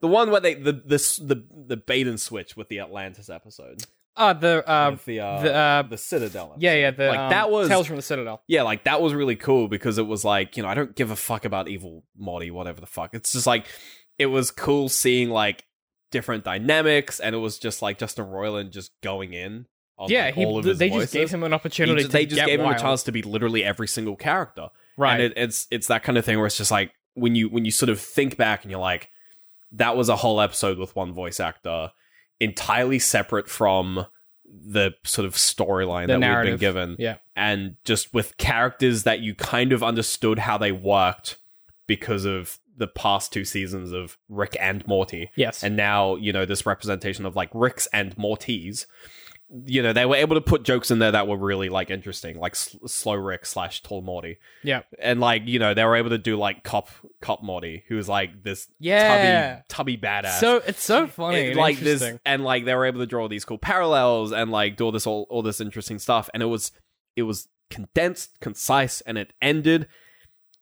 the 0.00 0.08
one 0.08 0.30
where 0.30 0.40
they 0.40 0.54
the 0.54 0.72
this 0.72 1.16
the 1.16 1.44
the 1.66 1.76
bait 1.76 2.06
and 2.06 2.20
switch 2.20 2.56
with 2.56 2.68
the 2.68 2.78
atlantis 2.80 3.28
episode 3.30 3.84
Uh 4.16 4.32
the 4.32 4.68
uh, 4.70 4.90
with 4.90 5.04
the 5.04 5.20
uh 5.20 5.42
the, 5.42 5.54
uh, 5.54 5.82
the 5.82 5.96
citadel 5.98 6.54
yeah, 6.58 6.74
yeah, 6.74 6.90
the 6.90 7.08
like 7.08 7.18
um, 7.18 7.30
that 7.30 7.50
was 7.50 7.68
Tales 7.68 7.86
from 7.86 7.96
the 7.96 8.02
Citadel. 8.02 8.42
yeah, 8.48 8.62
like 8.62 8.84
that 8.84 9.00
was 9.00 9.14
really 9.14 9.36
cool 9.36 9.68
because 9.68 9.98
it 9.98 10.06
was 10.06 10.24
like, 10.24 10.56
you 10.56 10.62
know, 10.62 10.68
I 10.68 10.74
don't 10.74 10.94
give 10.96 11.10
a 11.10 11.16
fuck 11.16 11.44
about 11.44 11.68
evil 11.68 12.02
Morty, 12.18 12.50
whatever 12.50 12.80
the 12.80 12.86
fuck. 12.88 13.14
It's 13.14 13.32
just 13.32 13.46
like 13.46 13.66
it 14.18 14.26
was 14.26 14.50
cool 14.50 14.88
seeing 14.88 15.30
like 15.30 15.64
different 16.10 16.44
dynamics 16.44 17.20
and 17.20 17.34
it 17.34 17.38
was 17.38 17.58
just 17.58 17.82
like 17.82 17.98
Justin 17.98 18.26
Roiland 18.26 18.70
just 18.72 18.90
going 19.00 19.32
in 19.32 19.66
on 19.96 20.10
Yeah, 20.10 20.24
like, 20.26 20.34
he 20.34 20.44
all 20.44 20.58
of 20.58 20.64
they 20.64 20.70
his 20.70 20.78
just 20.78 20.92
voices. 20.92 21.12
gave 21.12 21.30
him 21.30 21.42
an 21.44 21.52
He 21.52 21.54
opportunity. 21.54 22.02
ju- 22.02 22.06
to 22.08 22.12
they 22.12 22.26
just 22.26 22.36
get 22.36 22.46
gave 22.46 22.58
him 22.60 22.66
wild. 22.66 22.78
a 22.78 22.80
chance 22.80 23.02
to 23.04 23.12
be 23.12 23.22
literally 23.22 23.62
every 23.64 23.86
single 23.88 24.16
character. 24.16 24.68
right? 24.98 25.14
And 25.14 25.22
it, 25.22 25.32
it's 25.36 25.66
it's 25.70 25.86
that 25.86 26.02
kind 26.02 26.18
of 26.18 26.24
thing 26.24 26.36
where 26.36 26.46
it's 26.46 26.56
just 26.58 26.72
like 26.72 26.90
when 27.14 27.34
you 27.36 27.48
when 27.48 27.64
you 27.64 27.70
sort 27.70 27.88
of 27.90 28.00
think 28.00 28.36
back 28.36 28.64
and 28.64 28.70
you're 28.72 28.80
like, 28.80 29.08
that 29.72 29.96
was 29.96 30.08
a 30.08 30.16
whole 30.16 30.40
episode 30.40 30.78
with 30.78 30.94
one 30.96 31.12
voice 31.12 31.40
actor, 31.40 31.92
entirely 32.40 32.98
separate 32.98 33.48
from 33.48 34.06
the 34.44 34.92
sort 35.04 35.26
of 35.26 35.34
storyline 35.34 36.08
that 36.08 36.18
we've 36.20 36.52
been 36.52 36.58
given 36.58 36.96
yeah, 36.98 37.16
and 37.36 37.76
just 37.84 38.12
with 38.12 38.36
characters 38.36 39.04
that 39.04 39.20
you 39.20 39.34
kind 39.34 39.72
of 39.72 39.82
understood 39.82 40.40
how 40.40 40.58
they 40.58 40.72
worked 40.72 41.38
because 41.86 42.24
of 42.24 42.58
the 42.76 42.88
past 42.88 43.32
two 43.32 43.44
seasons 43.44 43.92
of 43.92 44.16
Rick 44.28 44.56
and 44.58 44.84
Morty. 44.86 45.30
yes, 45.36 45.62
And 45.62 45.76
now, 45.76 46.16
you 46.16 46.32
know, 46.32 46.46
this 46.46 46.64
representation 46.64 47.26
of 47.26 47.36
like 47.36 47.50
Ricks 47.52 47.86
and 47.92 48.16
Mortys. 48.16 48.86
You 49.52 49.82
know, 49.82 49.92
they 49.92 50.06
were 50.06 50.16
able 50.16 50.36
to 50.36 50.40
put 50.40 50.62
jokes 50.62 50.90
in 50.90 51.00
there 51.00 51.10
that 51.10 51.26
were 51.26 51.36
really 51.36 51.68
like 51.68 51.90
interesting, 51.90 52.38
like 52.38 52.52
S- 52.52 52.76
Slow 52.86 53.14
Rick 53.14 53.46
slash 53.46 53.82
Tall 53.82 54.00
Morty. 54.00 54.38
yeah, 54.62 54.82
And 55.00 55.18
like, 55.18 55.42
you 55.46 55.58
know, 55.58 55.74
they 55.74 55.84
were 55.84 55.96
able 55.96 56.10
to 56.10 56.18
do 56.18 56.36
like 56.36 56.62
Cop 56.62 56.88
Cop 57.20 57.42
Morty, 57.42 57.84
who 57.88 57.96
was 57.96 58.08
like 58.08 58.44
this 58.44 58.68
yeah. 58.78 59.62
tubby 59.68 59.96
tubby 59.96 59.96
badass. 59.96 60.38
So 60.38 60.58
it's 60.58 60.82
so 60.82 61.06
funny, 61.06 61.48
and 61.48 61.56
like 61.56 61.78
this 61.80 62.04
and 62.24 62.44
like 62.44 62.64
they 62.64 62.74
were 62.74 62.86
able 62.86 63.00
to 63.00 63.06
draw 63.06 63.26
these 63.28 63.44
cool 63.44 63.58
parallels 63.58 64.32
and 64.32 64.50
like 64.50 64.76
do 64.76 64.84
all 64.84 64.92
this 64.92 65.06
all, 65.06 65.26
all 65.30 65.42
this 65.42 65.60
interesting 65.60 65.98
stuff 65.98 66.30
and 66.32 66.42
it 66.42 66.46
was 66.46 66.70
it 67.16 67.22
was 67.22 67.48
condensed 67.70 68.38
concise 68.40 69.00
and 69.02 69.18
it 69.18 69.32
ended 69.40 69.88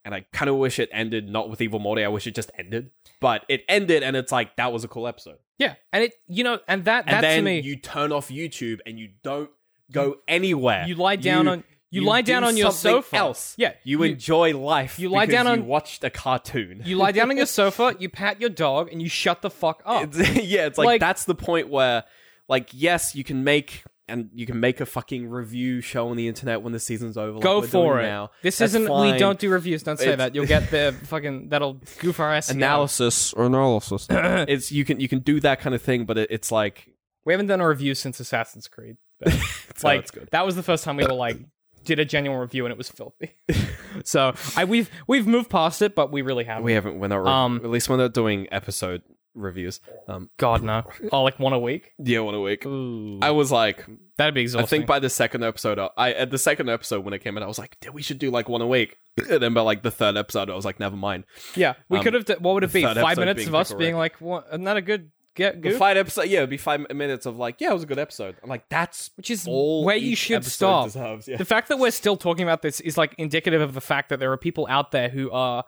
and 0.04 0.14
I 0.14 0.24
kind 0.32 0.48
of 0.48 0.56
wish 0.56 0.78
it 0.78 0.88
ended 0.90 1.28
not 1.28 1.50
with 1.50 1.60
Evil 1.60 1.80
Morty. 1.80 2.02
I 2.02 2.08
wish 2.08 2.26
it 2.26 2.34
just 2.34 2.50
ended, 2.58 2.90
but 3.20 3.44
it 3.46 3.62
ended, 3.68 4.02
and 4.02 4.16
it's 4.16 4.32
like 4.32 4.56
that 4.56 4.72
was 4.72 4.82
a 4.82 4.88
cool 4.88 5.06
episode. 5.06 5.36
Yeah, 5.58 5.74
and 5.92 6.04
it 6.04 6.12
you 6.28 6.44
know, 6.44 6.60
and 6.68 6.84
that 6.84 7.04
And 7.06 7.14
that 7.16 7.20
then 7.22 7.38
to 7.38 7.42
me, 7.44 7.60
you 7.60 7.76
turn 7.76 8.12
off 8.12 8.28
YouTube 8.28 8.78
and 8.86 8.98
you 8.98 9.10
don't 9.22 9.50
go 9.90 10.16
anywhere. 10.28 10.84
you 10.86 10.94
lie 10.94 11.16
down 11.16 11.48
on 11.48 11.64
you, 11.90 12.02
lie 12.02 12.20
down 12.20 12.42
do 12.42 12.48
on 12.48 12.56
your 12.58 12.70
sofa. 12.70 13.16
Else, 13.16 13.54
Yeah, 13.56 13.72
you, 13.82 14.02
enjoy 14.02 14.56
life. 14.56 14.98
you 14.98 15.08
lie 15.08 15.24
down 15.24 15.46
you 15.46 15.52
on- 15.52 15.66
watched 15.66 16.04
a 16.04 16.10
cartoon. 16.10 16.82
You 16.84 16.96
lie 16.96 17.12
down 17.12 17.30
on 17.30 17.36
your 17.38 17.46
sofa, 17.60 17.96
you 17.98 18.10
pat 18.10 18.40
your 18.42 18.50
dog, 18.50 18.92
and 18.92 19.00
you 19.00 19.08
shut 19.08 19.40
the 19.40 19.48
fuck 19.50 19.82
up. 19.86 20.02
It's- 20.14 20.36
yeah, 20.44 20.66
it's 20.66 20.76
like, 20.76 20.84
Like- 20.86 21.00
that's 21.00 21.24
the 21.24 21.34
point 21.34 21.70
where, 21.70 22.04
like, 22.46 22.68
yes, 22.72 23.14
you 23.14 23.24
can 23.24 23.42
make 23.42 23.84
and 24.08 24.30
you 24.34 24.46
can 24.46 24.60
make 24.60 24.80
a 24.80 24.86
fucking 24.86 25.28
review 25.28 25.80
show 25.80 26.08
on 26.08 26.16
the 26.16 26.28
internet 26.28 26.62
when 26.62 26.72
the 26.72 26.80
season's 26.80 27.16
over. 27.16 27.38
Go 27.40 27.60
we're 27.60 27.66
for 27.66 28.00
it. 28.00 28.04
Now. 28.06 28.30
This 28.42 28.58
That's 28.58 28.74
isn't. 28.74 28.92
We 28.92 29.18
don't 29.18 29.38
do 29.38 29.50
reviews. 29.50 29.82
Don't 29.82 29.98
say 29.98 30.12
It's- 30.12 30.18
that. 30.18 30.34
You'll 30.34 30.46
get 30.46 30.70
the 30.70 30.94
fucking. 31.04 31.48
That'll 31.50 31.80
goof 32.00 32.20
our 32.20 32.32
ass. 32.34 32.50
analysis 32.50 33.32
or 33.34 33.46
analysis. 33.46 34.06
it's 34.10 34.72
you 34.72 34.84
can 34.84 35.00
you 35.00 35.08
can 35.08 35.20
do 35.20 35.40
that 35.40 35.60
kind 35.60 35.74
of 35.74 35.82
thing, 35.82 36.04
but 36.04 36.18
it, 36.18 36.28
it's 36.30 36.50
like 36.50 36.88
We 37.24 37.32
haven't 37.32 37.46
done 37.46 37.60
a 37.60 37.68
review 37.68 37.94
since 37.94 38.20
Assassin's 38.20 38.68
Creed. 38.68 38.96
But, 39.20 39.34
it's 39.70 39.84
like 39.84 40.00
it's 40.00 40.10
good. 40.10 40.28
that 40.32 40.46
was 40.46 40.56
the 40.56 40.62
first 40.62 40.84
time 40.84 40.96
we 40.96 41.04
were 41.04 41.12
like 41.12 41.38
did 41.84 41.98
a 41.98 42.04
genuine 42.04 42.38
review 42.38 42.66
and 42.66 42.72
it 42.72 42.78
was 42.78 42.88
filthy. 42.88 43.34
so 44.04 44.34
I 44.56 44.64
we've 44.64 44.90
we've 45.06 45.26
moved 45.26 45.50
past 45.50 45.82
it, 45.82 45.94
but 45.94 46.12
we 46.12 46.22
really 46.22 46.44
haven't. 46.44 46.64
We 46.64 46.72
haven't. 46.74 46.98
We're 46.98 47.08
not. 47.08 47.24
Re- 47.24 47.30
Um, 47.30 47.56
at 47.64 47.70
least 47.70 47.88
we're 47.88 47.96
not 47.96 48.12
doing 48.14 48.46
episode 48.52 49.02
reviews. 49.38 49.80
Um, 50.06 50.30
God 50.36 50.62
no. 50.64 50.84
Oh, 51.12 51.22
like 51.22 51.38
one 51.38 51.52
a 51.52 51.58
week. 51.58 51.92
yeah, 51.98 52.20
one 52.20 52.34
a 52.34 52.40
week. 52.40 52.66
Ooh, 52.66 53.18
I 53.22 53.30
was 53.30 53.50
like, 53.52 53.84
that'd 54.16 54.34
be 54.34 54.42
exhausting. 54.42 54.64
I 54.64 54.66
think 54.68 54.86
by 54.86 54.98
the 54.98 55.10
second 55.10 55.44
episode, 55.44 55.78
I 55.96 56.12
at 56.12 56.30
the 56.30 56.38
second 56.38 56.68
episode 56.68 57.04
when 57.04 57.14
it 57.14 57.20
came 57.20 57.36
in, 57.36 57.42
I 57.42 57.46
was 57.46 57.58
like, 57.58 57.76
we 57.92 58.02
should 58.02 58.18
do 58.18 58.30
like 58.30 58.48
one 58.48 58.60
a 58.62 58.66
week. 58.66 58.96
And 59.30 59.42
then 59.42 59.52
by 59.52 59.62
like 59.62 59.82
the 59.82 59.90
third 59.90 60.16
episode, 60.16 60.48
I 60.48 60.54
was 60.54 60.64
like, 60.64 60.78
never 60.78 60.94
mind. 60.96 61.24
yeah, 61.56 61.74
we 61.88 61.98
um, 61.98 62.04
could 62.04 62.14
have. 62.14 62.24
d- 62.24 62.34
What 62.38 62.54
would 62.54 62.62
it 62.64 62.72
be? 62.72 62.82
Five 62.84 63.18
minutes 63.18 63.46
of 63.46 63.54
us 63.54 63.72
being 63.72 63.96
like, 63.96 64.20
what, 64.20 64.46
isn't 64.48 64.62
that 64.64 64.76
a 64.76 64.80
good 64.80 65.10
get 65.34 65.60
goof? 65.60 65.76
five 65.76 65.96
episode, 65.96 66.26
yeah, 66.28 66.38
it'd 66.38 66.50
be 66.50 66.56
five 66.56 66.86
minutes 66.94 67.26
of 67.26 67.36
like, 67.36 67.60
yeah, 67.60 67.70
it 67.70 67.74
was 67.74 67.82
a 67.82 67.86
good 67.86 67.98
episode. 67.98 68.36
I'm 68.44 68.48
like, 68.48 68.68
that's 68.68 69.10
Which 69.16 69.30
is 69.30 69.44
all 69.48 69.84
where 69.84 69.96
you 69.96 70.14
should 70.14 70.44
stop. 70.44 70.86
deserves, 70.86 71.26
yeah. 71.26 71.36
The 71.36 71.44
fact 71.44 71.68
that 71.68 71.80
we're 71.80 71.90
still 71.90 72.16
talking 72.16 72.44
about 72.44 72.62
this 72.62 72.78
is 72.80 72.96
like 72.96 73.14
indicative 73.18 73.60
of 73.60 73.74
the 73.74 73.80
fact 73.80 74.08
that 74.10 74.20
there 74.20 74.30
are 74.30 74.36
people 74.36 74.68
out 74.70 74.92
there 74.92 75.08
who 75.08 75.30
are 75.32 75.64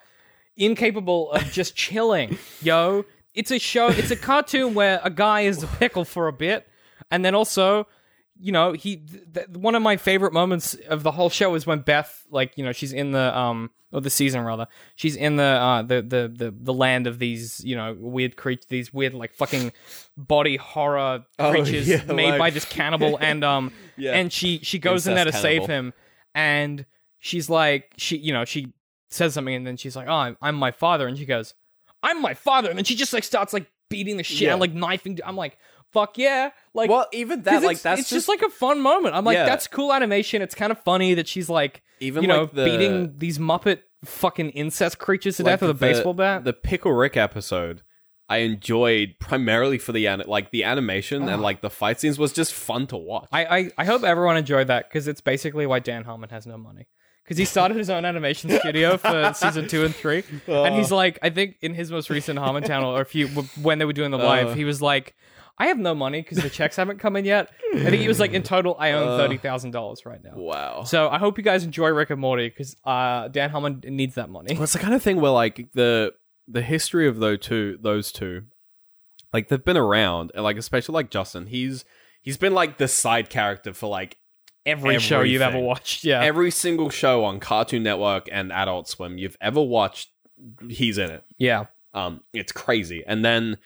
incapable 0.57 1.33
of 1.33 1.51
just 1.53 1.75
chilling. 1.77 2.39
Yo, 2.63 3.05
it's 3.35 3.51
a 3.51 3.59
show, 3.59 3.89
it's 3.89 4.11
a 4.11 4.17
cartoon 4.17 4.75
where 4.75 5.01
a 5.03 5.11
guy 5.11 5.43
is 5.43 5.63
a 5.63 5.67
pickle 5.67 6.05
for 6.05 6.29
a 6.29 6.33
bit, 6.33 6.67
and 7.11 7.25
then 7.25 7.35
also, 7.35 7.87
you 8.39 8.53
know, 8.53 8.73
he. 8.73 8.97
Th- 8.97 9.23
th- 9.35 9.49
one 9.51 9.75
of 9.75 9.83
my 9.83 9.97
favorite 9.97 10.33
moments 10.33 10.75
of 10.89 11.03
the 11.03 11.11
whole 11.13 11.31
show 11.31 11.55
is 11.55 11.67
when 11.67 11.81
Beth, 11.81 12.25
like, 12.31 12.57
you 12.59 12.65
know, 12.65 12.73
she's 12.73 12.93
in 12.93 13.13
the 13.13 13.37
um. 13.39 13.71
Or 13.93 14.01
the 14.01 14.09
season 14.09 14.43
rather, 14.43 14.69
she's 14.95 15.17
in 15.17 15.35
the 15.35 15.43
uh 15.43 15.83
the, 15.83 15.97
the 16.01 16.33
the 16.33 16.55
the 16.57 16.73
land 16.73 17.09
of 17.09 17.19
these 17.19 17.61
you 17.65 17.75
know 17.75 17.97
weird 17.99 18.37
creatures, 18.37 18.67
these 18.69 18.95
weird 18.95 19.15
like 19.15 19.35
fucking 19.35 19.73
body 20.17 20.55
horror 20.55 21.25
Oh, 21.41 21.51
creatures 21.51 21.89
yeah, 21.89 22.05
made 22.05 22.31
like- 22.31 22.39
by 22.39 22.51
this 22.51 22.65
cannibal, 22.65 23.17
and 23.21 23.43
um 23.43 23.73
Yeah. 23.97 24.13
and 24.13 24.33
she 24.33 24.61
she 24.63 24.79
goes 24.79 25.09
in 25.09 25.15
there 25.17 25.25
to 25.25 25.31
Incest 25.31 25.43
save 25.43 25.63
cannibal. 25.63 25.75
him 25.89 25.93
and 26.37 26.87
she's 27.19 27.51
like 27.51 27.93
she 27.97 28.17
you 28.19 28.33
know 28.33 28.45
she 28.45 28.73
says 29.09 29.35
something 29.35 29.57
and 29.57 29.67
then 29.67 29.77
she's 29.77 29.97
like 29.97 30.07
oh 30.07 30.13
i'm, 30.13 30.37
I'm 30.41 30.55
my 30.55 30.71
father 30.71 31.09
and 31.09 31.19
she 31.19 31.27
goes 31.27 31.55
i'm 32.03 32.21
my 32.21 32.35
father 32.35 32.69
and 32.69 32.79
then 32.79 32.85
she 32.85 32.95
just 32.95 33.13
like 33.13 33.25
starts 33.25 33.53
like 33.53 33.71
beating 33.89 34.17
the 34.17 34.23
shit 34.23 34.43
Yeah. 34.43 34.55
out 34.55 34.61
like 34.61 34.73
knifing 34.73 35.19
i'm 35.25 35.37
like 35.37 35.59
fuck 35.93 36.17
yeah 36.17 36.51
like 36.73 36.89
well, 36.89 37.07
even 37.13 37.43
that, 37.43 37.63
like, 37.65 37.83
that's 37.83 38.03
it's 38.03 38.11
just, 38.11 38.29
like 38.29 38.43
a 38.43 38.49
fun 38.49 38.81
moment 38.81 39.15
i'm 39.17 39.25
like 39.25 39.35
Yeah. 39.35 39.47
that's 39.47 39.67
cool 39.67 39.93
animation 39.93 40.41
it's 40.43 40.55
kind 40.55 40.71
of 40.71 40.79
funny 40.79 41.15
that 41.15 41.27
she's 41.27 41.49
like 41.49 41.83
even 41.99 42.23
you 42.23 42.29
know 42.29 42.43
like 42.43 42.55
the, 42.55 42.65
beating 42.65 43.15
these 43.19 43.39
muppet 43.39 43.81
fucking 44.05 44.51
incest 44.51 44.99
creatures 44.99 45.37
to 45.39 45.43
like 45.43 45.53
death 45.53 45.63
with 45.63 45.71
a 45.71 45.75
baseball 45.75 46.15
bat 46.15 46.45
The 46.45 46.53
Pickle 46.53 46.93
Rick 46.93 47.17
episode, 47.17 47.83
I 48.29 48.39
enjoyed 48.39 49.17
primarily 49.19 49.77
for 49.77 49.93
the 49.93 50.09
like 50.27 50.53
the 50.53 50.65
animation 50.65 51.29
and 51.29 51.43
like 51.43 51.61
the 51.61 51.69
fight 51.71 52.01
scenes 52.01 52.19
was 52.19 52.33
just 52.33 52.55
fun 52.55 52.87
to 52.89 52.97
watch. 52.97 53.29
I, 53.33 53.45
I, 53.45 53.71
I 53.79 53.85
hope 53.85 54.03
everyone 54.05 54.37
enjoyed 54.37 54.69
that 54.69 54.89
because 54.89 55.09
it's 55.09 55.21
basically 55.21 55.67
why 55.67 55.81
Dan 55.81 56.05
Harmon 56.05 56.31
has 56.31 56.47
no 56.47 56.57
money. 56.57 56.87
Because 57.31 57.39
he 57.39 57.45
started 57.45 57.77
his 57.77 57.89
own 57.89 58.05
animation 58.05 58.51
studio 58.51 58.97
for 58.97 59.33
season 59.37 59.69
two 59.69 59.85
and 59.85 59.95
three, 59.95 60.25
and 60.49 60.75
he's 60.75 60.91
like, 60.91 61.17
I 61.23 61.31
think 61.31 61.59
in 61.61 61.75
his 61.75 61.93
most 61.93 62.11
recent 62.11 62.41
Harmontown 62.41 62.83
or 62.85 63.01
a 63.01 63.05
few 63.05 63.29
when 63.63 63.79
they 63.79 63.85
were 63.85 63.93
doing 63.93 64.11
the 64.11 64.19
live, 64.19 64.49
Uh. 64.49 64.55
he 64.55 64.65
was 64.65 64.83
like, 64.83 65.15
I 65.57 65.67
have 65.67 65.79
no 65.79 65.95
money 65.95 66.23
because 66.23 66.39
the 66.39 66.51
checks 66.51 66.75
haven't 66.75 66.99
come 66.99 67.15
in 67.15 67.25
yet. 67.25 67.51
I 67.73 67.85
think 67.85 68.03
he 68.03 68.09
was 68.09 68.19
like, 68.19 68.33
in 68.33 68.43
total, 68.43 68.75
I 68.81 68.93
own 68.93 69.07
Uh. 69.07 69.17
thirty 69.17 69.37
thousand 69.37 69.71
dollars 69.71 70.05
right 70.05 70.19
now. 70.25 70.33
wow. 70.35 70.83
So 70.83 71.09
I 71.09 71.19
hope 71.19 71.39
you 71.39 71.45
guys 71.45 71.63
enjoy 71.63 71.91
Rick 71.91 72.11
and 72.11 72.21
Morty 72.21 72.49
because 72.49 72.75
uh, 72.85 73.29
Dan 73.29 73.51
Harmon 73.51 73.81
needs 73.87 74.17
that 74.17 74.29
money. 74.29 74.55
Well, 74.55 74.65
it's 74.65 74.73
the 74.73 74.81
kind 74.81 74.95
of 74.95 75.01
thing 75.03 75.21
where 75.21 75.31
like 75.31 75.69
the 75.73 76.13
the 76.49 76.63
history 76.63 77.07
of 77.07 77.21
those 77.21 77.39
two 77.39 77.79
those 77.81 78.11
two, 78.11 78.43
like 79.33 79.47
they've 79.47 79.65
been 79.65 79.77
around, 79.77 80.33
and 80.35 80.43
like 80.43 80.57
especially 80.57 80.95
like 80.95 81.11
Justin, 81.11 81.47
he's 81.47 81.85
he's 82.23 82.37
been 82.39 82.55
like 82.55 82.79
the 82.79 82.89
side 82.89 83.31
character 83.31 83.73
for 83.73 83.89
like 83.89 84.17
Every 84.67 84.99
show 84.99 85.23
you've 85.23 85.43
ever 85.43 85.59
watched, 85.59 86.05
yeah, 86.05 86.23
every 86.23 86.51
single 86.51 86.91
show 86.91 87.25
on 87.25 87.41
Cartoon 87.41 87.83
Network 87.83 88.29
and 88.31 88.53
Adult 88.53 88.89
Swim 88.89 89.17
you've 89.19 89.37
ever 89.41 89.63
watched, 89.63 90.11
he's 90.69 90.99
in 90.99 91.11
it. 91.11 91.25
yeah. 91.39 91.65
Um, 91.95 92.21
it's 92.33 92.53
crazy, 92.53 93.03
and 93.07 93.25
then 93.25 93.59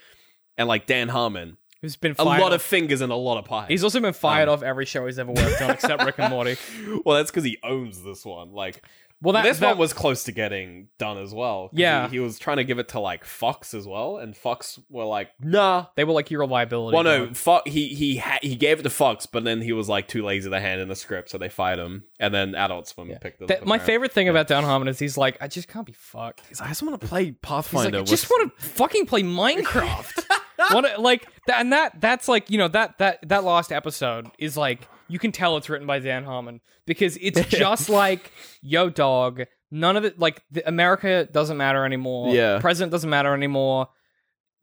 and 0.57 0.67
like 0.69 0.87
Dan 0.87 1.09
Harmon, 1.09 1.59
Who's 1.83 1.97
been 1.97 2.13
a 2.13 2.15
fired 2.15 2.41
lot 2.41 2.53
off- 2.53 2.57
of 2.57 2.63
fingers 2.63 3.01
and 3.03 3.13
a 3.13 3.17
lot 3.17 3.37
of 3.39 3.45
pies. 3.45 3.67
He's 3.69 3.85
also 3.85 4.01
been 4.01 4.15
fired 4.15 4.49
Um, 4.49 4.55
off 4.55 4.63
every 4.63 4.87
show 4.87 5.05
he's 5.05 5.19
ever 5.19 5.31
worked 5.33 5.61
on 5.61 5.71
except 5.73 6.03
Rick 6.05 6.15
and 6.19 6.31
Morty. 6.31 6.57
well, 7.05 7.17
that's 7.19 7.31
because 7.31 7.45
he 7.45 7.59
owns 7.63 8.03
this 8.03 8.25
one. 8.25 8.53
Like 8.53 8.83
Well, 9.25 9.33
that, 9.33 9.43
this 9.43 9.59
that 9.59 9.71
one 9.71 9.79
was 9.79 9.93
close 9.93 10.25
to 10.25 10.33
getting 10.33 10.89
done 10.99 11.19
as 11.19 11.35
well. 11.35 11.71
Yeah. 11.73 12.09
he, 12.09 12.17
he 12.17 12.21
was 12.21 12.39
trying 12.39 12.59
to 12.59 12.65
give 12.65 12.79
it 12.79 12.89
to 12.91 13.01
like 13.01 13.25
Fox 13.25 13.75
as 13.75 13.87
well, 13.87 14.19
and 14.19 14.37
Fox 14.37 14.79
were 14.89 15.05
like, 15.05 15.31
"Nah." 15.41 15.87
they 15.97 16.05
were 16.05 16.13
like 16.13 16.31
your 16.31 16.47
liability. 16.47 16.95
Well, 16.95 17.03
no. 17.05 17.61
He 17.65 17.89
he 17.89 18.19
ha- 18.19 18.39
he 18.43 18.55
gave 18.55 18.79
it 18.81 18.83
to 18.83 18.91
Fox, 18.91 19.27
but 19.27 19.43
then 19.45 19.63
he 19.63 19.73
was 19.73 19.89
like 19.89 20.07
too 20.09 20.23
lazy 20.23 20.51
to 20.51 20.61
hand 20.61 20.81
in 20.81 20.89
the 20.89 20.95
script, 20.95 21.31
so 21.31 21.39
they 21.39 21.49
fired 21.49 21.79
him. 21.79 22.05
And 22.21 22.33
then 22.35 22.55
Adult 22.55 22.87
Swim 22.87 23.09
Yeah. 23.11 23.19
picked 23.19 23.41
it. 23.43 23.49
That- 23.49 23.63
up. 23.63 23.67
my 23.67 23.79
favorite 23.79 24.13
thing 24.13 24.29
about 24.29 24.47
Dan 24.47 24.63
Harmon 24.63 24.89
is 24.89 24.99
he's 24.99 25.17
like, 25.17 25.37
I 25.41 25.49
just 25.49 25.69
can't 25.69 25.87
be 25.87 25.95
fucked. 25.95 26.43
He's 26.49 26.61
like, 26.61 26.69
I 26.69 26.71
just 26.73 26.83
want 26.83 27.01
to 27.01 27.07
play 27.07 27.33
Pathfinder. 27.33 27.99
like, 27.99 28.07
I 28.07 28.11
just 28.11 28.31
want 28.31 28.53
to 28.59 28.65
fucking 28.67 29.07
play 29.07 29.23
Minecraft. 29.23 30.25
what, 30.57 31.01
like, 31.01 31.27
that, 31.47 31.61
and 31.61 31.73
that 31.73 32.01
that's 32.01 32.29
like, 32.29 32.51
you 32.51 32.59
know, 32.59 32.69
that 32.69 32.99
that 32.99 33.29
that 33.29 33.45
last 33.45 33.73
episode 33.73 34.29
is 34.39 34.57
like, 34.57 34.89
you 35.09 35.19
can 35.19 35.33
tell 35.33 35.57
it's 35.57 35.69
written 35.69 35.87
by 35.87 35.99
Dan 35.99 36.25
Harmon 36.25 36.61
because 36.87 37.17
it's 37.21 37.45
just 37.49 37.89
like, 37.89 38.33
yo, 38.63 38.91
dog. 38.91 39.43
None 39.71 39.97
of 39.97 40.05
it, 40.05 40.19
like, 40.21 40.43
the, 40.53 40.67
America 40.69 41.29
doesn't 41.31 41.57
matter 41.57 41.85
anymore. 41.85 42.33
Yeah. 42.33 42.61
president 42.61 42.93
doesn't 42.93 43.11
matter 43.11 43.35
anymore. 43.35 43.89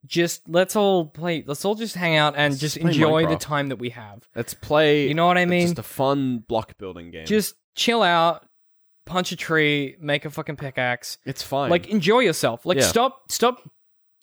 Just 0.06 0.48
let's 0.48 0.76
all 0.76 1.06
play. 1.08 1.44
Let's 1.46 1.64
all 1.64 1.76
just 1.76 1.96
hang 1.96 2.16
out 2.16 2.34
and 2.36 2.54
just 2.58 2.76
just 2.76 2.78
enjoy 2.78 3.28
the 3.28 3.36
time 3.36 3.70
that 3.70 3.76
we 3.76 3.90
have. 3.90 4.24
Let's 4.36 4.54
play. 4.56 5.08
You 5.08 5.14
know 5.14 5.28
what 5.28 5.38
I 5.38 5.46
mean? 5.46 5.68
Just 5.68 5.80
a 5.80 5.84
fun 5.84 6.40
block 6.48 6.78
building 6.80 7.12
game. 7.12 7.26
Just 7.28 7.54
chill 7.76 8.02
out, 8.02 8.48
punch 9.06 9.32
a 9.32 9.36
tree, 9.36 9.96
make 10.00 10.26
a 10.26 10.32
fucking 10.32 10.56
pickaxe. 10.56 11.20
it's 11.26 11.44
fine. 11.44 11.70
Like 11.70 11.88
enjoy 11.90 12.20
yourself. 12.20 12.66
Like 12.66 12.78
Yeah. 12.80 12.86
stop 12.86 13.32
stop 13.32 13.62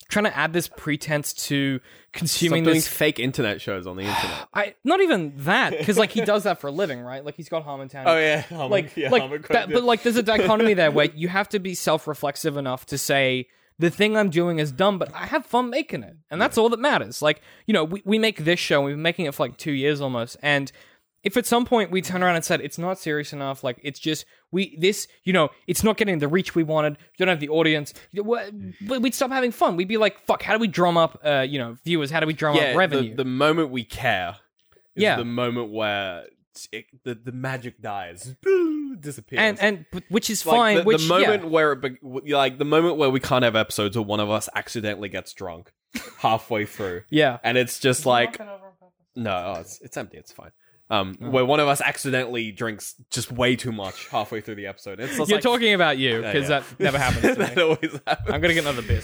trying 0.09 0.25
to 0.25 0.37
add 0.37 0.53
this 0.53 0.69
pretense 0.69 1.33
to 1.35 1.79
Stop 1.79 2.13
consuming 2.13 2.65
doing 2.65 2.75
this 2.77 2.89
fake 2.89 3.21
internet 3.21 3.61
shows 3.61 3.87
on 3.87 3.97
the 3.97 4.03
internet. 4.03 4.49
I 4.55 4.75
not 4.85 5.01
even 5.01 5.35
that 5.39 5.77
because 5.79 5.99
like 5.99 6.11
he 6.11 6.23
does 6.23 6.45
that 6.45 6.61
for 6.61 6.69
a 6.69 6.71
living, 6.71 7.01
right? 7.01 7.25
Like 7.25 7.37
he's 7.37 7.49
got 7.49 7.67
Harmontown. 7.67 8.05
Oh, 8.07 8.19
yeah, 8.19 8.45
like 8.67 8.97
like 8.97 9.49
that, 9.49 9.71
but 9.71 9.85
like 9.85 10.03
there's 10.03 10.17
a 10.17 10.23
dichotomy 10.25 10.75
there 10.75 10.91
where 10.91 11.07
you 11.15 11.29
have 11.29 11.49
to 11.51 11.59
be 11.59 11.75
self-reflexive 11.75 12.57
enough 12.57 12.87
to 12.87 12.99
say 12.99 13.49
the 13.79 13.91
thing 13.91 14.17
I'm 14.17 14.31
doing 14.31 14.59
is 14.59 14.73
dumb, 14.73 14.99
but 14.99 15.15
I 15.15 15.27
have 15.27 15.47
fun 15.47 15.71
making 15.71 16.03
it, 16.03 16.17
and 16.31 16.41
that's 16.41 16.59
all 16.59 16.69
that 16.71 16.81
matters. 16.81 17.23
Like 17.23 17.43
you 17.67 17.75
know, 17.75 17.85
we 17.85 18.03
we 18.05 18.19
make 18.19 18.45
this 18.45 18.59
show, 18.59 18.83
we've 18.83 18.95
been 18.95 19.03
making 19.03 19.27
it 19.27 19.35
for 19.35 19.45
like 19.45 19.57
two 19.57 19.73
years 19.73 20.01
almost, 20.01 20.37
and 20.43 20.73
if 21.25 21.37
at 21.37 21.47
some 21.47 21.65
point 21.65 21.91
we 21.91 22.01
turn 22.01 22.23
around 22.23 22.37
and 22.37 22.45
said 22.45 22.61
it's 22.61 22.79
not 22.79 22.99
serious 22.99 23.33
enough, 23.33 23.65
like 23.65 23.79
it's 23.83 23.99
just 23.99 24.25
we 24.53 24.77
this 24.81 25.07
you 25.25 25.33
know 25.33 25.49
it's 25.67 25.83
not 25.83 25.97
getting 25.97 26.19
the 26.19 26.29
reach 26.29 26.55
we 26.55 26.63
wanted, 26.63 26.93
we 26.99 27.17
don't 27.19 27.29
have 27.29 27.41
the 27.41 27.49
audience, 27.49 27.93
you 28.13 28.23
know, 28.23 28.29
what- 28.29 29.01
we'd 29.03 29.15
stop 29.15 29.31
having 29.31 29.51
fun. 29.53 29.77
We'd 29.77 29.89
be 29.89 29.97
like, 29.97 30.21
fuck, 30.21 30.43
how 30.43 30.53
do 30.55 30.59
we 30.61 30.69
drum 30.69 30.97
up 30.97 31.21
uh 31.25 31.47
you 31.49 31.59
know 31.59 31.77
viewers? 31.85 32.11
How 32.11 32.21
do 32.21 32.27
we 32.27 32.33
drum 32.35 32.57
yeah, 32.57 32.71
up 32.71 32.77
revenue? 32.77 33.11
The, 33.11 33.25
the 33.25 33.31
moment 33.31 33.71
we 33.71 33.85
care, 33.85 34.37
is 34.95 35.03
Yeah. 35.03 35.17
the 35.17 35.25
moment 35.25 35.71
where 35.71 36.25
it, 36.73 36.87
the 37.05 37.15
the 37.15 37.33
magic 37.33 37.81
dies, 37.81 38.35
disappears, 39.01 39.39
and 39.41 39.59
and 39.61 40.03
which 40.09 40.31
is 40.31 40.45
Like, 40.47 40.57
fine. 40.57 40.77
the, 40.79 40.83
which 40.85 41.03
the 41.03 41.09
moment 41.09 41.43
yeah. 41.45 41.49
where 41.49 41.73
it 41.73 41.81
be- 41.83 42.33
like 42.35 42.59
the 42.59 42.65
moment 42.65 42.97
where 42.97 43.11
we 43.11 43.21
can't 43.21 43.45
have 43.45 43.55
episodes 43.57 43.97
or 43.97 44.05
one 44.05 44.21
of 44.21 44.31
us 44.31 44.49
accidentally 44.55 45.09
gets 45.09 45.33
drunk 45.35 45.73
halfway 46.19 46.67
through, 46.67 47.03
yeah. 47.11 47.39
and 47.45 47.57
it's 47.59 47.79
just 47.79 48.07
like 48.07 48.39
no, 49.17 49.55
oh, 49.57 49.61
it's 49.61 49.81
it's 49.81 49.97
empty, 49.97 50.17
it's 50.19 50.33
fine. 50.33 50.51
Um, 50.91 51.19
Oh. 51.23 51.29
where 51.31 51.45
one 51.45 51.61
of 51.61 51.69
us 51.69 51.83
accidentally 51.83 52.51
drinks 52.51 52.95
just 53.11 53.31
way 53.31 53.57
too 53.57 53.73
much 53.73 54.09
halfway 54.09 54.41
through 54.41 54.55
the 54.55 54.67
episode. 54.67 55.01
It's 55.01 55.19
You're 55.19 55.27
like, 55.27 55.43
talking 55.43 55.75
about 55.75 55.99
you 55.99 56.23
because 56.23 56.49
yeah. 56.49 56.61
that 56.61 56.81
never 56.81 56.99
happens 56.99 57.23
to 57.23 57.35
that 57.45 57.59
always 57.59 58.01
happens. 58.07 58.31
I'm 58.35 58.41
gonna 58.41 58.55
get 58.55 58.65
another 58.65 58.81
beer. 58.83 59.03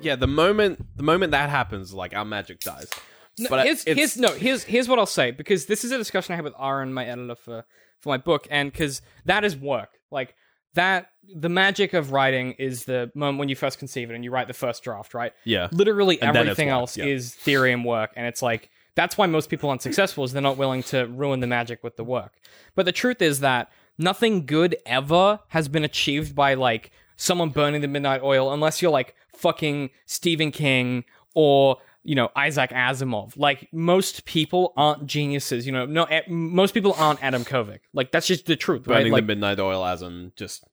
yeah, 0.00 0.16
the 0.16 0.26
moment 0.26 0.84
the 0.96 1.02
moment 1.02 1.32
that 1.32 1.50
happens, 1.50 1.92
like 1.94 2.14
our 2.14 2.24
magic 2.24 2.60
dies. 2.60 2.88
No, 3.38 3.48
But 3.48 3.66
here's, 3.66 3.82
it's- 3.82 3.96
here's 3.96 4.16
no 4.16 4.28
here's 4.34 4.64
here's 4.64 4.88
what 4.88 4.98
I'll 4.98 5.06
say 5.06 5.30
because 5.30 5.66
this 5.66 5.84
is 5.84 5.90
a 5.92 5.98
discussion 5.98 6.32
I 6.32 6.36
had 6.36 6.44
with 6.44 6.54
Aaron, 6.60 6.92
my 6.92 7.04
editor 7.06 7.34
for 7.34 7.64
for 8.00 8.08
my 8.08 8.16
book, 8.18 8.46
and 8.50 8.70
because 8.72 9.00
that 9.26 9.44
is 9.44 9.56
work. 9.56 9.90
Like 10.10 10.34
that, 10.74 11.08
the 11.34 11.48
magic 11.48 11.92
of 11.92 12.12
writing 12.12 12.52
is 12.52 12.84
the 12.84 13.10
moment 13.14 13.38
when 13.38 13.48
you 13.48 13.56
first 13.56 13.78
conceive 13.78 14.10
it 14.10 14.14
and 14.14 14.24
you 14.24 14.30
write 14.30 14.48
the 14.48 14.54
first 14.54 14.82
draft, 14.82 15.14
right? 15.14 15.32
Yeah. 15.44 15.68
Literally 15.70 16.20
everything 16.20 16.68
else 16.68 16.96
yeah. 16.96 17.04
is 17.04 17.34
theory 17.34 17.72
and 17.72 17.84
work, 17.84 18.10
and 18.16 18.26
it's 18.26 18.42
like 18.42 18.70
that's 18.94 19.16
why 19.16 19.26
most 19.26 19.48
people 19.48 19.70
aren't 19.70 19.82
successful 19.82 20.24
is 20.24 20.32
they're 20.32 20.42
not 20.42 20.56
willing 20.58 20.82
to 20.84 21.06
ruin 21.06 21.40
the 21.40 21.46
magic 21.46 21.82
with 21.82 21.96
the 21.96 22.04
work. 22.04 22.34
But 22.74 22.84
the 22.86 22.92
truth 22.92 23.22
is 23.22 23.40
that 23.40 23.70
nothing 23.98 24.44
good 24.46 24.76
ever 24.86 25.40
has 25.48 25.68
been 25.68 25.84
achieved 25.84 26.34
by 26.34 26.54
like 26.54 26.90
someone 27.16 27.50
burning 27.50 27.80
the 27.80 27.88
midnight 27.88 28.22
oil 28.22 28.52
unless 28.52 28.82
you're 28.82 28.90
like 28.90 29.14
fucking 29.34 29.90
Stephen 30.06 30.50
King 30.50 31.04
or 31.34 31.78
you 32.04 32.14
know 32.14 32.30
Isaac 32.36 32.70
Asimov. 32.70 33.34
Like 33.36 33.68
most 33.72 34.24
people 34.24 34.72
aren't 34.76 35.06
geniuses. 35.06 35.66
You 35.66 35.72
know, 35.72 35.86
no, 35.86 36.04
eh, 36.04 36.22
most 36.28 36.74
people 36.74 36.94
aren't 36.98 37.22
Adam 37.22 37.44
Kovic. 37.44 37.80
Like 37.94 38.12
that's 38.12 38.26
just 38.26 38.46
the 38.46 38.56
truth, 38.56 38.86
right? 38.86 38.98
Burning 38.98 39.12
Like, 39.12 39.22
the 39.22 39.26
midnight 39.28 39.60
oil 39.60 39.84
as 39.84 40.02
in 40.02 40.32
just 40.36 40.64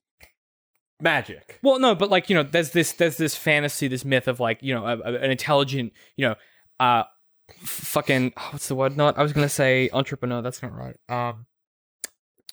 magic. 1.00 1.58
well, 1.62 1.78
no, 1.78 1.94
but 1.94 2.10
like 2.10 2.28
you 2.28 2.36
know, 2.36 2.42
there's 2.42 2.70
this 2.72 2.92
there's 2.92 3.16
this 3.16 3.36
fantasy, 3.36 3.88
this 3.88 4.04
myth 4.04 4.28
of 4.28 4.40
like 4.40 4.58
you 4.62 4.74
know 4.74 4.84
a, 4.86 4.98
a- 4.98 5.14
an 5.20 5.30
intelligent, 5.30 5.92
you 6.16 6.28
know, 6.28 6.34
uh, 6.78 7.04
fucking 7.62 8.32
what's 8.50 8.68
the 8.68 8.74
word? 8.74 8.96
Not 8.96 9.18
I 9.18 9.22
was 9.22 9.32
gonna 9.32 9.48
say 9.48 9.90
entrepreneur. 9.92 10.42
That's 10.42 10.62
not 10.62 10.72
right. 10.74 10.96
Um, 11.08 11.46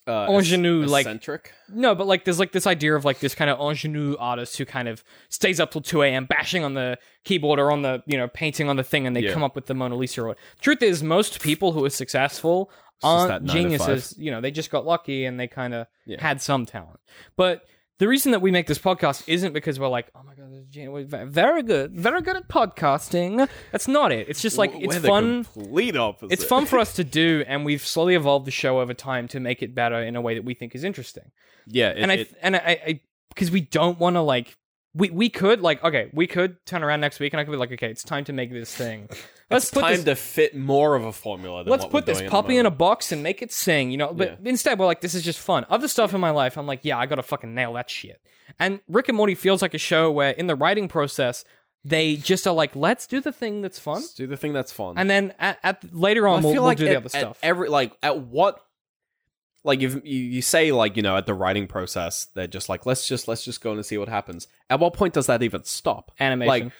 Uh, 0.08 0.26
Ingenue, 0.30 0.84
ec- 0.84 0.90
like- 0.90 1.06
eccentric. 1.06 1.52
no, 1.68 1.94
but 1.94 2.08
like 2.08 2.24
there's 2.24 2.40
like 2.40 2.54
this 2.54 2.66
idea 2.66 2.96
of 2.96 3.04
like 3.04 3.20
this 3.20 3.36
kind 3.36 3.50
of 3.52 3.60
ingenue 3.60 4.16
artist 4.18 4.58
who 4.58 4.64
kind 4.64 4.88
of 4.88 5.04
stays 5.28 5.60
up 5.60 5.70
till 5.72 5.82
two 5.82 6.02
a.m. 6.02 6.26
bashing 6.26 6.64
on 6.64 6.76
the 6.76 6.98
keyboard 7.26 7.60
or 7.60 7.72
on 7.72 7.82
the 7.82 8.02
you 8.08 8.16
know 8.18 8.30
painting 8.30 8.70
on 8.70 8.78
the 8.78 8.84
thing, 8.86 9.06
and 9.06 9.14
they 9.18 9.22
Yeah. 9.22 9.34
come 9.34 9.44
up 9.44 9.54
with 9.54 9.66
the 9.66 9.74
Mona 9.74 9.96
Lisa. 9.96 10.22
Or 10.22 10.38
truth 10.62 10.82
is, 10.82 11.04
most 11.04 11.42
people 11.42 11.74
who 11.74 11.84
are 11.84 11.90
successful 11.90 12.72
It's 12.96 13.04
just 13.04 13.28
that 13.28 13.34
aren't 13.34 13.46
geniuses. 13.50 14.16
You 14.18 14.32
know, 14.32 14.40
they 14.40 14.50
just 14.50 14.72
got 14.72 14.86
lucky 14.86 15.26
and 15.26 15.38
they 15.38 15.48
kind 15.50 15.74
of 15.74 15.88
Yeah. 16.06 16.22
had 16.22 16.42
some 16.42 16.66
talent. 16.66 17.02
But 17.36 17.66
the 18.00 18.08
reason 18.08 18.32
that 18.32 18.42
we 18.42 18.52
make 18.52 18.68
this 18.68 18.78
podcast 18.78 19.24
isn't 19.28 19.54
because 19.54 19.80
we're 19.80 19.88
like, 19.88 20.08
oh 20.16 20.22
my 20.24 20.34
god, 20.36 20.52
we're 20.76 21.26
very 21.26 21.64
good, 21.64 21.92
very 21.94 22.22
good 22.22 22.36
at 22.36 22.48
podcasting. 22.48 23.48
That's 23.72 23.88
not 23.88 24.12
it. 24.12 24.30
It's 24.30 24.42
just 24.42 24.58
like 24.58 24.74
We're 24.74 24.86
it's 24.96 24.98
fun. 25.00 25.44
Complete 25.46 25.96
opposite. 25.98 26.34
It's 26.34 26.44
fun 26.44 26.66
for 26.66 26.78
us 26.80 26.94
to 26.96 27.04
do, 27.04 27.44
and 27.48 27.66
we've 27.66 27.86
slowly 27.86 28.16
evolved 28.16 28.46
the 28.46 28.52
show 28.52 28.80
over 28.80 28.94
time 28.94 29.28
to 29.30 29.40
make 29.40 29.64
it 29.64 29.74
better 29.74 30.00
in 30.02 30.16
a 30.16 30.22
way 30.22 30.36
that 30.36 30.44
we 30.46 30.54
think 30.54 30.76
is 30.76 30.84
interesting. 30.84 31.32
Yeah, 31.66 31.90
it, 31.90 31.98
and 31.98 32.12
I 32.12 32.16
it- 32.16 32.34
and 32.42 32.56
I 32.56 33.02
because 33.30 33.52
we 33.52 33.62
don't 33.62 34.00
want 34.00 34.16
to 34.16 34.22
like 34.22 34.58
we 34.98 35.10
we 35.10 35.30
could 35.30 35.62
like 35.62 35.84
okay 35.84 36.10
we 36.12 36.28
could 36.28 36.66
turn 36.66 36.84
around 36.84 37.02
next 37.02 37.20
week 37.20 37.34
and 37.34 37.40
I 37.40 37.44
could 37.44 37.52
be 37.52 37.58
like 37.58 37.72
okay 37.72 37.90
it's 37.90 38.04
time 38.04 38.26
to 38.26 38.34
make 38.34 38.52
this 38.52 38.74
thing. 38.74 39.08
Let's 39.50 39.66
it's 39.66 39.74
put 39.74 39.82
time 39.82 39.92
this 39.92 40.04
to 40.04 40.16
fit 40.16 40.58
more 40.58 40.96
of 40.96 41.06
a 41.06 41.14
formula. 41.14 41.64
Than 41.64 41.72
let's 41.72 41.86
put 41.86 42.06
this 42.06 42.22
puppy 42.24 42.58
in 42.58 42.66
a 42.66 42.72
box 42.72 43.14
and 43.14 43.24
make 43.24 43.42
it 43.42 43.54
sing, 43.54 43.92
you 43.92 43.98
know. 43.98 44.14
But 44.14 44.40
instead, 44.44 44.78
we're 44.78 44.88
like, 44.88 45.00
this 45.00 45.16
is 45.16 45.24
just 45.24 45.40
fun. 45.40 45.66
Other 45.70 45.88
stuff 45.88 46.14
in 46.14 46.20
my 46.20 46.32
life, 46.32 46.58
I'm 46.58 46.68
like, 46.68 46.82
yeah, 46.84 46.98
I 46.98 47.06
gotta 47.06 47.24
fucking 47.24 47.56
nail 47.56 47.72
that 47.74 47.90
shit. 47.90 48.20
And 48.60 48.82
Rick 48.90 49.08
and 49.08 49.16
Morty 49.16 49.36
feels 49.36 49.62
like 49.62 49.74
a 49.74 49.78
show 49.78 50.12
where, 50.12 50.32
in 50.32 50.48
the 50.48 50.56
writing 50.56 50.90
process, 50.90 51.46
they 51.86 52.18
just 52.18 52.46
are 52.46 52.54
like, 52.54 52.76
let's 52.76 53.08
do 53.08 53.22
the 53.22 53.32
thing 53.32 53.62
that's 53.62 53.80
fun, 53.80 54.02
Let's 54.02 54.14
do 54.14 54.28
the 54.28 54.36
thing 54.36 54.52
that's 54.52 54.74
fun. 54.74 54.96
and 54.98 55.10
then 55.10 55.34
at, 55.40 55.60
at 55.64 55.96
later 55.96 56.28
on, 56.28 56.44
we'll, 56.44 56.52
we'll 56.52 56.64
like 56.64 56.78
do 56.78 56.84
the 56.84 56.98
other 56.98 57.06
at 57.06 57.12
stuff. 57.12 57.40
Every 57.42 57.70
like 57.70 57.98
at 58.04 58.20
what 58.20 58.60
like 59.63 59.82
if 59.82 59.96
you, 59.96 60.22
you 60.24 60.41
say 60.41 60.72
like 60.72 60.96
you 60.96 61.04
know 61.04 61.17
at 61.17 61.26
the 61.26 61.34
writing 61.34 61.67
process 61.67 62.28
they're 62.36 62.48
just 62.48 62.70
like 62.70 62.86
let's 62.86 63.08
just 63.08 63.28
let's 63.28 63.43
just 63.43 63.62
go 63.62 63.72
and 63.72 63.86
see 63.86 63.98
what 63.98 64.10
happens. 64.10 64.48
At 64.70 64.80
what 64.80 64.93
point 64.93 65.13
does 65.13 65.28
that 65.28 65.43
even 65.43 65.63
stop? 65.63 66.12
Animation. 66.20 66.48
Like 66.65 66.74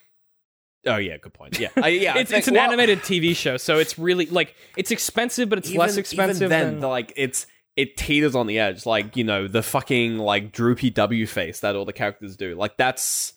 oh 0.85 0.97
yeah, 0.97 1.17
good 1.17 1.33
point. 1.33 1.59
Yeah, 1.59 1.69
I, 1.75 1.89
yeah. 1.89 2.17
It's 2.17 2.29
think- 2.29 2.39
it's 2.39 2.47
an 2.47 2.55
well, 2.55 2.63
animated 2.63 2.99
TV 2.99 3.35
show, 3.35 3.57
so 3.57 3.77
it's 3.77 3.97
really 3.99 4.25
like 4.27 4.55
it's 4.75 4.91
expensive, 4.91 5.49
but 5.49 5.59
it's 5.59 5.69
even- 5.69 5.79
less 5.79 5.97
expensive 5.97 6.49
then, 6.49 6.73
than 6.73 6.79
the, 6.81 6.87
like 6.87 7.13
it's 7.15 7.45
it 7.75 7.95
teeters 7.97 8.35
on 8.35 8.47
the 8.47 8.59
edge. 8.59 8.85
Like 8.85 9.15
you 9.15 9.23
know 9.23 9.47
the 9.47 9.63
fucking 9.63 10.17
like 10.17 10.51
droopy 10.51 10.89
W 10.91 11.27
face 11.27 11.59
that 11.61 11.75
all 11.75 11.85
the 11.85 11.93
characters 11.93 12.35
do. 12.35 12.55
Like 12.55 12.77
that's 12.77 13.33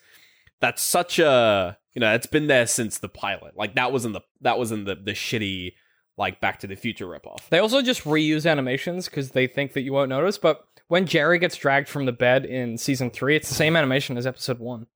that's 0.60 0.82
such 0.82 1.18
a 1.18 1.76
you 1.94 2.00
know 2.00 2.14
it's 2.14 2.26
been 2.26 2.46
there 2.46 2.66
since 2.66 2.98
the 2.98 3.08
pilot. 3.08 3.56
Like 3.56 3.74
that 3.74 3.92
was 3.92 4.04
in 4.04 4.12
the 4.12 4.20
that 4.42 4.58
was 4.58 4.72
in 4.72 4.84
the 4.84 4.94
the 4.94 5.12
shitty 5.12 5.74
like 6.20 6.38
Back 6.40 6.60
to 6.60 6.66
the 6.66 6.76
Future 6.76 7.06
ripoff. 7.06 7.48
They 7.48 7.58
also 7.58 7.80
just 7.82 8.04
reuse 8.04 8.48
animations 8.48 9.06
because 9.06 9.30
they 9.30 9.46
think 9.46 9.72
that 9.72 9.80
you 9.80 9.92
won't 9.92 10.10
notice. 10.10 10.36
But 10.38 10.64
when 10.88 11.06
Jerry 11.06 11.38
gets 11.38 11.56
dragged 11.56 11.88
from 11.88 12.04
the 12.04 12.12
bed 12.12 12.44
in 12.44 12.76
season 12.76 13.10
three, 13.10 13.34
it's 13.36 13.48
the 13.48 13.54
same 13.54 13.74
animation 13.74 14.16
as 14.18 14.26
episode 14.26 14.58
one. 14.60 14.86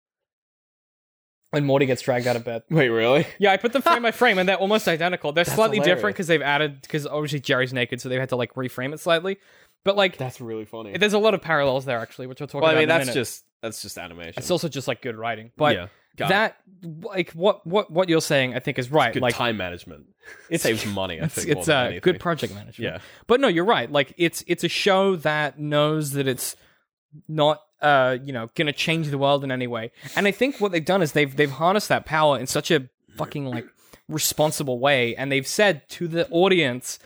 When 1.50 1.64
Morty 1.64 1.86
gets 1.86 2.02
dragged 2.02 2.26
out 2.26 2.36
of 2.36 2.44
bed. 2.44 2.62
Wait, 2.68 2.88
really? 2.88 3.26
Yeah, 3.38 3.52
I 3.52 3.56
put 3.56 3.72
them 3.72 3.80
frame 3.80 4.02
by 4.02 4.10
frame, 4.12 4.38
and 4.38 4.48
they're 4.48 4.56
almost 4.56 4.86
identical. 4.86 5.32
They're 5.32 5.44
That's 5.44 5.54
slightly 5.54 5.76
hilarious. 5.78 5.96
different 5.98 6.16
because 6.16 6.26
they've 6.26 6.42
added 6.42 6.82
because 6.82 7.06
obviously 7.06 7.40
Jerry's 7.40 7.72
naked, 7.72 8.00
so 8.00 8.08
they've 8.08 8.20
had 8.20 8.28
to 8.30 8.36
like 8.36 8.52
reframe 8.54 8.92
it 8.92 9.00
slightly. 9.00 9.38
But 9.84 9.96
like, 9.96 10.16
That's 10.18 10.40
really 10.40 10.64
funny. 10.64 10.96
there's 10.98 11.12
a 11.12 11.18
lot 11.18 11.32
of 11.34 11.42
parallels 11.42 11.84
there 11.84 11.98
actually, 12.00 12.26
which 12.26 12.40
we'll 12.40 12.48
talk 12.48 12.62
well, 12.62 12.70
I 12.70 12.74
mean, 12.74 12.82
in 12.84 12.90
a 12.90 12.92
that's 12.92 13.06
minute. 13.06 13.14
just 13.14 13.44
that's 13.62 13.80
just 13.82 13.96
animation. 13.98 14.34
it's 14.36 14.50
also 14.50 14.68
just 14.68 14.88
like 14.88 15.00
good 15.00 15.16
writing. 15.16 15.52
But 15.56 15.74
yeah, 15.76 15.86
got 16.16 16.26
it. 16.26 16.28
that 16.30 16.56
like 17.12 17.30
what 17.32 17.66
what 17.66 17.90
what 17.90 18.08
you're 18.08 18.20
saying, 18.20 18.54
I 18.54 18.58
think 18.60 18.78
is 18.78 18.90
right. 18.90 19.12
good 19.12 19.22
like 19.22 19.34
time 19.34 19.56
management. 19.56 20.06
It 20.48 20.62
saves 20.62 20.86
money. 20.86 21.20
I 21.20 21.24
it's, 21.24 21.34
think 21.34 21.48
it's 21.48 21.68
uh, 21.68 21.98
good 22.00 22.18
project 22.18 22.54
management. 22.54 22.78
Yeah, 22.94 22.98
But 23.26 23.40
no, 23.40 23.48
you're 23.48 23.66
right. 23.66 23.90
Like 23.92 24.14
it's 24.16 24.42
it's 24.46 24.64
a 24.64 24.68
show 24.68 25.16
that 25.16 25.58
knows 25.58 26.12
that 26.12 26.26
it's 26.26 26.56
not 27.28 27.60
uh 27.82 28.16
you 28.24 28.32
know 28.32 28.48
gonna 28.54 28.72
change 28.72 29.08
the 29.08 29.18
world 29.18 29.44
in 29.44 29.52
any 29.52 29.66
way. 29.66 29.92
And 30.16 30.26
I 30.26 30.30
think 30.30 30.60
what 30.62 30.72
they've 30.72 30.82
done 30.84 31.02
is 31.02 31.12
they've 31.12 31.34
they've 31.36 31.50
harnessed 31.50 31.90
that 31.90 32.06
power 32.06 32.38
in 32.38 32.46
such 32.46 32.70
a 32.70 32.88
fucking 33.18 33.44
like 33.44 33.66
responsible 34.08 34.78
way, 34.78 35.14
and 35.14 35.30
they've 35.30 35.46
said 35.46 35.86
to 35.90 36.08
the 36.08 36.26
audience, 36.30 36.98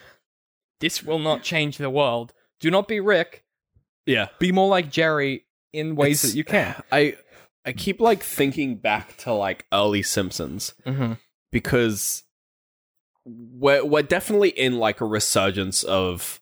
"This 0.80 1.02
will 1.02 1.18
not 1.18 1.42
change 1.42 1.78
the 1.78 1.90
world. 1.90 2.32
Do 2.60 2.70
not 2.70 2.86
be 2.88 3.00
Rick. 3.00 3.44
yeah. 4.06 4.28
Be 4.38 4.52
more 4.52 4.68
like 4.68 4.90
Jerry 4.90 5.44
in 5.72 5.96
ways 5.96 6.22
It's- 6.22 6.32
that 6.32 6.38
you 6.38 6.44
can." 6.44 6.80
I 6.92 7.16
I 7.68 7.72
keep 7.72 8.00
like 8.00 8.22
thinking 8.22 8.76
back 8.76 9.16
to 9.18 9.32
like 9.32 9.66
early 9.72 10.02
Simpsons 10.02 10.74
Mm-hmm. 10.86 11.12
because 11.52 12.24
we're 13.24 13.84
we're 13.84 14.02
definitely 14.02 14.48
in 14.50 14.78
like 14.78 15.00
a 15.00 15.04
resurgence 15.04 15.82
of 15.82 16.40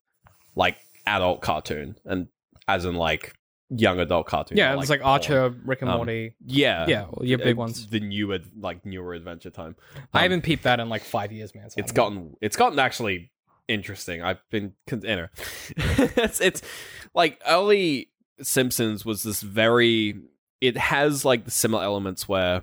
like 0.54 0.76
adult 1.06 1.40
cartoon 1.40 1.96
and 2.04 2.28
as 2.68 2.84
in 2.84 2.94
like 2.94 3.32
young 3.70 3.98
adult 3.98 4.26
cartoon. 4.26 4.56
Yeah, 4.56 4.78
it's 4.78 4.88
like 4.90 5.00
porn. 5.00 5.10
Archer, 5.12 5.48
Rick 5.64 5.82
and 5.82 5.90
Um, 5.90 5.96
Morty. 5.96 6.34
Yeah, 6.44 6.86
Yeah, 6.86 7.06
well, 7.10 7.26
your 7.26 7.38
big 7.38 7.56
Uh, 7.56 7.60
ones. 7.60 7.88
The 7.88 7.98
newer 8.00 8.38
like 8.60 8.86
newer 8.86 9.14
Adventure 9.14 9.50
Time. 9.50 9.74
I 10.14 10.18
Um, 10.18 10.22
haven't 10.22 10.42
peeped 10.42 10.62
that 10.62 10.78
in 10.78 10.88
like 10.88 11.02
five 11.02 11.32
years, 11.32 11.52
man. 11.54 11.68
so 11.70 11.74
it's 11.78 11.90
don't 11.92 12.14
know. 12.14 12.20
gotten 12.20 12.36
it's 12.40 12.56
gotten 12.56 12.78
actually 12.78 13.32
interesting. 13.66 14.22
I've 14.22 14.38
been 14.50 14.74
you 14.92 14.96
know 15.00 15.26
it's 15.76 16.40
it's 16.40 16.62
like 17.14 17.40
early 17.46 18.10
Simpsons 18.40 19.04
was 19.04 19.24
this 19.24 19.40
very 19.42 20.14
it 20.60 20.76
has 20.76 21.24
like 21.24 21.44
the 21.44 21.50
similar 21.50 21.82
elements 21.82 22.28
where 22.28 22.62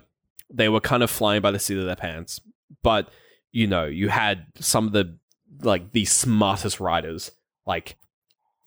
they 0.52 0.68
were 0.68 0.80
kind 0.80 1.02
of 1.02 1.10
flying 1.10 1.40
by 1.42 1.50
the 1.50 1.58
seat 1.58 1.78
of 1.78 1.84
their 1.86 1.96
pants, 1.96 2.40
but 2.82 3.08
you 3.52 3.66
know 3.66 3.84
you 3.84 4.08
had 4.08 4.46
some 4.60 4.86
of 4.86 4.92
the 4.92 5.16
like 5.62 5.92
the 5.92 6.04
smartest 6.04 6.80
writers 6.80 7.30
like 7.66 7.96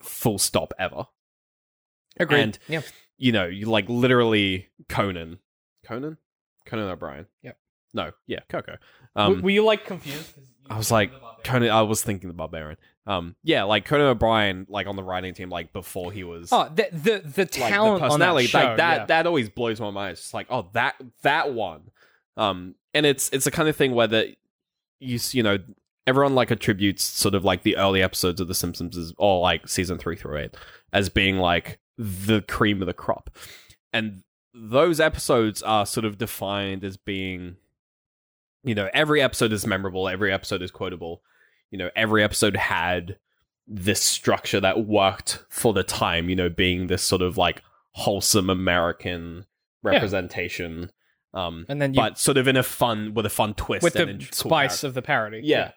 full 0.02 0.38
stop 0.38 0.74
ever. 0.80 1.06
Agreed. 2.20 2.40
and- 2.42 2.60
yeah. 2.68 2.82
You 3.20 3.32
know 3.32 3.46
you 3.46 3.66
like 3.66 3.90
literally 3.90 4.68
Conan, 4.90 5.40
Conan, 5.84 6.18
Conan 6.66 6.88
O'Brien. 6.90 7.26
Yep. 7.42 7.58
No, 7.94 8.12
yeah, 8.28 8.42
Coco. 8.48 8.78
W- 9.16 9.38
Um, 9.38 9.42
were 9.42 9.50
you 9.50 9.66
like 9.66 9.86
confused? 9.86 10.38
you 10.38 10.44
I 10.70 10.78
was 10.78 10.92
like. 10.92 11.12
Conan. 11.44 11.70
I 11.72 11.82
was 11.82 12.02
thinking 12.04 12.28
the 12.30 12.34
Barbarian. 12.36 12.78
Um, 13.08 13.36
yeah, 13.42 13.64
like 13.64 13.86
Conan 13.86 14.08
O'Brien, 14.08 14.68
like 14.70 14.86
on 14.86 14.96
the 14.98 15.04
writing 15.04 15.34
team, 15.34 15.50
like 15.50 15.72
before 15.72 16.12
he 16.12 16.24
was 16.26 16.50
Oh, 16.52 16.70
the 16.76 16.90
the 16.92 17.20
the 17.26 17.42
like 17.44 17.52
talent 17.52 18.00
the 18.00 18.04
on 18.04 18.10
personality, 18.12 18.48
that 18.48 18.50
show, 18.52 18.68
like 18.68 18.78
that. 18.78 18.98
yeah. 19.00 19.06
That 19.06 19.28
always 19.28 19.48
blows 19.50 19.80
my 19.80 19.92
mind. 19.92 20.12
It's 20.12 20.22
just 20.22 20.34
like, 20.34 20.48
oh, 20.50 20.68
that 20.74 21.02
that 21.22 21.54
one. 21.54 21.90
Um, 22.36 22.76
and 22.94 23.06
it's 23.06 23.30
it's 23.32 23.46
the 23.46 23.52
kind 23.52 23.70
of 23.70 23.76
thing 23.78 23.94
where 23.94 24.08
that 24.08 24.36
you 25.00 25.20
you 25.32 25.42
know 25.42 25.58
everyone 26.06 26.36
like 26.36 26.52
attributes 26.52 27.04
sort 27.04 27.34
of 27.34 27.46
like 27.46 27.64
the 27.64 27.78
early 27.78 28.02
episodes 28.04 28.42
of 28.42 28.48
The 28.50 28.56
Simpsons 28.56 28.98
as, 28.98 29.14
or 29.18 29.40
like 29.40 29.68
season 29.70 29.98
three 29.98 30.16
through 30.18 30.38
eight 30.40 30.58
as 30.92 31.08
being 31.10 31.38
like 31.38 31.80
the 31.98 32.42
cream 32.42 32.82
of 32.82 32.88
the 32.88 32.94
crop, 32.94 33.30
and 33.94 34.24
those 34.54 35.00
episodes 35.00 35.62
are 35.64 35.86
sort 35.86 36.06
of 36.06 36.18
defined 36.18 36.84
as 36.84 36.98
being, 36.98 37.56
you 38.64 38.76
know, 38.76 38.90
every 38.94 39.22
episode 39.22 39.54
is 39.54 39.66
memorable, 39.66 40.08
every 40.10 40.34
episode 40.34 40.62
is 40.62 40.72
quotable, 40.72 41.22
you 41.72 41.78
know, 41.78 41.90
every 41.96 42.24
episode 42.24 42.56
had 42.56 43.18
this 43.68 44.02
structure 44.02 44.60
that 44.62 44.86
worked 44.86 45.44
for 45.50 45.74
the 45.74 45.84
time, 45.84 46.30
you 46.30 46.36
know, 46.36 46.50
being 46.50 46.88
this 46.88 47.04
sort 47.04 47.22
of 47.22 47.38
like 47.38 47.62
wholesome 47.92 48.50
American 48.50 49.46
representation. 49.84 50.92
Um, 51.34 51.66
and 51.68 51.82
then 51.82 51.94
you 51.94 52.00
but 52.02 52.18
sort 52.18 52.38
of 52.38 52.48
in 52.48 52.56
a 52.56 52.64
fun 52.64 53.14
with 53.14 53.26
a 53.26 53.30
fun 53.30 53.54
twist 53.54 53.84
with 53.84 53.96
and 53.98 54.22
the 54.22 54.26
spice 54.32 54.84
of 54.84 54.94
the 54.94 55.02
parody. 55.02 55.42
yeah. 55.44 55.72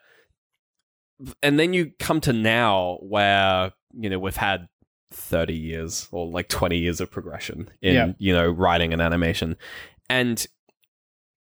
And 1.42 1.59
then 1.61 1.74
you 1.74 1.92
come 1.98 2.20
to 2.22 2.33
now 2.33 2.98
where, 3.03 3.72
you 3.92 4.09
know, 4.09 4.18
we've 4.18 4.37
had 4.37 4.68
30 5.12 5.55
years 5.55 6.09
or 6.12 6.26
like 6.26 6.48
20 6.48 6.79
years 6.79 7.00
of 7.00 7.11
progression 7.11 7.68
in, 7.83 7.94
Yeah. 7.94 8.12
you 8.18 8.33
know, 8.33 8.48
writing 8.48 8.92
and 8.92 9.03
animation. 9.03 9.57
And 10.09 10.46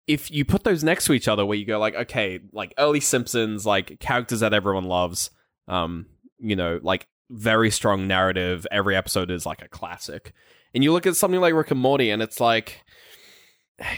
if 0.07 0.29
you 0.29 0.45
put 0.45 0.63
those 0.63 0.83
next 0.83 1.05
to 1.05 1.13
each 1.13 1.27
other 1.27 1.45
where 1.45 1.57
you 1.57 1.65
go 1.65 1.79
like, 1.79 1.95
okay, 1.95 2.39
like 2.51 2.73
early 2.77 2.99
Simpsons, 2.99 3.65
like 3.65 3.99
characters 3.99 4.41
that 4.41 4.53
everyone 4.53 4.85
loves, 4.85 5.31
um, 5.67 6.05
you 6.37 6.55
know, 6.55 6.79
like 6.83 7.07
very 7.29 7.71
strong 7.71 8.07
narrative. 8.07 8.67
Every 8.71 8.95
episode 8.95 9.31
is 9.31 9.45
like 9.45 9.61
a 9.61 9.67
classic. 9.67 10.33
And 10.73 10.83
you 10.83 10.91
look 10.91 11.07
at 11.07 11.15
something 11.15 11.41
like 11.41 11.53
Rick 11.53 11.71
and 11.71 11.79
Morty, 11.79 12.11
and 12.11 12.21
it's 12.21 12.39
like 12.39 12.83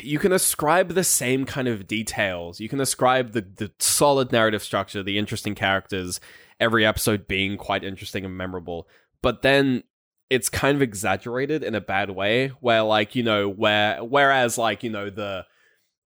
you 0.02 0.18
can 0.18 0.32
ascribe 0.32 0.90
the 0.90 1.04
same 1.04 1.46
kind 1.46 1.68
of 1.68 1.88
details. 1.88 2.60
You 2.60 2.70
can 2.70 2.80
ascribe 2.80 3.34
the, 3.34 3.42
the 3.42 3.72
solid 3.80 4.32
narrative 4.32 4.64
structure, 4.64 5.04
the 5.04 5.18
interesting 5.18 5.56
characters, 5.56 6.20
every 6.60 6.86
episode 6.86 7.28
being 7.28 7.58
quite 7.58 7.84
interesting 7.84 8.26
and 8.26 8.38
memorable. 8.38 8.88
But 9.22 9.42
then 9.42 9.84
it's 10.30 10.50
kind 10.50 10.76
of 10.76 10.82
exaggerated 10.82 11.64
in 11.64 11.76
a 11.76 11.82
bad 11.82 12.12
way, 12.12 12.50
where 12.60 12.84
like, 12.84 13.16
you 13.16 13.24
know, 13.24 13.50
where 13.50 14.04
whereas 14.04 14.58
like, 14.58 14.84
you 14.84 14.90
know, 14.90 15.10
the 15.10 15.46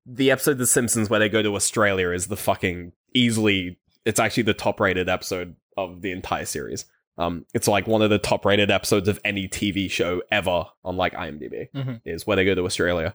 the 0.06 0.32
episode 0.32 0.52
of 0.54 0.58
The 0.60 0.68
Simpsons 0.68 1.10
where 1.10 1.20
they 1.20 1.30
go 1.30 1.42
to 1.42 1.56
Australia 1.56 2.10
is 2.12 2.28
the 2.28 2.38
fucking 2.38 2.92
easily 3.14 3.78
it's 4.06 4.20
actually 4.20 4.44
the 4.44 4.54
top 4.54 4.80
rated 4.80 5.08
episode 5.10 5.56
of 5.78 6.02
the 6.02 6.12
entire 6.12 6.46
series. 6.46 6.86
Um, 7.18 7.46
it's 7.54 7.68
like 7.68 7.86
one 7.88 8.02
of 8.02 8.10
the 8.10 8.18
top 8.18 8.46
rated 8.46 8.72
episodes 8.72 9.08
of 9.08 9.20
any 9.24 9.48
TV 9.48 9.90
show 9.92 10.24
ever 10.32 10.66
on 10.84 10.98
like 10.98 11.14
IMDb 11.14 11.70
Mhm. 11.76 12.02
is 12.04 12.26
where 12.26 12.36
they 12.36 12.46
go 12.46 12.56
to 12.56 12.66
Australia. 12.66 13.14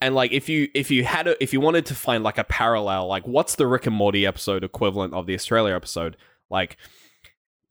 And 0.00 0.14
like 0.14 0.32
if 0.32 0.48
you 0.48 0.68
if 0.74 0.90
you 0.90 1.04
had 1.04 1.26
a, 1.28 1.42
if 1.42 1.52
you 1.52 1.60
wanted 1.60 1.86
to 1.86 1.94
find 1.94 2.22
like 2.22 2.38
a 2.38 2.44
parallel, 2.44 3.06
like 3.08 3.26
what's 3.26 3.56
the 3.56 3.66
Rick 3.66 3.86
and 3.86 3.96
Morty 3.96 4.24
episode 4.26 4.62
equivalent 4.64 5.12
of 5.14 5.26
the 5.26 5.34
Australia 5.34 5.74
episode? 5.74 6.16
Like 6.50 6.76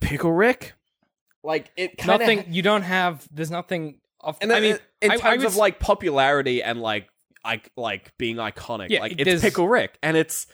Pickle 0.01 0.31
Rick? 0.33 0.73
Like 1.43 1.71
it 1.77 1.97
kind 1.97 2.19
Nothing. 2.19 2.45
You 2.53 2.61
don't 2.61 2.83
have. 2.83 3.27
There's 3.31 3.51
nothing. 3.51 3.99
Of, 4.19 4.37
and 4.41 4.51
I 4.53 4.57
I 4.57 4.59
mean, 4.59 4.77
in 5.01 5.11
I- 5.11 5.15
I 5.15 5.17
terms 5.17 5.43
was- 5.43 5.53
of 5.53 5.57
like 5.57 5.79
popularity 5.79 6.61
and 6.61 6.81
like 6.81 7.07
I 7.43 7.61
like 7.75 8.15
being 8.17 8.37
iconic, 8.37 8.89
Yeah, 8.89 8.99
like 9.01 9.13
it's 9.17 9.23
does- 9.23 9.41
Pickle 9.41 9.67
Rick, 9.67 9.97
and 10.03 10.15
it's 10.17 10.47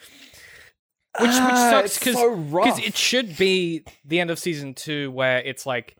which 1.20 1.30
which 1.30 1.36
Ah, 1.36 1.70
sucks 1.72 1.86
it's 1.96 2.00
because 2.00 2.16
so 2.16 2.30
rough. 2.32 2.80
it 2.80 2.96
should 2.96 3.36
be 3.38 3.84
the 4.06 4.20
end 4.20 4.30
of 4.30 4.38
season 4.40 4.74
two 4.74 5.10
where 5.12 5.40
it's 5.40 5.66
like 5.66 5.96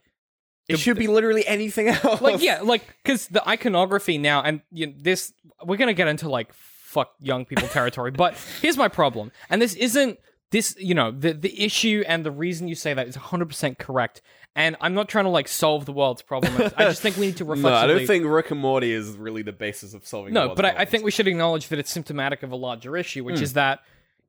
it 0.70 0.78
should 0.80 0.98
be 0.98 1.08
literally 1.08 1.46
anything 1.48 1.88
else. 2.04 2.22
like 2.22 2.42
yeah 2.42 2.62
like 2.62 2.84
because 3.04 3.28
the 3.30 3.48
iconography 3.50 4.18
now 4.20 4.42
and 4.44 4.62
you 4.72 4.88
know, 4.88 4.94
this 5.00 5.34
we're 5.66 5.78
gonna 5.78 5.94
get 5.94 6.08
into 6.08 6.30
like 6.30 6.54
fuck 6.54 7.14
young 7.20 7.46
people 7.46 7.68
territory 7.68 8.12
but 8.12 8.36
here's 8.62 8.78
my 8.78 8.88
problem 8.88 9.32
and 9.50 9.62
this 9.62 9.74
isn't 9.76 10.20
this 10.52 10.76
you 10.80 10.94
know 10.96 11.12
the 11.12 11.34
the 11.34 11.64
issue 11.64 12.04
and 12.08 12.26
the 12.26 12.32
reason 12.32 12.68
you 12.68 12.76
say 12.76 12.94
that 12.94 13.08
is 13.08 13.18
100% 13.18 13.78
correct 13.78 14.22
and 14.56 14.78
i'm 14.80 14.94
not 14.94 15.10
trying 15.10 15.26
to 15.26 15.30
like 15.30 15.48
solve 15.48 15.86
the 15.86 15.92
world's 15.92 16.22
problem 16.22 16.54
i 16.78 16.86
just 16.86 17.02
think 17.02 17.18
we 17.18 17.28
need 17.28 17.38
to 17.38 17.46
reflect 17.46 17.64
no, 17.74 17.76
I 17.76 17.88
don't 17.88 18.08
think 18.08 18.26
Rick 18.26 18.52
and 18.52 18.60
Morty 18.60 18.92
is 18.92 19.18
really 19.18 19.42
the 19.42 19.52
basis 19.52 19.94
of 19.94 20.08
solving. 20.08 20.34
the 20.34 20.48
no, 20.48 20.56
but 20.56 20.66
I, 20.66 20.70
I 20.80 20.86
think 20.86 21.04
we 21.04 21.12
should 21.12 21.28
acknowledge 21.28 21.68
that 21.68 21.80
it's 21.80 21.92
symptomatic 21.92 22.44
of 22.44 22.52
a 22.52 22.56
larger 22.56 22.96
issue, 22.96 23.24
which 23.24 23.42
is 23.42 23.54
that 23.54 23.80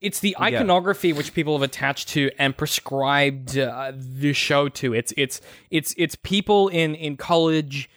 it's 0.01 0.21
the 0.21 0.37
iconography 0.41 1.13
which 1.13 1.35
people 1.35 1.55
have 1.55 1.63
attached 1.63 2.09
to 2.11 2.31
and 2.39 2.57
prescribed 2.57 3.59
uh, 3.59 3.93
the 3.95 4.33
show 4.33 4.69
to. 4.69 4.95
It's 4.95 5.13
it's 5.17 5.41
it's 5.71 5.95
it's 5.97 6.15
people 6.17 6.69
in 6.69 6.95
in 6.95 7.17
college, 7.17 7.91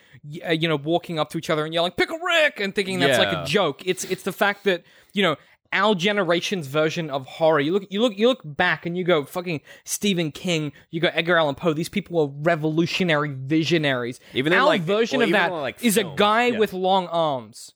uh, 0.46 0.52
you 0.52 0.68
know, 0.68 0.78
walking 0.78 1.20
up 1.20 1.30
to 1.32 1.38
each 1.38 1.50
other 1.50 1.64
and 1.66 1.74
yelling 1.74 1.92
"Pickle 1.92 2.18
Rick" 2.20 2.60
and 2.60 2.74
thinking 2.74 3.00
that's 3.00 3.20
like 3.20 3.34
a 3.34 3.46
joke. 3.46 3.84
It's 3.86 4.04
it's 4.06 4.24
the 4.24 4.34
fact 4.34 4.64
that 4.64 4.84
you 5.14 5.24
know. 5.24 5.36
Our 5.74 5.96
generation's 5.96 6.68
version 6.68 7.10
of 7.10 7.26
horror. 7.26 7.62
You 7.62 7.74
look, 7.74 7.88
you 7.90 8.02
look, 8.02 8.18
you 8.18 8.28
look 8.28 8.42
back, 8.44 8.86
and 8.86 8.98
you 8.98 9.04
go, 9.04 9.24
"Fucking 9.24 9.62
Stephen 9.86 10.32
King." 10.32 10.74
You 10.90 11.00
go, 11.00 11.10
Edgar 11.14 11.38
Allan 11.38 11.56
Poe. 11.56 11.74
These 11.74 11.90
people 11.90 12.20
are 12.20 12.28
revolutionary 12.28 13.34
visionaries. 13.34 14.20
Even 14.34 14.52
in, 14.54 14.60
our 14.60 14.66
like- 14.66 14.82
version 14.82 15.20
well, 15.20 15.28
of 15.28 15.32
that 15.32 15.52
in, 15.52 15.60
like, 15.60 15.84
is 15.84 15.98
a 15.98 16.04
guy 16.04 16.48
Yeah. 16.48 16.60
with 16.60 16.74
long 16.74 17.08
arms. 17.08 17.72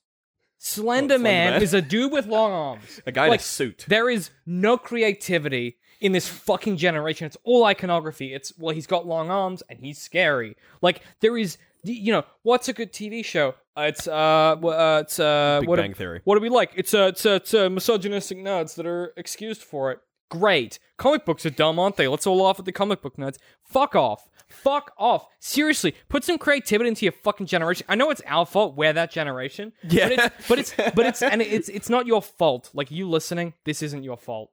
Slender 0.58 1.14
Slender 1.14 1.22
Man 1.22 1.62
is 1.62 1.72
a 1.74 1.80
dude 1.80 2.12
with 2.12 2.26
long 2.26 2.50
arms. 2.52 3.00
a 3.06 3.12
guy 3.12 3.24
in 3.26 3.30
like, 3.30 3.40
a 3.40 3.44
suit. 3.44 3.84
There 3.88 4.10
is 4.10 4.30
no 4.44 4.76
creativity 4.76 5.78
in 6.00 6.12
this 6.12 6.28
fucking 6.28 6.76
generation. 6.76 7.26
It's 7.26 7.36
all 7.44 7.64
iconography. 7.64 8.34
It's 8.34 8.52
well, 8.58 8.74
he's 8.74 8.86
got 8.86 9.06
long 9.06 9.30
arms 9.30 9.62
and 9.68 9.78
he's 9.80 10.00
scary. 10.00 10.56
Like 10.82 11.02
there 11.20 11.36
is, 11.36 11.56
you 11.82 12.12
know, 12.12 12.24
what's 12.42 12.68
a 12.68 12.72
good 12.72 12.92
TV 12.92 13.24
show? 13.24 13.54
Uh, 13.76 13.82
it's 13.82 14.08
uh, 14.08 14.12
uh 14.12 15.00
it's 15.02 15.20
uh, 15.20 15.58
Big 15.60 15.68
what 15.68 15.76
Bang 15.76 15.90
do, 15.90 15.94
Theory. 15.94 16.20
What 16.24 16.36
do 16.36 16.40
we 16.40 16.48
like? 16.48 16.72
It's 16.74 16.94
uh, 16.94 17.08
it's 17.08 17.26
uh, 17.26 17.30
it's 17.32 17.52
uh, 17.52 17.68
misogynistic 17.68 18.38
nerds 18.38 18.74
that 18.76 18.86
are 18.86 19.12
excused 19.16 19.62
for 19.62 19.92
it. 19.92 20.00
Great. 20.30 20.78
Comic 20.96 21.24
books 21.24 21.44
are 21.46 21.50
dumb, 21.50 21.78
aren't 21.78 21.96
they? 21.96 22.08
Let's 22.08 22.26
all 22.26 22.42
laugh 22.42 22.58
at 22.58 22.64
the 22.64 22.72
comic 22.72 23.02
book 23.02 23.16
nerds. 23.16 23.36
Fuck 23.62 23.94
off. 23.94 24.28
Fuck 24.48 24.92
off. 24.96 25.26
Seriously, 25.40 25.94
put 26.08 26.24
some 26.24 26.38
creativity 26.38 26.88
into 26.88 27.04
your 27.04 27.12
fucking 27.12 27.46
generation. 27.46 27.84
I 27.88 27.96
know 27.96 28.10
it's 28.10 28.22
our 28.26 28.46
fault. 28.46 28.76
We're 28.76 28.92
that 28.92 29.10
generation. 29.10 29.72
Yeah. 29.88 30.08
But 30.08 30.18
it's 30.18 30.48
but 30.48 30.58
it's 30.58 30.74
but 30.94 31.06
it's 31.06 31.22
and 31.22 31.42
it's 31.42 31.68
it's 31.68 31.90
not 31.90 32.06
your 32.06 32.22
fault. 32.22 32.70
Like 32.72 32.90
you 32.90 33.08
listening, 33.08 33.54
this 33.64 33.82
isn't 33.82 34.04
your 34.04 34.16
fault. 34.16 34.50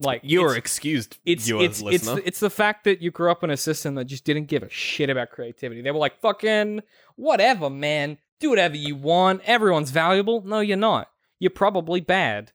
Like 0.00 0.22
You 0.24 0.42
are 0.42 0.46
it's- 0.46 0.56
excused, 0.56 1.18
it's 1.26 1.46
you 1.46 1.60
it's 1.60 1.82
it's 1.82 2.06
the, 2.06 2.26
it's 2.26 2.40
the 2.40 2.48
fact 2.48 2.84
that 2.84 3.02
you 3.02 3.10
grew 3.10 3.30
up 3.30 3.44
in 3.44 3.50
a 3.50 3.56
system 3.56 3.96
that 3.96 4.06
just 4.06 4.24
didn't 4.24 4.46
give 4.46 4.62
a 4.62 4.70
shit 4.70 5.10
about 5.10 5.30
creativity. 5.30 5.82
They 5.82 5.90
were 5.90 5.98
like, 5.98 6.18
"Fucking 6.20 6.80
whatever, 7.16 7.68
man. 7.68 8.16
Do 8.40 8.50
whatever 8.50 8.76
you 8.76 8.96
want. 8.96 9.42
Everyone's 9.44 9.90
valuable." 9.90 10.42
No, 10.44 10.60
you're 10.60 10.76
not. 10.76 11.10
You're 11.38 11.50
probably 11.50 12.00
bad. 12.00 12.52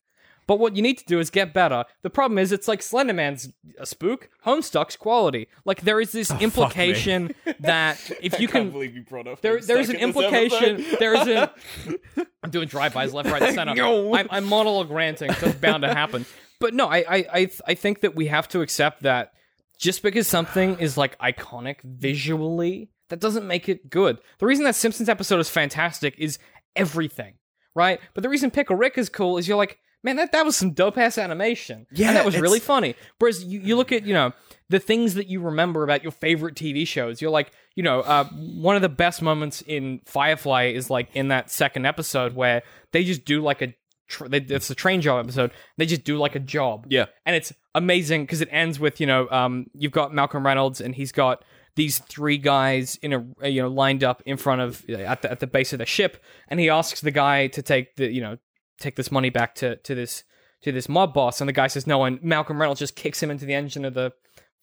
But 0.48 0.60
what 0.60 0.76
you 0.76 0.82
need 0.82 1.00
to 1.00 1.06
do 1.06 1.20
is 1.20 1.30
get 1.30 1.54
better. 1.54 1.86
The 2.04 2.10
problem 2.10 2.38
is, 2.38 2.52
it's 2.52 2.68
like 2.68 2.82
Slenderman's 2.82 3.50
a 3.80 3.86
spook. 3.86 4.30
Homestuck's 4.46 4.96
quality. 4.96 5.48
Like 5.66 5.82
there 5.82 6.00
is 6.00 6.12
this 6.12 6.30
oh, 6.30 6.38
implication 6.40 7.34
that 7.62 8.00
if 8.22 8.40
you 8.40 8.48
can 8.48 8.70
believe 8.70 8.96
you 8.96 9.04
brought 9.04 9.28
up. 9.28 9.42
there, 9.42 9.60
there 9.60 9.80
is 9.80 9.90
an 9.90 9.96
implication. 9.96 10.86
There 11.00 11.16
is 11.16 11.28
a. 11.28 11.52
I'm 12.44 12.52
doing 12.52 12.68
drive-bys 12.68 13.14
left, 13.14 13.30
right, 13.30 13.54
center. 13.56 13.74
No. 13.74 14.16
I'm, 14.16 14.28
I'm 14.30 14.46
monologue 14.46 14.92
ranting. 14.92 15.34
So 15.34 15.48
it's 15.48 15.56
bound 15.56 15.82
to 15.82 15.94
happen. 15.94 16.28
But 16.60 16.76
no, 16.76 16.88
I, 16.88 16.98
I, 16.98 17.26
I, 17.34 17.50
I 17.68 17.74
think 17.74 18.02
that 18.02 18.16
we 18.16 18.28
have 18.28 18.48
to 18.50 18.62
accept 18.62 19.04
that 19.04 19.34
just 19.80 20.04
because 20.04 20.28
something 20.28 20.78
is 20.80 20.96
like 20.96 21.18
iconic 21.20 21.82
visually, 21.82 22.92
that 23.16 23.22
doesn't 23.22 23.48
make 23.48 23.70
it 23.70 23.90
good. 23.90 24.18
The 24.40 24.46
reason 24.46 24.66
that 24.66 24.76
Simpsons 24.76 25.08
episode 25.08 25.40
is 25.40 25.50
fantastic 25.50 26.16
is 26.18 26.38
everything, 26.76 27.36
right? 27.74 28.02
But 28.14 28.24
the 28.24 28.30
reason 28.30 28.52
Pickle 28.52 28.76
Rick 28.76 28.98
is 28.98 29.08
cool 29.08 29.38
is 29.38 29.48
you're 29.48 29.56
like, 29.56 29.80
man, 30.04 30.18
that, 30.18 30.34
that 30.34 30.44
was 30.44 30.58
some 30.58 30.72
dope 30.72 30.98
ass 30.98 31.18
animation. 31.18 31.88
Yeah, 31.94 32.10
and 32.10 32.18
that 32.18 32.26
was 32.26 32.34
it's- 32.36 32.42
really 32.42 32.60
funny. 32.60 32.94
Whereas 33.20 33.42
you, 33.42 33.62
you 33.62 33.78
look 33.78 33.94
at, 33.94 34.06
you 34.06 34.14
know, 34.14 34.34
the 34.68 34.80
things 34.80 35.14
that 35.14 35.28
you 35.28 35.40
remember 35.40 35.86
about 35.86 36.04
your 36.04 36.12
favorite 36.12 36.56
TV 36.56 36.86
shows, 36.86 37.22
you're 37.22 37.32
like, 37.32 37.54
you 37.74 37.84
know, 37.84 38.02
uh, 38.02 38.26
one 38.26 38.76
of 38.76 38.82
the 38.82 38.90
best 38.90 39.22
moments 39.22 39.62
in 39.62 40.02
Firefly 40.04 40.66
is 40.66 40.90
like 40.90 41.08
in 41.14 41.30
that 41.30 41.50
second 41.50 41.86
episode 41.86 42.36
where 42.36 42.64
they 42.92 43.06
just 43.06 43.24
do 43.24 43.42
like 43.42 43.62
a, 43.62 43.74
tr- 44.10 44.28
they, 44.28 44.40
it's 44.40 44.70
a 44.70 44.76
train 44.76 45.00
job 45.00 45.24
episode. 45.24 45.52
They 45.78 45.86
just 45.86 46.04
do 46.04 46.18
like 46.18 46.36
a 46.36 46.40
job. 46.40 46.88
Yeah. 46.90 47.06
And 47.26 47.34
it's 47.34 47.54
amazing 47.74 48.24
because 48.24 48.42
it 48.42 48.50
ends 48.52 48.78
with, 48.78 49.00
you 49.00 49.08
know, 49.08 49.30
um, 49.30 49.68
you've 49.74 49.94
got 49.94 50.14
Malcolm 50.14 50.46
Reynolds 50.46 50.82
and 50.82 50.94
he's 50.94 51.14
got 51.14 51.46
these 51.76 52.00
three 52.00 52.38
guys 52.38 52.98
in 53.02 53.14
a, 53.14 53.50
you 53.50 53.62
know, 53.62 53.68
lined 53.68 54.04
up 54.04 54.24
in 54.26 54.38
front 54.38 54.62
of, 54.62 54.86
uh, 54.90 54.94
at 54.94 55.22
the, 55.22 55.32
at 55.32 55.40
the 55.40 55.48
base 55.48 55.74
of 55.74 55.80
the 55.80 55.86
ship. 55.86 56.24
And 56.48 56.60
he 56.60 56.70
asks 56.70 57.02
the 57.02 57.12
guy 57.12 57.48
to 57.48 57.62
take 57.62 57.96
the, 57.96 58.12
you 58.12 58.22
know, 58.22 58.38
take 58.80 58.96
this 58.96 59.12
money 59.12 59.30
back 59.30 59.56
to, 59.56 59.76
to 59.78 59.96
this, 59.96 60.24
to 60.62 60.72
this 60.72 60.88
mob 60.88 61.14
boss. 61.14 61.42
And 61.42 61.48
the 61.48 61.54
guy 61.54 61.68
says 61.68 61.86
no. 61.86 62.04
And 62.04 62.22
Malcolm 62.24 62.60
Reynolds 62.60 62.80
just 62.80 62.96
kicks 62.96 63.22
him 63.22 63.30
into 63.30 63.46
the 63.46 63.54
engine 63.54 63.86
of 63.86 63.94
the 63.94 64.14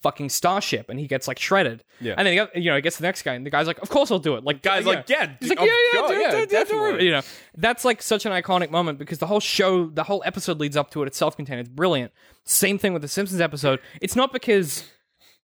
fucking 0.02 0.28
starship 0.28 0.90
and 0.90 0.98
he 0.98 1.06
gets 1.06 1.28
like 1.28 1.38
shredded. 1.38 1.84
Yeah. 2.00 2.14
And 2.16 2.26
then, 2.26 2.48
he 2.54 2.60
you 2.60 2.70
know, 2.70 2.76
he 2.76 2.82
gets 2.82 2.96
the 2.96 3.04
next 3.04 3.22
guy 3.22 3.34
and 3.34 3.46
the 3.46 3.50
guy's 3.50 3.68
like, 3.68 3.80
of 3.80 3.88
course 3.88 4.10
I'll 4.10 4.18
do 4.18 4.34
it. 4.34 4.42
Like, 4.42 4.60
Guy's 4.60 4.84
like, 4.84 5.08
yeah, 5.08 5.30
He's 5.38 5.50
like, 5.50 5.60
yeah, 5.60 5.66
yeah, 5.66 6.06
do 6.08 6.14
yeah, 6.14 6.30
do 6.30 6.36
do 6.36 6.46
do 6.46 6.46
definitely. 6.46 7.04
You 7.04 7.12
know, 7.12 7.22
that's 7.56 7.84
like 7.84 8.02
such 8.02 8.26
an 8.26 8.32
iconic 8.32 8.70
moment 8.70 8.98
because 8.98 9.18
the 9.18 9.28
whole 9.28 9.38
show, 9.38 9.86
the 9.86 10.02
whole 10.02 10.22
episode 10.26 10.58
leads 10.58 10.76
up 10.76 10.90
to 10.90 11.02
it. 11.02 11.06
It's 11.06 11.18
self-contained. 11.18 11.60
It's 11.60 11.68
brilliant. 11.68 12.10
Same 12.44 12.78
thing 12.78 12.92
with 12.92 13.02
the 13.02 13.08
Simpsons 13.08 13.40
episode. 13.40 13.78
It's 14.00 14.16
not 14.16 14.32
because 14.32 14.90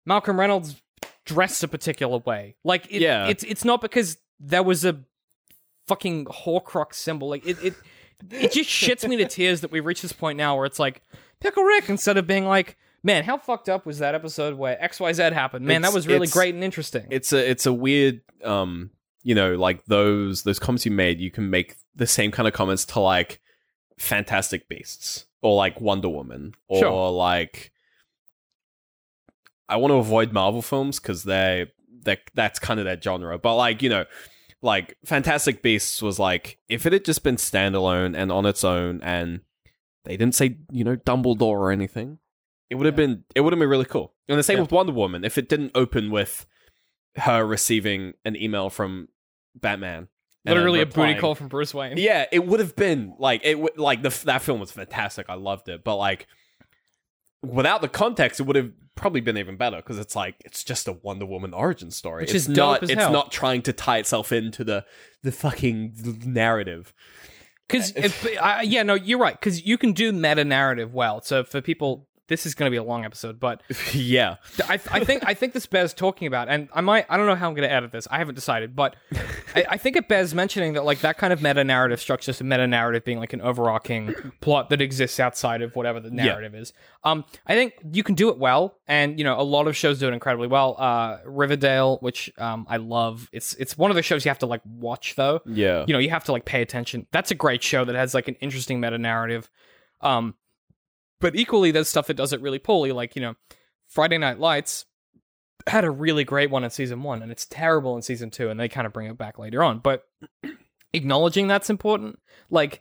Malcolm 0.04 0.40
Reynolds 0.40 0.82
dressed 1.34 1.62
a 1.62 1.68
particular 1.68 2.18
way. 2.18 2.56
Like, 2.64 2.86
it, 2.90 3.00
Yeah. 3.02 3.26
it's 3.28 3.44
it's 3.44 3.64
not 3.64 3.80
because 3.80 4.18
there 4.38 4.62
was 4.62 4.84
a 4.84 5.00
fucking 5.86 6.26
Horcrux 6.26 6.94
symbol. 6.94 7.28
Like, 7.28 7.46
it 7.46 7.56
it 7.62 7.74
it 8.30 8.52
just 8.52 8.68
shits 8.82 9.08
me 9.08 9.16
to 9.16 9.26
tears 9.26 9.60
that 9.62 9.70
we've 9.72 9.84
reached 9.84 10.02
this 10.02 10.12
point 10.12 10.36
now 10.36 10.56
where 10.56 10.66
it's 10.66 10.78
like 10.78 11.02
Pickle 11.40 11.64
Rick 11.64 11.88
instead 11.88 12.16
of 12.16 12.26
being 12.26 12.44
like. 12.46 12.76
Man, 13.02 13.24
how 13.24 13.38
fucked 13.38 13.70
up 13.70 13.86
was 13.86 14.00
that 14.00 14.14
episode 14.14 14.58
where 14.58 14.76
XYZ 14.76 15.32
happened? 15.32 15.64
Man, 15.64 15.80
that 15.80 15.94
was 15.94 16.06
really 16.06 16.26
great 16.26 16.54
and 16.54 16.62
interesting. 16.62 17.06
it's 17.08 17.32
a 17.32 17.50
it's 17.50 17.64
a 17.64 17.72
weird 17.72 18.20
um 18.44 18.90
you 19.22 19.34
know 19.34 19.54
like 19.54 19.82
those 19.86 20.42
those 20.42 20.58
comments 20.58 20.84
you 20.84 20.92
made 20.92 21.18
you 21.18 21.30
can 21.30 21.48
make 21.48 21.76
the 21.96 22.06
same 22.06 22.30
kind 22.30 22.46
of 22.46 22.52
comments 22.52 22.84
to 22.84 23.00
like 23.00 23.40
fantastic 23.98 24.68
beasts 24.68 25.24
or 25.40 25.56
like 25.56 25.80
wonder 25.80 26.10
woman 26.10 26.54
or 26.68 26.80
Sure. 26.80 27.10
like 27.10 27.72
i 29.70 29.76
want 29.76 29.90
to 29.92 29.96
avoid 29.96 30.32
marvel 30.32 30.60
films 30.62 30.98
because 31.00 31.24
they 31.24 31.66
they 32.04 32.18
that's 32.34 32.58
kind 32.58 32.78
of 32.80 32.84
their 32.84 33.00
genre 33.00 33.38
but 33.38 33.56
like 33.56 33.82
you 33.82 33.88
know 33.88 34.04
like 34.62 34.96
fantastic 35.04 35.62
beasts 35.62 36.02
was 36.02 36.18
like 36.18 36.58
if 36.68 36.84
it 36.86 36.92
had 36.92 37.04
just 37.04 37.22
been 37.22 37.36
standalone 37.36 38.14
and 38.16 38.30
on 38.30 38.44
its 38.44 38.62
own 38.64 39.00
and 39.02 39.40
they 40.04 40.16
didn't 40.16 40.34
say 40.34 40.56
you 40.70 40.84
know 40.84 40.96
dumbledore 40.96 41.58
or 41.58 41.70
anything 41.70 42.18
it 42.68 42.74
would 42.74 42.86
have 42.86 42.94
Yeah. 42.98 43.06
been 43.06 43.24
it 43.34 43.40
would 43.40 43.52
have 43.52 43.58
been 43.60 43.68
really 43.70 43.84
cool 43.86 44.12
and 44.28 44.38
the 44.38 44.42
same 44.42 44.56
Yeah. 44.58 44.62
with 44.62 44.72
wonder 44.72 44.92
woman 44.92 45.24
if 45.24 45.38
it 45.38 45.48
didn't 45.48 45.72
open 45.74 46.10
with 46.10 46.44
her 47.16 47.44
receiving 47.44 48.12
an 48.24 48.36
email 48.36 48.70
from 48.70 49.08
Batman. 49.54 50.06
Literally 50.46 50.80
a 50.80 50.86
booty 50.86 51.16
call 51.16 51.34
from 51.34 51.48
Bruce 51.48 51.74
Wayne. 51.74 51.96
Yeah, 51.98 52.24
it 52.30 52.46
would 52.46 52.60
have 52.60 52.76
been 52.76 53.14
like 53.18 53.40
it. 53.44 53.58
would 53.58 53.76
like 53.76 54.00
the 54.02 54.10
that 54.26 54.40
film 54.42 54.60
was 54.60 54.70
fantastic. 54.70 55.26
I 55.28 55.34
loved 55.34 55.68
it, 55.68 55.82
but 55.84 55.96
like 55.96 56.28
without 57.42 57.80
the 57.80 57.88
context, 57.88 58.40
it 58.40 58.44
would 58.44 58.56
have 58.56 58.70
probably 58.94 59.20
been 59.20 59.38
even 59.38 59.56
better 59.56 59.76
because 59.78 59.98
it's 59.98 60.14
like 60.14 60.36
it's 60.44 60.62
just 60.64 60.88
a 60.88 60.92
Wonder 60.92 61.26
Woman 61.26 61.54
origin 61.54 61.90
story. 61.90 62.22
Which 62.22 62.34
it's 62.34 62.46
is 62.46 62.48
not. 62.48 62.82
it's 62.82 62.92
hell. 62.92 63.12
not 63.12 63.32
trying 63.32 63.62
to 63.62 63.72
tie 63.72 63.98
itself 63.98 64.32
into 64.32 64.64
the 64.64 64.84
the 65.22 65.32
fucking 65.32 66.20
narrative. 66.24 66.92
Because 67.66 67.94
uh, 67.96 68.60
yeah, 68.64 68.82
no, 68.82 68.94
you're 68.94 69.18
right. 69.18 69.38
Because 69.38 69.64
you 69.64 69.78
can 69.78 69.92
do 69.92 70.12
meta 70.12 70.44
narrative 70.44 70.92
well. 70.92 71.22
So 71.22 71.44
for 71.44 71.60
people, 71.60 72.08
this 72.30 72.46
is 72.46 72.54
going 72.54 72.68
to 72.68 72.70
be 72.70 72.76
a 72.76 72.82
long 72.82 73.04
episode, 73.04 73.38
but 73.40 73.62
yeah, 73.92 74.36
I, 74.68 74.74
I 74.90 75.04
think 75.04 75.26
I 75.26 75.34
think 75.34 75.52
this 75.52 75.66
bears 75.66 75.92
talking 75.92 76.26
about, 76.28 76.48
and 76.48 76.68
I 76.72 76.80
might 76.80 77.04
I 77.10 77.16
don't 77.16 77.26
know 77.26 77.34
how 77.34 77.48
I'm 77.48 77.54
going 77.54 77.68
to 77.68 77.74
edit 77.74 77.92
this. 77.92 78.06
I 78.10 78.18
haven't 78.18 78.36
decided, 78.36 78.74
but 78.74 78.96
I, 79.54 79.66
I 79.70 79.76
think 79.76 79.96
it 79.96 80.08
bears 80.08 80.32
mentioning 80.32 80.74
that 80.74 80.84
like 80.84 81.00
that 81.00 81.18
kind 81.18 81.32
of 81.32 81.42
meta 81.42 81.64
narrative 81.64 82.00
structure, 82.00 82.32
so 82.32 82.44
meta 82.44 82.66
narrative 82.66 83.04
being 83.04 83.18
like 83.18 83.32
an 83.32 83.40
overarching 83.40 84.14
plot 84.40 84.70
that 84.70 84.80
exists 84.80 85.18
outside 85.20 85.60
of 85.60 85.74
whatever 85.74 85.98
the 85.98 86.10
narrative 86.10 86.54
is. 86.54 86.72
Um, 87.02 87.24
I 87.46 87.54
think 87.54 87.74
you 87.92 88.04
can 88.04 88.14
do 88.14 88.28
it 88.28 88.38
well, 88.38 88.78
and 88.86 89.18
you 89.18 89.24
know 89.24 89.38
a 89.38 89.42
lot 89.42 89.66
of 89.66 89.76
shows 89.76 89.98
do 89.98 90.08
it 90.08 90.14
incredibly 90.14 90.46
well. 90.46 90.76
Uh, 90.78 91.18
Riverdale, 91.26 91.98
which 91.98 92.30
um 92.38 92.64
I 92.70 92.76
love. 92.76 93.28
It's 93.32 93.54
it's 93.54 93.76
one 93.76 93.90
of 93.90 93.96
the 93.96 94.02
shows 94.02 94.24
you 94.24 94.30
have 94.30 94.38
to 94.38 94.46
like 94.46 94.62
watch 94.64 95.16
though 95.16 95.40
yeah, 95.46 95.84
you 95.86 95.92
know 95.92 95.98
you 95.98 96.10
have 96.10 96.24
to 96.24 96.32
like 96.32 96.44
pay 96.44 96.62
attention 96.62 97.06
that's 97.10 97.30
a 97.30 97.34
great 97.34 97.62
show 97.62 97.84
that 97.84 97.94
has 97.94 98.14
like 98.14 98.28
an 98.28 98.34
interesting 98.36 98.80
meta 98.80 98.98
narrative 98.98 99.50
um 100.00 100.34
but 101.20 101.36
equally 101.36 101.70
there's 101.70 101.88
stuff 101.88 102.06
that 102.06 102.16
does 102.16 102.32
it 102.32 102.40
really 102.40 102.58
poorly 102.58 102.92
like 102.92 103.14
you 103.14 103.22
know 103.22 103.34
friday 103.88 104.18
night 104.18 104.38
lights 104.38 104.84
had 105.66 105.84
a 105.84 105.90
really 105.90 106.24
great 106.24 106.50
one 106.50 106.64
in 106.64 106.70
season 106.70 107.02
one 107.02 107.22
and 107.22 107.30
it's 107.30 107.46
terrible 107.46 107.94
in 107.96 108.02
season 108.02 108.30
two 108.30 108.48
and 108.48 108.58
they 108.58 108.68
kind 108.68 108.86
of 108.86 108.92
bring 108.92 109.08
it 109.08 109.18
back 109.18 109.38
later 109.38 109.62
on 109.62 109.78
but 109.78 110.04
acknowledging 110.92 111.46
that's 111.46 111.70
important 111.70 112.18
like 112.50 112.80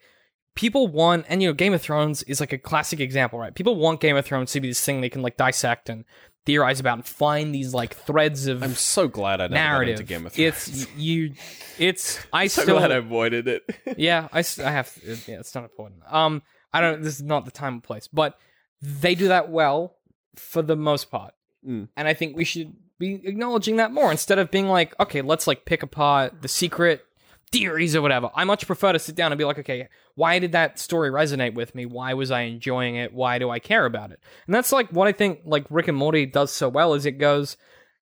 people 0.55 0.87
want 0.87 1.25
and 1.29 1.41
you 1.41 1.47
know 1.49 1.53
game 1.53 1.73
of 1.73 1.81
thrones 1.81 2.23
is 2.23 2.39
like 2.39 2.53
a 2.53 2.57
classic 2.57 2.99
example 2.99 3.37
right 3.37 3.53
people 3.53 3.75
want 3.75 3.99
game 4.01 4.15
of 4.15 4.25
thrones 4.25 4.51
to 4.51 4.59
be 4.59 4.69
this 4.69 4.83
thing 4.83 5.01
they 5.01 5.09
can 5.09 5.21
like 5.21 5.37
dissect 5.37 5.89
and 5.89 6.05
theorize 6.45 6.79
about 6.79 6.97
and 6.97 7.05
find 7.05 7.53
these 7.53 7.73
like 7.73 7.93
threads 7.93 8.47
of 8.47 8.63
I'm 8.63 8.73
so 8.73 9.07
glad 9.07 9.39
I 9.39 9.47
never 9.47 9.53
got 9.53 9.55
narrative 9.55 9.99
into 9.99 10.03
Game 10.03 10.25
of 10.25 10.33
Thrones. 10.33 10.57
it's 10.71 10.95
you 10.97 11.33
it's 11.77 12.19
i 12.33 12.47
so 12.47 12.63
still 12.63 12.77
glad 12.77 12.91
I 12.91 12.95
avoided 12.95 13.47
it. 13.47 13.63
yeah, 13.97 14.27
I, 14.33 14.39
I 14.39 14.71
have. 14.71 14.97
Yeah, 15.27 15.39
it's 15.39 15.53
not 15.53 15.65
important. 15.65 16.01
Um, 16.11 16.41
I 16.73 16.81
don't. 16.81 17.01
This 17.01 17.15
is 17.15 17.23
not 17.23 17.45
the 17.45 17.51
time 17.51 17.77
or 17.77 17.81
place, 17.81 18.07
but 18.07 18.37
they 18.81 19.15
do 19.15 19.27
that 19.29 19.49
well 19.49 19.95
for 20.35 20.61
the 20.61 20.75
most 20.75 21.09
part, 21.11 21.33
Mm. 21.67 21.89
and 21.97 22.07
I 22.07 22.13
think 22.13 22.37
we 22.37 22.45
should 22.45 22.73
be 22.97 23.15
acknowledging 23.25 23.77
that 23.77 23.91
more 23.91 24.11
instead 24.11 24.39
of 24.39 24.51
being 24.51 24.67
like, 24.67 24.97
okay, 24.99 25.21
let's 25.21 25.47
like 25.47 25.65
pick 25.65 25.83
apart 25.83 26.41
the 26.41 26.47
secret 26.47 27.05
theories 27.51 27.95
or 27.95 28.01
whatever. 28.01 28.29
I 28.35 28.43
much 28.43 28.67
prefer 28.67 28.93
to 28.93 28.99
sit 28.99 29.15
down 29.15 29.31
and 29.31 29.39
be 29.39 29.43
like, 29.45 29.57
okay, 29.59 29.87
why 30.15 30.37
did 30.39 30.51
that 30.51 30.77
story 30.77 31.09
resonate 31.09 31.55
with 31.55 31.73
me? 31.73 31.85
Why 31.85 32.13
was 32.13 32.29
I 32.29 32.41
enjoying 32.41 32.95
it? 32.95 33.13
Why 33.13 33.39
do 33.39 33.49
I 33.49 33.59
care 33.59 33.85
about 33.85 34.11
it? 34.11 34.19
And 34.45 34.53
that's 34.53 34.71
like 34.71 34.89
what 34.91 35.07
I 35.07 35.11
think 35.13 35.39
like 35.45 35.65
Rick 35.69 35.87
and 35.87 35.97
Morty 35.97 36.25
does 36.25 36.51
so 36.51 36.69
well 36.69 36.93
is 36.93 37.05
it 37.05 37.13
goes. 37.13 37.57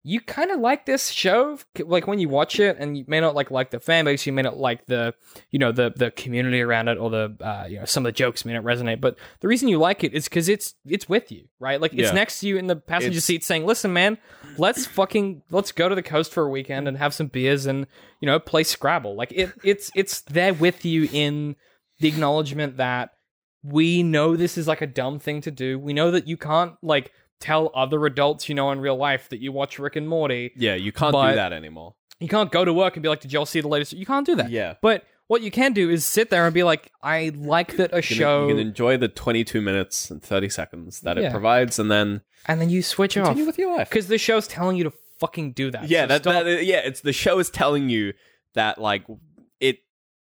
You 0.08 0.22
kind 0.22 0.52
of 0.52 0.62
like 0.62 0.86
this 0.86 1.10
show, 1.10 1.60
like 1.80 2.08
when 2.08 2.18
you 2.18 2.30
watch 2.30 2.62
it, 2.62 2.78
and 2.80 2.98
you 2.98 3.04
may 3.08 3.20
not 3.20 3.36
like 3.36 3.52
like 3.52 3.72
the 3.72 3.80
fan 3.82 4.06
base, 4.06 4.26
you 4.26 4.32
may 4.32 4.42
not 4.42 4.56
like 4.58 4.86
the, 4.86 5.14
you 5.52 5.60
know, 5.60 5.74
the 5.74 5.92
the 5.94 6.12
community 6.12 6.62
around 6.62 6.88
it, 6.88 6.98
or 6.98 7.10
the, 7.10 7.36
uh, 7.42 7.66
you 7.68 7.80
know, 7.80 7.84
some 7.86 8.06
of 8.06 8.14
the 8.14 8.14
jokes 8.14 8.46
may 8.46 8.54
not 8.54 8.64
resonate. 8.64 9.02
But 9.02 9.18
the 9.42 9.50
reason 9.50 9.68
you 9.68 9.80
like 9.80 10.06
it 10.06 10.14
is 10.14 10.24
because 10.30 10.48
it's 10.48 10.76
it's 10.86 11.10
with 11.10 11.30
you, 11.30 11.50
right? 11.60 11.82
Like 11.82 11.94
it's 11.94 12.14
next 12.14 12.40
to 12.40 12.48
you 12.48 12.58
in 12.58 12.68
the 12.68 12.78
passenger 12.78 13.18
It's- 13.18 13.26
seat, 13.26 13.44
saying, 13.44 13.66
"Listen, 13.66 13.92
man, 13.92 14.18
let's 14.58 14.86
fucking 14.88 15.42
let's 15.52 15.74
go 15.74 15.90
to 15.90 15.96
the 15.96 16.04
coast 16.04 16.32
for 16.32 16.44
a 16.44 16.50
weekend 16.50 16.88
and 16.88 16.98
have 16.98 17.14
some 17.14 17.28
beers 17.28 17.66
and 17.66 17.86
you 18.22 18.28
know 18.28 18.40
play 18.40 18.64
Scrabble." 18.64 19.14
Like 19.16 19.34
it, 19.34 19.52
it's 19.62 19.92
it's 19.94 20.22
there 20.22 20.54
with 20.54 20.86
you 20.86 21.10
in 21.12 21.58
the 22.00 22.08
acknowledgement 22.08 22.78
that 22.78 23.10
we 23.64 24.04
know 24.04 24.38
this 24.38 24.58
is 24.58 24.70
like 24.70 24.82
a 24.82 24.88
dumb 24.88 25.20
thing 25.20 25.42
to 25.42 25.52
do. 25.52 25.78
We 25.78 25.92
know 25.92 26.12
that 26.12 26.28
you 26.28 26.38
can't 26.38 26.76
like 26.82 27.12
tell 27.40 27.72
other 27.76 28.06
adults 28.06 28.50
you 28.50 28.56
know 28.56 28.72
in 28.72 28.80
real 28.80 28.96
life 28.98 29.30
that 29.30 29.40
you 29.40 29.52
watch 29.52 29.80
Rick 29.80 29.96
and 29.96 30.08
Morty. 30.08 30.52
yeah, 30.56 30.76
you 30.76 30.92
can't 30.92 31.12
But- 31.12 31.30
do 31.32 31.36
that 31.36 31.54
anymore. 31.54 31.96
You 32.20 32.28
can't 32.28 32.52
go 32.52 32.66
to 32.66 32.74
work 32.74 32.96
and 32.96 33.04
be 33.04 33.10
like, 33.10 33.20
"Did 33.22 33.32
y'all 33.32 33.46
see 33.46 33.62
the 33.62 33.68
latest?" 33.68 33.94
You 33.94 34.06
can't 34.06 34.26
do 34.26 34.36
that. 34.38 34.50
Yeah. 34.50 34.74
But 34.82 35.04
what 35.28 35.44
you 35.44 35.52
can 35.52 35.74
do 35.74 35.90
is 35.92 36.04
sit 36.04 36.32
there 36.32 36.46
and 36.46 36.54
be 36.54 36.64
like, 36.64 36.92
"I 37.04 37.32
like 37.36 37.78
that 37.78 37.94
a 37.94 37.98
You 37.98 38.02
can, 38.02 38.18
show," 38.18 38.48
you 38.48 38.56
can 38.56 38.60
enjoy 38.66 38.98
the 38.98 39.08
22 39.08 39.62
minutes 39.62 40.10
and 40.10 40.20
30 40.24 40.50
seconds 40.50 41.02
that 41.02 41.18
Yeah. 41.18 41.28
it 41.28 41.32
provides, 41.32 41.78
and 41.78 41.92
then 41.92 42.22
and 42.48 42.60
then 42.60 42.70
you 42.72 42.82
switch 42.82 43.14
continue 43.14 43.44
off 43.44 43.48
with 43.48 43.60
your 43.60 43.78
life. 43.78 43.90
because 43.90 44.08
the 44.08 44.18
show's 44.18 44.48
telling 44.48 44.78
you 44.78 44.84
to 44.86 44.94
fucking 45.20 45.52
do 45.52 45.70
that. 45.72 45.90
yeah 45.90 46.04
So 46.04 46.08
that, 46.08 46.22
stop- 46.24 46.44
that 46.46 46.66
yeah 46.66 46.78
it's 46.84 47.02
the 47.02 47.14
show 47.14 47.38
is 47.40 47.50
telling 47.52 47.88
you 47.90 48.14
that 48.56 48.80
like 48.80 49.04
it 49.60 49.80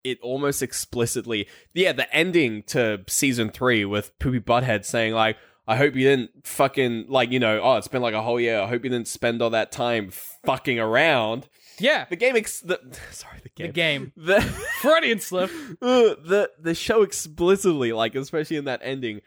it 0.04 0.18
almost 0.22 0.62
explicitly 0.62 1.48
yeah 1.74 1.92
the 1.92 2.12
ending 2.14 2.62
to 2.68 3.00
season 3.08 3.50
three 3.50 3.84
with 3.84 4.16
poopy 4.18 4.40
butthead 4.40 4.84
saying 4.84 5.12
like 5.14 5.36
i 5.66 5.76
hope 5.76 5.94
you 5.94 6.04
didn't 6.04 6.30
fucking 6.46 7.06
like 7.08 7.30
you 7.30 7.40
know 7.40 7.60
oh 7.62 7.76
it's 7.76 7.88
been 7.88 8.02
like 8.02 8.14
a 8.14 8.22
whole 8.22 8.40
year 8.40 8.60
i 8.60 8.66
hope 8.66 8.84
you 8.84 8.90
didn't 8.90 9.08
spend 9.08 9.40
all 9.42 9.50
that 9.50 9.72
time 9.72 10.10
fucking 10.44 10.78
around 10.78 11.48
yeah. 11.78 12.04
the 12.08 12.16
game 12.16 12.36
ex- 12.36 12.60
the, 12.60 12.80
sorry 13.10 13.38
the 13.42 13.50
The 13.56 13.68
game 13.68 13.72
game. 13.72 14.12
the 14.26 14.40
Freudian 14.80 15.20
slip. 15.20 15.50
uh, 15.82 16.14
the 16.24 16.50
the 16.60 16.74
show 16.74 17.02
explicitly 17.02 17.92
like 17.92 18.14
especially 18.14 18.56
in 18.56 18.64
that 18.66 18.80
ending 18.82 19.20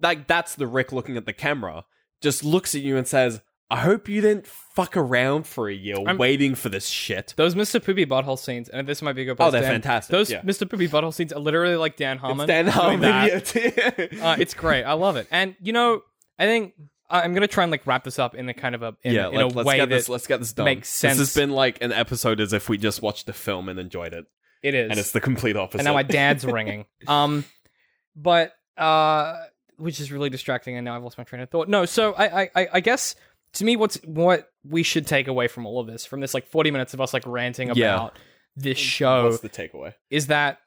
like 0.00 0.26
that's 0.26 0.54
the 0.56 0.66
rick 0.66 0.92
looking 0.92 1.16
at 1.16 1.26
the 1.26 1.32
camera 1.32 1.84
just 2.20 2.44
looks 2.44 2.74
at 2.74 2.82
you 2.82 2.96
and 2.96 3.06
says 3.06 3.40
i 3.70 3.76
hope 3.80 4.08
you 4.08 4.20
didn't 4.20 4.46
fuck 4.46 4.96
around 4.96 5.46
for 5.46 5.68
a 5.68 5.74
year 5.74 5.96
I'm- 6.06 6.18
waiting 6.18 6.54
for 6.54 6.68
this 6.68 6.86
shit 6.86 7.34
Those 7.36 7.54
Mr. 7.54 7.82
Poopy 7.84 8.06
butthole 8.06 8.38
scenes, 8.38 8.68
and 8.68 8.86
this 8.86 9.02
might 9.02 9.14
be 9.14 9.22
a 9.22 9.24
good 9.24 9.36
place 9.36 9.48
Oh, 9.48 9.50
they're 9.50 9.64
end. 9.64 9.82
fantastic, 9.82 10.12
Those 10.12 10.30
yeah. 10.30 10.42
Mr. 10.42 10.68
Poopy 10.70 10.88
butthole 10.88 11.12
scenes 11.14 11.32
are 11.32 11.40
literally 11.40 11.76
like 11.76 11.96
Dan 11.96 12.18
Harmon. 12.18 12.44
it's 12.44 12.46
Dan 12.48 12.64
doing 12.66 12.74
Harmon 12.74 13.00
that. 13.00 13.54
yeah, 14.12 14.30
Uh, 14.32 14.36
it's 14.38 14.54
great. 14.54 14.84
I 14.84 14.92
love 14.92 15.16
it. 15.16 15.26
And 15.30 15.56
you 15.60 15.72
know, 15.72 16.02
I 16.38 16.44
think 16.44 16.74
I- 17.10 17.22
I'm 17.22 17.34
gonna 17.34 17.46
try 17.48 17.64
and 17.64 17.70
like 17.70 17.86
wrap 17.86 18.04
this 18.04 18.18
up 18.18 18.34
in 18.34 18.48
a 18.48 18.54
kind 18.54 18.74
of 18.74 18.82
a 18.82 18.94
in, 19.02 19.14
yeah 19.14 19.28
in 19.28 19.36
a 19.40 19.46
let, 19.46 19.56
us 19.58 19.64
way 19.66 19.76
get 19.76 19.88
that 19.88 19.94
this 19.94 20.08
let's 20.08 20.26
get 20.26 20.38
this 20.40 20.52
done 20.52 20.64
makes 20.66 20.88
sense. 20.88 21.18
this 21.18 21.34
has 21.34 21.40
been 21.40 21.50
like 21.50 21.82
an 21.82 21.92
episode 21.92 22.40
as 22.40 22.52
if 22.52 22.68
we 22.68 22.78
just 22.78 23.00
watched 23.02 23.26
the 23.26 23.32
film 23.32 23.68
and 23.68 23.78
enjoyed 23.78 24.12
it 24.12 24.26
it 24.62 24.74
is. 24.74 24.90
and 24.90 24.98
it's 24.98 25.12
the 25.12 25.20
complete 25.20 25.56
opposite 25.56 25.78
and 25.80 25.84
now 25.86 25.92
my 25.94 26.02
dad's 26.02 26.44
ringing. 26.46 26.86
Um, 27.06 27.44
but 28.14 28.52
uh, 28.76 29.36
which 29.76 30.00
is 30.00 30.10
really 30.10 30.30
distracting, 30.30 30.76
and 30.76 30.84
now 30.84 30.96
I've 30.96 31.02
lost 31.02 31.18
my 31.18 31.24
train 31.24 31.42
of 31.42 31.50
thought. 31.50 31.68
No, 31.68 31.84
so 31.84 32.12
I, 32.14 32.42
I, 32.42 32.50
I- 32.56 32.68
I 32.74 32.80
guess 32.80 33.14
to 33.56 33.64
me, 33.64 33.76
what's 33.76 33.96
what 34.04 34.50
we 34.64 34.82
should 34.82 35.06
take 35.06 35.28
away 35.28 35.48
from 35.48 35.66
all 35.66 35.80
of 35.80 35.86
this, 35.86 36.06
from 36.06 36.20
this 36.20 36.34
like 36.34 36.46
forty 36.46 36.70
minutes 36.70 36.94
of 36.94 37.00
us 37.00 37.12
like 37.12 37.26
ranting 37.26 37.70
Yeah. 37.74 37.94
about 37.94 38.18
this 38.56 38.78
show, 38.78 39.24
what's 39.24 39.40
the 39.40 39.48
takeaway 39.50 39.92
is 40.10 40.28
that 40.28 40.58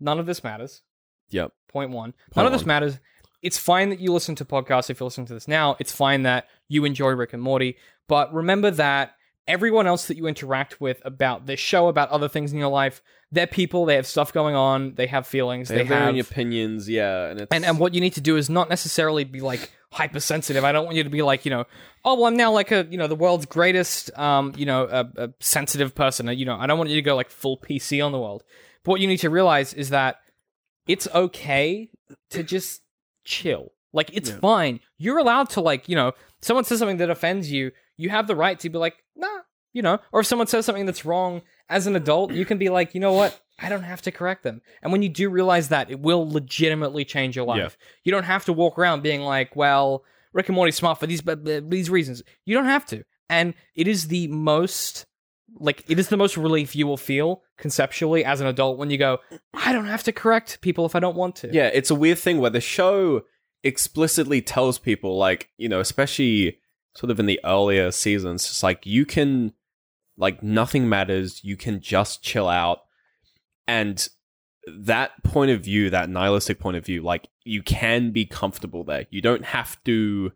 none 0.00 0.18
of 0.18 0.26
this 0.26 0.44
matters. 0.44 0.82
yep 1.30 1.52
Point 1.68 1.90
one. 1.92 2.12
Point 2.12 2.36
None 2.36 2.46
of 2.46 2.52
this 2.52 2.62
one. 2.62 2.68
matters. 2.68 2.98
It's 3.42 3.56
fine 3.56 3.88
that 3.90 4.00
you 4.00 4.12
listen 4.12 4.34
to 4.34 4.44
podcasts 4.44 4.90
if 4.90 5.00
you're 5.00 5.06
listening 5.06 5.26
to 5.28 5.34
this 5.34 5.48
now. 5.48 5.76
It's 5.80 5.92
fine 5.92 6.24
that 6.24 6.46
you 6.68 6.84
enjoy 6.84 7.10
Rick 7.10 7.32
and 7.32 7.42
Morty. 7.42 7.76
But 8.08 8.34
remember 8.34 8.70
that 8.72 9.12
everyone 9.48 9.86
else 9.86 10.06
that 10.08 10.16
you 10.18 10.26
interact 10.26 10.80
with 10.80 11.00
about 11.06 11.46
this 11.46 11.58
show, 11.58 11.88
about 11.88 12.10
other 12.10 12.28
things 12.28 12.52
in 12.52 12.58
your 12.58 12.68
life, 12.68 13.00
they're 13.32 13.46
people, 13.46 13.86
they 13.86 13.94
have 13.96 14.06
stuff 14.06 14.32
going 14.32 14.54
on, 14.54 14.94
they 14.96 15.06
have 15.06 15.26
feelings, 15.26 15.68
they, 15.68 15.76
they, 15.76 15.80
have 15.84 15.88
their 15.88 16.02
own 16.08 16.16
have. 16.16 16.30
opinions 16.30 16.88
yeah 16.88 17.28
and 17.28 17.40
it's 17.40 17.48
And, 17.54 17.64
and 17.64 17.78
what 17.78 17.94
you 17.94 18.00
need 18.02 18.14
to 18.14 18.20
do 18.20 18.36
is 18.36 18.50
not 18.50 18.68
necessarily 18.68 19.24
be 19.24 19.40
like 19.40 19.70
hypersensitive. 19.92 20.64
I 20.64 20.72
don't 20.72 20.84
want 20.84 20.96
you 20.96 21.04
to 21.04 21.10
be 21.10 21.22
like, 21.22 21.44
you 21.44 21.50
know, 21.50 21.64
oh, 22.04 22.14
well, 22.16 22.26
I'm 22.26 22.36
now 22.36 22.52
like 22.52 22.70
a, 22.70 22.86
you 22.90 22.96
know, 22.98 23.06
the 23.08 23.16
world's 23.16 23.46
greatest, 23.46 24.16
um, 24.18 24.52
you 24.56 24.66
know, 24.66 24.84
a, 24.84 25.24
a 25.24 25.30
sensitive 25.40 25.94
person. 25.94 26.28
You 26.28 26.44
know, 26.46 26.56
I 26.56 26.66
don't 26.66 26.78
want 26.78 26.90
you 26.90 26.96
to 26.96 27.02
go 27.02 27.16
like 27.16 27.30
full 27.30 27.58
PC 27.58 28.04
on 28.04 28.12
the 28.12 28.18
world. 28.18 28.44
But 28.84 28.92
what 28.92 29.00
you 29.00 29.06
need 29.08 29.18
to 29.18 29.30
realize 29.30 29.74
is 29.74 29.90
that 29.90 30.16
it's 30.86 31.08
okay 31.14 31.90
to 32.30 32.42
just 32.42 32.82
chill. 33.24 33.72
Like, 33.92 34.10
it's 34.12 34.30
Yeah. 34.30 34.38
fine. 34.38 34.80
You're 34.98 35.18
allowed 35.18 35.50
to, 35.50 35.60
like, 35.60 35.88
you 35.88 35.96
know, 35.96 36.12
someone 36.40 36.64
says 36.64 36.78
something 36.78 36.98
that 36.98 37.10
offends 37.10 37.50
you, 37.50 37.72
you 37.96 38.08
have 38.10 38.26
the 38.26 38.36
right 38.36 38.58
to 38.60 38.70
be 38.70 38.78
like, 38.78 38.94
nah, 39.16 39.40
you 39.72 39.82
know, 39.82 39.98
or 40.12 40.20
if 40.20 40.26
someone 40.26 40.46
says 40.46 40.64
something 40.64 40.86
that's 40.86 41.04
wrong 41.04 41.42
as 41.70 41.86
an 41.86 41.96
adult, 41.96 42.32
you 42.32 42.44
can 42.44 42.58
be 42.58 42.68
like, 42.68 42.94
you 42.94 43.00
know 43.00 43.12
what? 43.12 43.40
I 43.58 43.68
don't 43.68 43.84
have 43.84 44.02
to 44.02 44.10
correct 44.10 44.42
them. 44.42 44.60
And 44.82 44.92
when 44.92 45.02
you 45.02 45.08
do 45.08 45.30
realize 45.30 45.68
that, 45.68 45.90
it 45.90 46.00
will 46.00 46.28
legitimately 46.28 47.04
change 47.04 47.36
your 47.36 47.46
life. 47.46 47.58
Yeah. 47.58 47.86
You 48.04 48.12
don't 48.12 48.24
have 48.24 48.44
to 48.46 48.52
walk 48.52 48.78
around 48.78 49.02
being 49.02 49.20
like, 49.20 49.54
well, 49.56 50.04
Rick 50.32 50.48
and 50.48 50.56
Morty's 50.56 50.76
smart 50.76 50.98
for 50.98 51.06
these 51.06 51.20
but 51.20 51.44
these 51.70 51.88
reasons. 51.88 52.22
You 52.44 52.54
don't 52.54 52.66
have 52.66 52.84
to. 52.86 53.04
And 53.28 53.54
it 53.74 53.86
is 53.86 54.08
the 54.08 54.26
most 54.28 55.06
like 55.58 55.84
it 55.88 55.98
is 55.98 56.08
the 56.08 56.16
most 56.16 56.36
relief 56.36 56.76
you 56.76 56.86
will 56.86 56.96
feel 56.96 57.42
conceptually 57.56 58.24
as 58.24 58.40
an 58.40 58.46
adult 58.46 58.78
when 58.78 58.90
you 58.90 58.98
go, 58.98 59.18
I 59.54 59.72
don't 59.72 59.86
have 59.86 60.02
to 60.04 60.12
correct 60.12 60.60
people 60.60 60.86
if 60.86 60.94
I 60.94 61.00
don't 61.00 61.16
want 61.16 61.36
to. 61.36 61.50
Yeah, 61.52 61.70
it's 61.72 61.90
a 61.90 61.94
weird 61.94 62.18
thing 62.18 62.38
where 62.38 62.50
the 62.50 62.60
show 62.60 63.22
explicitly 63.62 64.40
tells 64.42 64.78
people, 64.78 65.16
like, 65.16 65.50
you 65.58 65.68
know, 65.68 65.80
especially 65.80 66.58
sort 66.94 67.10
of 67.10 67.20
in 67.20 67.26
the 67.26 67.40
earlier 67.44 67.90
seasons, 67.90 68.44
it's 68.44 68.62
like 68.62 68.86
you 68.86 69.04
can, 69.04 69.52
like, 70.20 70.42
nothing 70.42 70.88
matters. 70.88 71.42
You 71.42 71.56
can 71.56 71.80
just 71.80 72.22
chill 72.22 72.48
out. 72.48 72.80
And 73.66 74.06
that 74.66 75.10
point 75.24 75.50
of 75.50 75.62
view, 75.62 75.90
that 75.90 76.08
nihilistic 76.10 76.60
point 76.60 76.76
of 76.76 76.84
view, 76.84 77.02
like, 77.02 77.28
you 77.44 77.62
can 77.62 78.10
be 78.10 78.26
comfortable 78.26 78.84
there. 78.84 79.06
You 79.10 79.20
don't 79.22 79.44
have 79.44 79.82
to. 79.84 80.30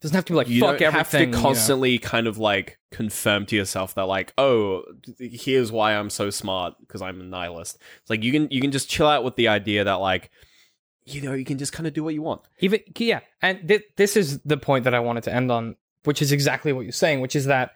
doesn't 0.00 0.14
have 0.14 0.24
to 0.26 0.32
be 0.32 0.36
like 0.36 0.48
You 0.48 0.60
fuck 0.60 0.78
don't 0.78 0.92
have 0.92 1.06
everything. 1.06 1.32
to 1.32 1.36
you 1.36 1.42
know. 1.42 1.48
constantly 1.48 1.98
kind 1.98 2.26
of 2.26 2.38
like 2.38 2.78
confirm 2.92 3.44
to 3.46 3.56
yourself 3.56 3.94
that 3.96 4.04
like, 4.04 4.32
oh, 4.38 4.84
here's 5.18 5.72
why 5.72 5.94
I'm 5.96 6.08
so 6.08 6.30
smart 6.30 6.74
because 6.80 7.02
I'm 7.02 7.20
a 7.20 7.24
nihilist. 7.24 7.78
It's 8.00 8.10
like 8.10 8.22
you 8.22 8.32
can 8.32 8.48
you 8.50 8.60
can 8.60 8.70
just 8.70 8.88
chill 8.88 9.06
out 9.08 9.24
with 9.24 9.36
the 9.36 9.48
idea 9.48 9.84
that 9.84 9.94
like 9.94 10.30
you 11.04 11.20
know 11.22 11.32
you 11.34 11.44
can 11.44 11.58
just 11.58 11.72
kind 11.72 11.86
of 11.86 11.92
do 11.92 12.04
what 12.04 12.14
you 12.14 12.22
want. 12.22 12.42
Even 12.60 12.80
yeah, 12.98 13.20
and 13.42 13.66
th- 13.66 13.84
this 13.96 14.16
is 14.16 14.38
the 14.44 14.56
point 14.56 14.84
that 14.84 14.94
I 14.94 15.00
wanted 15.00 15.24
to 15.24 15.34
end 15.34 15.50
on, 15.50 15.76
which 16.04 16.22
is 16.22 16.30
exactly 16.32 16.72
what 16.72 16.82
you're 16.82 16.92
saying, 16.92 17.20
which 17.20 17.36
is 17.36 17.46
that 17.46 17.72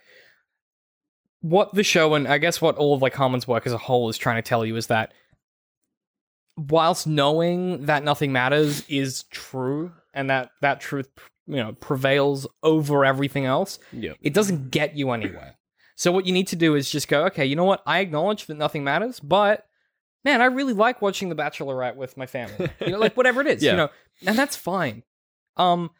what 1.43 1.75
the 1.75 1.83
show 1.83 2.15
and 2.15 2.29
I 2.29 2.39
guess 2.39 2.61
what 2.61 2.77
all 2.77 2.95
of 2.95 3.03
like 3.03 3.15
Harmon's 3.15 3.49
work 3.49 3.67
as 3.67 3.73
a 3.73 3.79
whole 3.79 4.09
is 4.09 4.19
trying 4.19 4.37
to 4.37 4.47
tell 4.49 4.65
you 4.67 4.77
is 4.77 4.89
that 4.89 5.13
whilst 6.57 7.07
knowing 7.07 7.87
that 7.87 8.05
nothing 8.05 8.33
matters 8.33 8.85
is 8.89 9.23
true 9.25 9.93
and 10.13 10.29
that 10.31 10.51
that 10.61 10.81
truth 10.81 11.09
you 11.47 11.57
know 11.57 11.73
prevails 11.73 12.47
over 12.63 13.05
everything 13.05 13.47
else, 13.47 13.79
Yep. 13.93 14.19
it 14.21 14.35
doesn't 14.35 14.71
get 14.71 14.97
you 14.97 15.11
anywhere. 15.11 15.57
So 15.97 16.13
what 16.13 16.27
you 16.27 16.33
need 16.33 16.47
to 16.49 16.57
do 16.57 16.75
is 16.77 16.91
just 16.91 17.09
go, 17.09 17.25
okay, 17.27 17.45
you 17.45 17.57
know 17.57 17.65
what? 17.65 17.83
I 17.87 17.99
acknowledge 18.01 18.47
that 18.47 18.57
nothing 18.57 18.85
matters, 18.85 19.21
but 19.21 19.67
man, 20.25 20.41
I 20.41 20.47
really 20.47 20.73
like 20.73 21.03
watching 21.03 21.29
The 21.29 21.35
Bachelorette 21.35 21.97
with 21.97 22.17
my 22.17 22.27
family. 22.27 22.71
You 22.81 22.93
know, 22.93 22.99
like 22.99 23.17
whatever 23.17 23.41
it 23.41 23.47
is, 23.47 23.63
Yeah. 23.63 23.71
you 23.73 23.77
know, 23.77 23.89
and 24.27 24.39
that's 24.39 24.57
fine. 24.57 25.03
Um, 25.57 25.91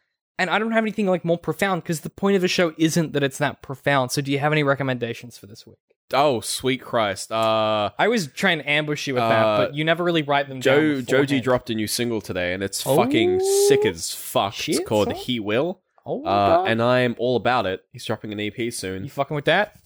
and 0.41 0.49
I 0.49 0.59
don't 0.59 0.71
have 0.71 0.83
anything 0.83 1.07
like 1.07 1.23
more 1.23 1.37
profound 1.37 1.83
because 1.83 2.01
the 2.01 2.09
point 2.09 2.35
of 2.35 2.41
the 2.41 2.47
show 2.47 2.73
isn't 2.77 3.13
that 3.13 3.23
it's 3.23 3.37
that 3.37 3.61
profound. 3.61 4.11
So 4.11 4.21
do 4.21 4.31
you 4.31 4.39
have 4.39 4.51
any 4.51 4.63
recommendations 4.63 5.37
for 5.37 5.45
this 5.47 5.65
week? 5.65 5.77
Oh, 6.13 6.41
sweet 6.41 6.81
Christ! 6.81 7.31
Uh, 7.31 7.91
I 7.97 8.09
was 8.09 8.27
trying 8.27 8.57
to 8.57 8.69
ambush 8.69 9.07
you 9.07 9.13
with 9.13 9.23
Uh, 9.23 9.29
that, 9.29 9.57
but 9.57 9.75
you 9.75 9.85
never 9.85 10.03
really 10.03 10.23
write 10.23 10.49
them 10.49 10.59
down. 10.59 10.61
Joe 10.61 11.01
Joji 11.01 11.39
dropped 11.39 11.69
a 11.69 11.73
new 11.75 11.87
single 11.87 12.19
today, 12.19 12.53
and 12.53 12.61
it's 12.61 12.85
Oh, 12.85 12.97
fucking 12.97 13.39
sick 13.69 13.85
as 13.85 14.11
fuck. 14.13 14.53
shit, 14.53 14.75
it's 14.75 14.85
called 14.87 15.07
son. 15.07 15.15
He 15.15 15.39
Will, 15.39 15.79
Oh, 16.05 16.25
uh, 16.25 16.65
and 16.67 16.81
I'm 16.81 17.15
all 17.17 17.37
about 17.37 17.65
it. 17.65 17.83
He's 17.93 18.03
dropping 18.03 18.33
an 18.33 18.39
EP 18.41 18.73
soon. 18.73 19.03
you 19.05 19.09
fucking 19.09 19.35
with 19.35 19.45
that? 19.45 19.77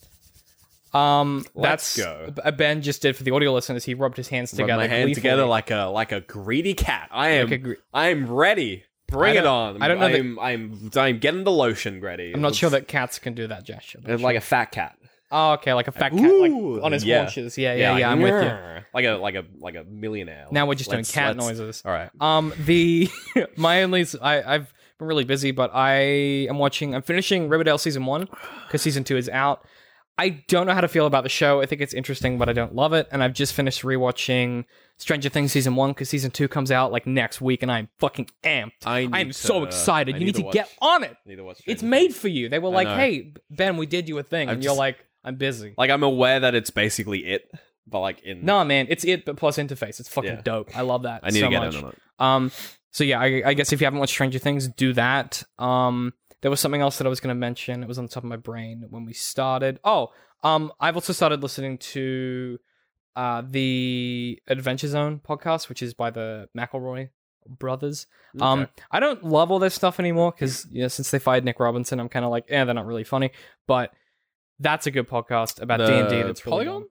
Um, 0.94 1.46
Let's 1.54 1.94
that's 1.96 1.98
go. 1.98 2.34
uh, 2.44 2.52
Ben 2.52 2.82
just 2.82 3.02
did 3.02 3.18
for 3.18 3.24
the 3.24 3.32
audio 3.32 3.52
listeners. 3.54 3.84
He 3.84 3.94
rubbed 3.94 4.16
his 4.16 4.30
hands 4.30 4.52
together, 4.52 4.78
my 4.84 4.88
hand 4.88 5.14
together 5.14 5.46
like 5.46 5.70
a 5.70 5.86
like 5.88 6.14
a 6.14 6.22
greedy 6.22 6.74
cat. 6.74 7.10
I 7.12 7.30
am. 7.32 7.50
Like 7.50 7.54
a 7.54 7.58
gre- 7.64 7.74
I 7.94 8.08
am 8.08 8.32
ready. 8.32 8.86
Bring 9.08 9.36
it 9.36 9.46
on. 9.46 9.82
I 9.82 9.88
don't 9.88 10.00
know 10.00 10.10
that- 10.10 10.20
I'm, 10.20 10.40
I'm. 10.40 10.90
I'm 10.98 11.20
getting 11.20 11.44
the 11.44 11.52
lotion 11.52 12.02
ready. 12.02 12.34
I'm 12.34 12.42
not 12.42 12.56
sure 12.56 12.70
that 12.72 12.88
cats 12.88 13.20
can 13.20 13.34
do 13.34 13.48
that 13.48 13.64
gesture. 13.64 14.00
but 14.02 14.12
It's 14.12 14.24
like 14.24 14.36
a 14.36 14.42
fat 14.42 14.72
cat. 14.72 14.98
Oh, 15.32 15.54
okay, 15.54 15.74
like 15.74 15.88
a 15.88 15.92
fat 15.92 16.12
cat, 16.12 16.22
Ooh, 16.22 16.76
like 16.76 16.84
on 16.84 16.92
his 16.92 17.04
yeah. 17.04 17.20
haunches. 17.24 17.58
Yeah, 17.58 17.74
yeah, 17.74 17.80
yeah. 17.82 17.92
like, 17.94 18.04
I'm 18.06 18.22
with 18.22 18.44
you. 18.44 18.84
Like 18.94 19.06
a 19.06 19.12
like 19.18 19.36
a 19.36 19.46
like 19.60 19.76
a 19.76 19.84
millionaire. 19.84 20.46
Now 20.52 20.66
we're 20.68 20.76
just 20.76 20.90
Let's- 20.90 21.12
doing 21.12 21.24
cat 21.24 21.36
let's- 21.38 21.58
noises. 21.60 21.82
All 21.86 21.92
right. 21.92 22.10
Um, 22.20 22.54
the 22.66 23.10
my 23.58 23.84
only 23.84 24.02
s- 24.02 24.16
I 24.22 24.42
I've 24.42 24.74
been 24.98 25.08
really 25.08 25.24
busy, 25.26 25.52
but 25.52 25.72
I 25.74 25.94
am 26.48 26.58
watching. 26.58 26.96
I'm 26.96 27.02
finishing 27.02 27.50
Riverdale 27.50 27.78
season 27.78 28.06
one 28.06 28.28
because 28.68 28.82
season 28.82 29.04
two 29.04 29.18
is 29.18 29.28
out. 29.30 29.66
I 30.18 30.30
don't 30.48 30.66
know 30.66 30.74
how 30.74 30.82
to 30.82 30.88
feel 30.88 31.06
about 31.08 31.24
the 31.24 31.30
show. 31.30 31.60
I 31.62 31.66
think 31.66 31.82
it's 31.82 31.94
interesting, 31.94 32.38
but 32.38 32.48
I 32.48 32.54
don't 32.54 32.74
love 32.74 32.94
it. 32.94 33.08
And 33.12 33.22
I've 33.22 33.34
just 33.34 33.54
finished 33.54 33.82
rewatching 33.84 34.64
Stranger 34.98 35.28
Things 35.28 35.52
season 35.52 35.76
one 35.76 35.92
because 35.92 36.08
season 36.10 36.32
two 36.32 36.48
comes 36.48 36.72
out 36.72 36.92
like 36.92 37.06
next 37.06 37.42
week, 37.42 37.62
and 37.64 37.72
I'm 37.72 37.90
fucking 38.00 38.30
amped. 38.44 38.72
I 38.86 39.02
need 39.08 39.14
I'm 39.14 39.34
so 39.34 39.64
excited. 39.66 40.16
I 40.16 40.18
you 40.20 40.26
need 40.26 40.36
to, 40.36 40.44
watch- 40.44 40.54
get 40.54 40.72
on 40.82 41.04
it. 41.04 41.18
Need 41.26 41.36
to 41.36 41.44
watch 41.44 41.62
It's 41.66 41.84
made 41.84 42.08
Things. 42.08 42.18
for 42.20 42.28
you. 42.30 42.48
They 42.48 42.60
were 42.60 42.70
like, 42.70 42.88
"Hey, 42.88 43.34
Ben, 43.50 43.76
we 43.78 43.86
did 43.88 44.08
you 44.08 44.18
a 44.20 44.24
thing," 44.24 44.48
I've 44.48 44.56
and 44.56 44.64
you're 44.64 44.74
like, 44.74 44.98
"I'm 45.24 45.36
busy." 45.36 45.74
Like 45.78 45.90
I'm 45.90 46.04
aware 46.04 46.40
that 46.40 46.56
it's 46.56 46.70
basically 46.70 47.26
it, 47.26 47.52
but 47.86 48.00
like 48.00 48.22
in 48.22 48.46
No, 48.46 48.64
man, 48.64 48.88
it's 48.90 49.04
it, 49.04 49.26
but 49.26 49.36
plus 49.36 49.58
interface. 49.58 50.00
It's 50.00 50.08
fucking 50.08 50.30
Yeah. 50.32 50.42
dope. 50.42 50.78
I 50.78 50.82
love 50.82 51.04
that. 51.04 51.22
I 51.24 51.30
need 51.32 51.40
so 51.42 51.48
to 51.48 51.52
get 51.52 51.60
much. 51.60 51.76
in 51.76 51.84
on 51.84 51.90
it. 51.92 51.98
Um, 52.20 52.52
so 52.92 53.04
yeah, 53.04 53.20
I, 53.20 53.44
I 53.48 53.54
guess 53.54 53.74
if 53.74 53.82
you 53.82 53.86
haven't 53.86 54.00
watched 54.00 54.14
Stranger 54.14 54.40
Things, 54.40 54.70
do 54.70 54.94
that. 54.94 55.44
Um, 55.60 56.14
there 56.46 56.52
was 56.52 56.60
something 56.60 56.82
else 56.82 57.00
that 57.00 57.08
I 57.08 57.10
was 57.10 57.20
going 57.20 57.34
to 57.34 57.40
mention. 57.40 57.82
It 57.82 57.88
was 57.88 57.98
on 57.98 58.06
the 58.06 58.12
top 58.12 58.22
of 58.24 58.30
my 58.30 58.36
brain 58.36 58.86
when 58.92 59.04
we 59.04 59.14
started. 59.14 59.80
Oh, 59.84 60.12
um, 60.44 60.72
I've 60.80 60.94
also 60.96 61.12
started 61.12 61.42
listening 61.42 61.80
to 61.80 62.60
uh 63.16 63.42
the 63.50 64.40
Adventure 64.48 64.88
Zone 64.88 65.20
podcast, 65.28 65.70
which 65.70 65.82
is 65.82 65.96
by 65.96 66.12
the 66.12 66.48
McElroy 66.56 67.10
brothers. 67.48 68.06
Um, 68.40 68.68
I 68.92 69.00
don't 69.00 69.24
love 69.24 69.50
all 69.50 69.58
their 69.58 69.72
stuff 69.72 70.00
anymore 70.00 70.34
because 70.34 70.68
you 70.70 70.84
know 70.84 70.88
since 70.88 71.10
they 71.10 71.18
fired 71.18 71.44
Nick 71.46 71.60
Robinson, 71.60 72.00
I'm 72.00 72.10
kind 72.10 72.24
of 72.26 72.30
like, 72.30 72.46
yeah, 72.48 72.64
they're 72.64 72.76
not 72.76 72.86
really 72.86 73.04
funny. 73.06 73.32
But 73.66 73.92
that's 74.60 74.86
a 74.86 74.92
good 74.92 75.10
podcast 75.10 75.60
about 75.64 75.78
D 75.78 75.92
and 75.92 76.10
D. 76.10 76.22
That's 76.22 76.42
Polygon? 76.42 76.82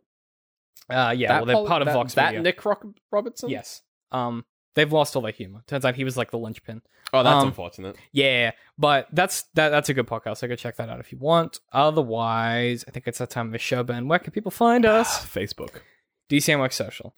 good. 0.89 0.97
Uh, 0.97 1.11
yeah, 1.17 1.29
That 1.29 1.37
well, 1.39 1.47
they're 1.47 1.55
pol- 1.55 1.67
part 1.69 1.83
of 1.83 1.87
that, 1.87 1.95
Vox 1.95 2.15
That 2.15 2.27
Media. 2.33 2.43
Nick 2.43 2.65
Rock- 2.65 2.85
Robertson. 3.13 3.51
Yes. 3.51 3.83
Um, 4.11 4.45
they've 4.75 4.93
lost 4.93 5.17
all 5.17 5.23
their 5.23 5.33
humor. 5.33 5.63
Turns 5.67 5.85
out 5.85 5.95
he 5.97 6.05
was 6.05 6.17
like 6.17 6.31
the 6.31 6.39
linchpin. 6.39 6.83
Oh, 7.13 7.23
that's 7.23 7.43
Um, 7.43 7.49
unfortunate. 7.49 7.97
Yeah, 8.13 8.53
but 8.77 9.07
that's 9.13 9.43
that. 9.55 9.69
That's 9.71 9.89
a 9.89 9.95
good 9.95 10.07
podcast. 10.07 10.39
So 10.39 10.49
go 10.49 10.57
check 10.57 10.77
that 10.77 10.89
out 10.89 11.01
if 11.01 11.13
you 11.13 11.19
want. 11.19 11.61
Otherwise, 11.73 12.85
I 12.89 12.91
think 12.91 13.07
it's 13.07 13.19
that 13.19 13.31
time 13.31 13.47
of 13.47 13.53
the 13.53 13.59
show. 13.59 13.83
Ben, 13.85 14.09
where 14.09 14.19
can 14.19 14.33
people 14.33 14.51
find 14.51 14.85
us? 14.85 15.25
Facebook, 15.35 15.81
DCM 16.29 16.59
Works 16.59 16.77
Social, 16.77 17.15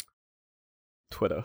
Twitter, 1.11 1.44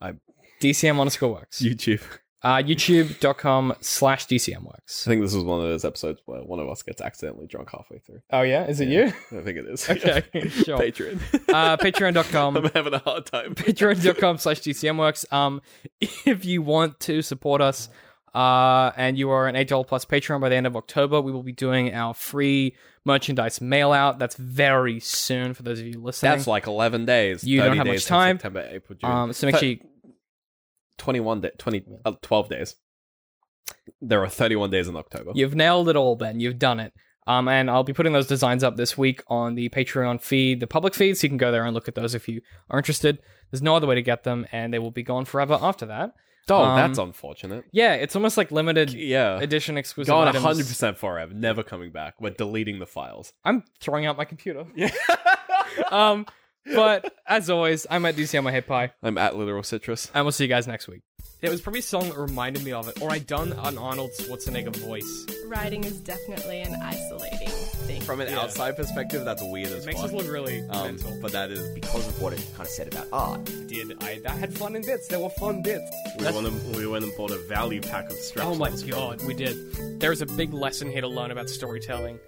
I 0.00 0.14
DCM 0.60 0.98
underscore 1.00 1.32
Works, 1.32 1.62
YouTube. 1.62 2.02
Uh, 2.42 2.56
YouTube.com 2.56 3.74
slash 3.80 4.26
DCM 4.26 4.62
Works. 4.64 5.06
I 5.06 5.10
think 5.10 5.22
this 5.22 5.34
is 5.34 5.42
one 5.42 5.60
of 5.60 5.66
those 5.66 5.84
episodes 5.84 6.20
where 6.26 6.40
one 6.42 6.58
of 6.60 6.68
us 6.68 6.82
gets 6.82 7.00
accidentally 7.00 7.46
drunk 7.46 7.70
halfway 7.72 7.98
through. 7.98 8.20
Oh 8.30 8.42
yeah, 8.42 8.66
is 8.66 8.80
it 8.80 8.88
Yeah. 8.88 9.12
you? 9.30 9.38
I 9.38 9.42
think 9.42 9.58
it 9.58 9.66
is. 9.66 9.88
Okay, 9.96 10.22
sure. 10.48 10.78
Patreon. 10.78 11.20
Uh, 11.52 11.76
Patreon.com. 11.78 12.56
I'm 12.58 12.70
having 12.72 12.94
a 12.94 12.98
hard 12.98 13.26
time. 13.26 13.54
patreon.com 13.54 14.38
slash 14.38 14.60
dcmworks 14.60 15.30
um 15.32 15.60
if 16.00 16.44
you 16.44 16.62
want 16.62 17.00
to 17.00 17.22
support 17.22 17.60
us 17.60 17.88
uh 18.34 18.92
and 18.96 19.16
you 19.16 19.30
are 19.30 19.46
an 19.48 19.54
$8 19.54 19.86
plus 19.86 20.04
patreon 20.04 20.40
by 20.40 20.48
the 20.50 20.54
end 20.56 20.66
of 20.66 20.76
october 20.76 21.20
we 21.20 21.32
will 21.32 21.42
be 21.42 21.52
doing 21.52 21.94
our 21.94 22.12
free 22.12 22.76
merchandise 23.04 23.60
mail 23.60 23.92
out 23.92 24.18
that's 24.18 24.36
very 24.36 25.00
soon 25.00 25.54
for 25.54 25.62
those 25.62 25.80
of 25.80 25.86
you 25.86 25.98
listening 26.00 26.32
That's 26.32 26.46
like 26.46 26.66
11 26.66 27.06
days. 27.06 27.44
You 27.44 27.60
don't 27.60 27.68
30 27.68 27.78
have 27.78 27.86
much 27.86 27.94
days 27.94 28.04
in 28.06 28.08
time. 28.08 28.36
September, 28.36 28.68
April, 28.70 28.98
June. 29.00 29.10
um 29.10 29.32
so 29.32 29.46
make 29.46 29.56
sure 29.56 29.68
you 29.68 29.78
21 30.98 31.40
day, 31.42 31.50
20, 31.58 31.84
uh, 32.04 32.12
12 32.22 32.48
days. 32.48 32.76
There 34.00 34.22
are 34.22 34.28
31 34.28 34.70
days 34.70 34.88
in 34.88 34.96
October. 34.96 35.32
you've 35.34 35.54
nailed 35.54 35.88
it 35.88 35.96
all 35.96 36.14
ben 36.16 36.38
you've 36.38 36.58
done 36.58 36.78
it 36.80 36.92
um, 37.26 37.48
and 37.48 37.68
I'll 37.68 37.82
be 37.82 37.92
putting 37.92 38.12
those 38.12 38.28
designs 38.28 38.62
up 38.62 38.76
this 38.76 38.96
week 38.96 39.22
on 39.26 39.56
the 39.56 39.68
Patreon 39.70 40.22
feed, 40.22 40.60
the 40.60 40.68
public 40.68 40.94
feed, 40.94 41.16
so 41.18 41.24
you 41.24 41.28
can 41.28 41.38
go 41.38 41.50
there 41.50 41.64
and 41.64 41.74
look 41.74 41.88
at 41.88 41.96
those 41.96 42.14
if 42.14 42.28
you 42.28 42.40
are 42.70 42.78
interested. 42.78 43.18
There's 43.50 43.62
no 43.62 43.74
other 43.74 43.88
way 43.88 43.96
to 43.96 44.02
get 44.02 44.22
them, 44.22 44.46
and 44.52 44.72
they 44.72 44.78
will 44.78 44.92
be 44.92 45.02
gone 45.02 45.24
forever 45.24 45.58
after 45.60 45.86
that. 45.86 46.12
Oh, 46.48 46.62
Um, 46.62 46.76
that's 46.76 47.00
unfortunate. 47.00 47.64
Yeah, 47.72 47.94
it's 47.94 48.14
almost 48.14 48.36
like 48.36 48.52
limited 48.52 48.92
Yeah. 48.92 49.40
edition 49.40 49.76
exclusive 49.76 50.12
Gone 50.12 50.28
items. 50.28 50.44
100% 50.44 50.98
forever. 50.98 51.34
Never 51.34 51.64
coming 51.64 51.90
back. 51.90 52.14
We're 52.20 52.30
deleting 52.30 52.78
the 52.78 52.86
files. 52.86 53.32
I'm 53.44 53.64
throwing 53.80 54.06
out 54.06 54.16
my 54.16 54.24
computer. 54.24 54.64
Yeah. 54.76 54.90
Um, 55.90 56.26
but 56.74 57.12
as 57.26 57.48
always, 57.50 57.86
I'm 57.90 58.04
at 58.06 58.16
DC 58.16 58.36
on 58.36 58.44
my 58.44 58.50
head 58.52 58.66
pie, 58.66 58.92
I'm 59.02 59.18
at 59.18 59.36
Literal 59.36 59.62
Citrus. 59.62 60.10
and 60.14 60.24
we'll 60.24 60.32
see 60.32 60.44
you 60.44 60.48
guys 60.48 60.66
next 60.66 60.88
week. 60.88 61.02
It 61.42 61.50
was 61.50 61.60
probably 61.60 61.80
a 61.80 61.82
song 61.82 62.08
that 62.08 62.16
reminded 62.16 62.64
me 62.64 62.72
of 62.72 62.88
it, 62.88 63.00
or 63.02 63.10
I 63.10 63.18
done 63.18 63.52
an 63.52 63.76
Arnold 63.76 64.10
Schwarzenegger 64.18 64.74
voice. 64.76 65.26
Writing 65.46 65.84
is 65.84 66.00
definitely 66.00 66.62
an 66.62 66.74
isolating 66.82 67.48
thing. 67.48 68.00
From 68.00 68.20
an 68.22 68.28
Yeah. 68.30 68.40
outside 68.40 68.74
perspective, 68.74 69.24
that's 69.24 69.42
weird 69.42 69.66
as 69.68 69.84
It 69.84 69.86
makes 69.86 70.00
fuck. 70.00 70.08
us 70.08 70.12
look 70.14 70.28
really 70.32 70.62
um, 70.70 70.86
mental. 70.96 71.18
but 71.20 71.32
that 71.32 71.50
is 71.50 71.68
because 71.74 72.08
of 72.08 72.20
what 72.22 72.32
it 72.32 72.40
kind 72.56 72.62
of 72.62 72.68
said 72.68 72.88
about 72.92 73.06
art. 73.12 73.44
Did 73.68 74.02
I? 74.02 74.18
That 74.20 74.38
had 74.38 74.56
fun 74.56 74.76
in 74.76 74.82
bits. 74.82 75.08
There 75.08 75.20
were 75.20 75.28
fun 75.30 75.60
bits. 75.62 75.90
We 76.18 76.24
went, 76.24 76.46
and, 76.46 76.76
we 76.76 76.86
went 76.86 77.04
and 77.04 77.12
bought 77.18 77.30
a 77.30 77.38
value 77.48 77.82
pack 77.82 78.06
of 78.06 78.16
straps. 78.16 78.48
Oh 78.48 78.54
my 78.54 78.70
god, 78.88 79.22
we 79.24 79.34
did. 79.34 80.00
There 80.00 80.12
is 80.12 80.22
a 80.22 80.26
big 80.26 80.54
lesson 80.54 80.90
here 80.90 81.02
to 81.02 81.08
learn 81.08 81.30
about 81.30 81.50
storytelling. 81.50 82.18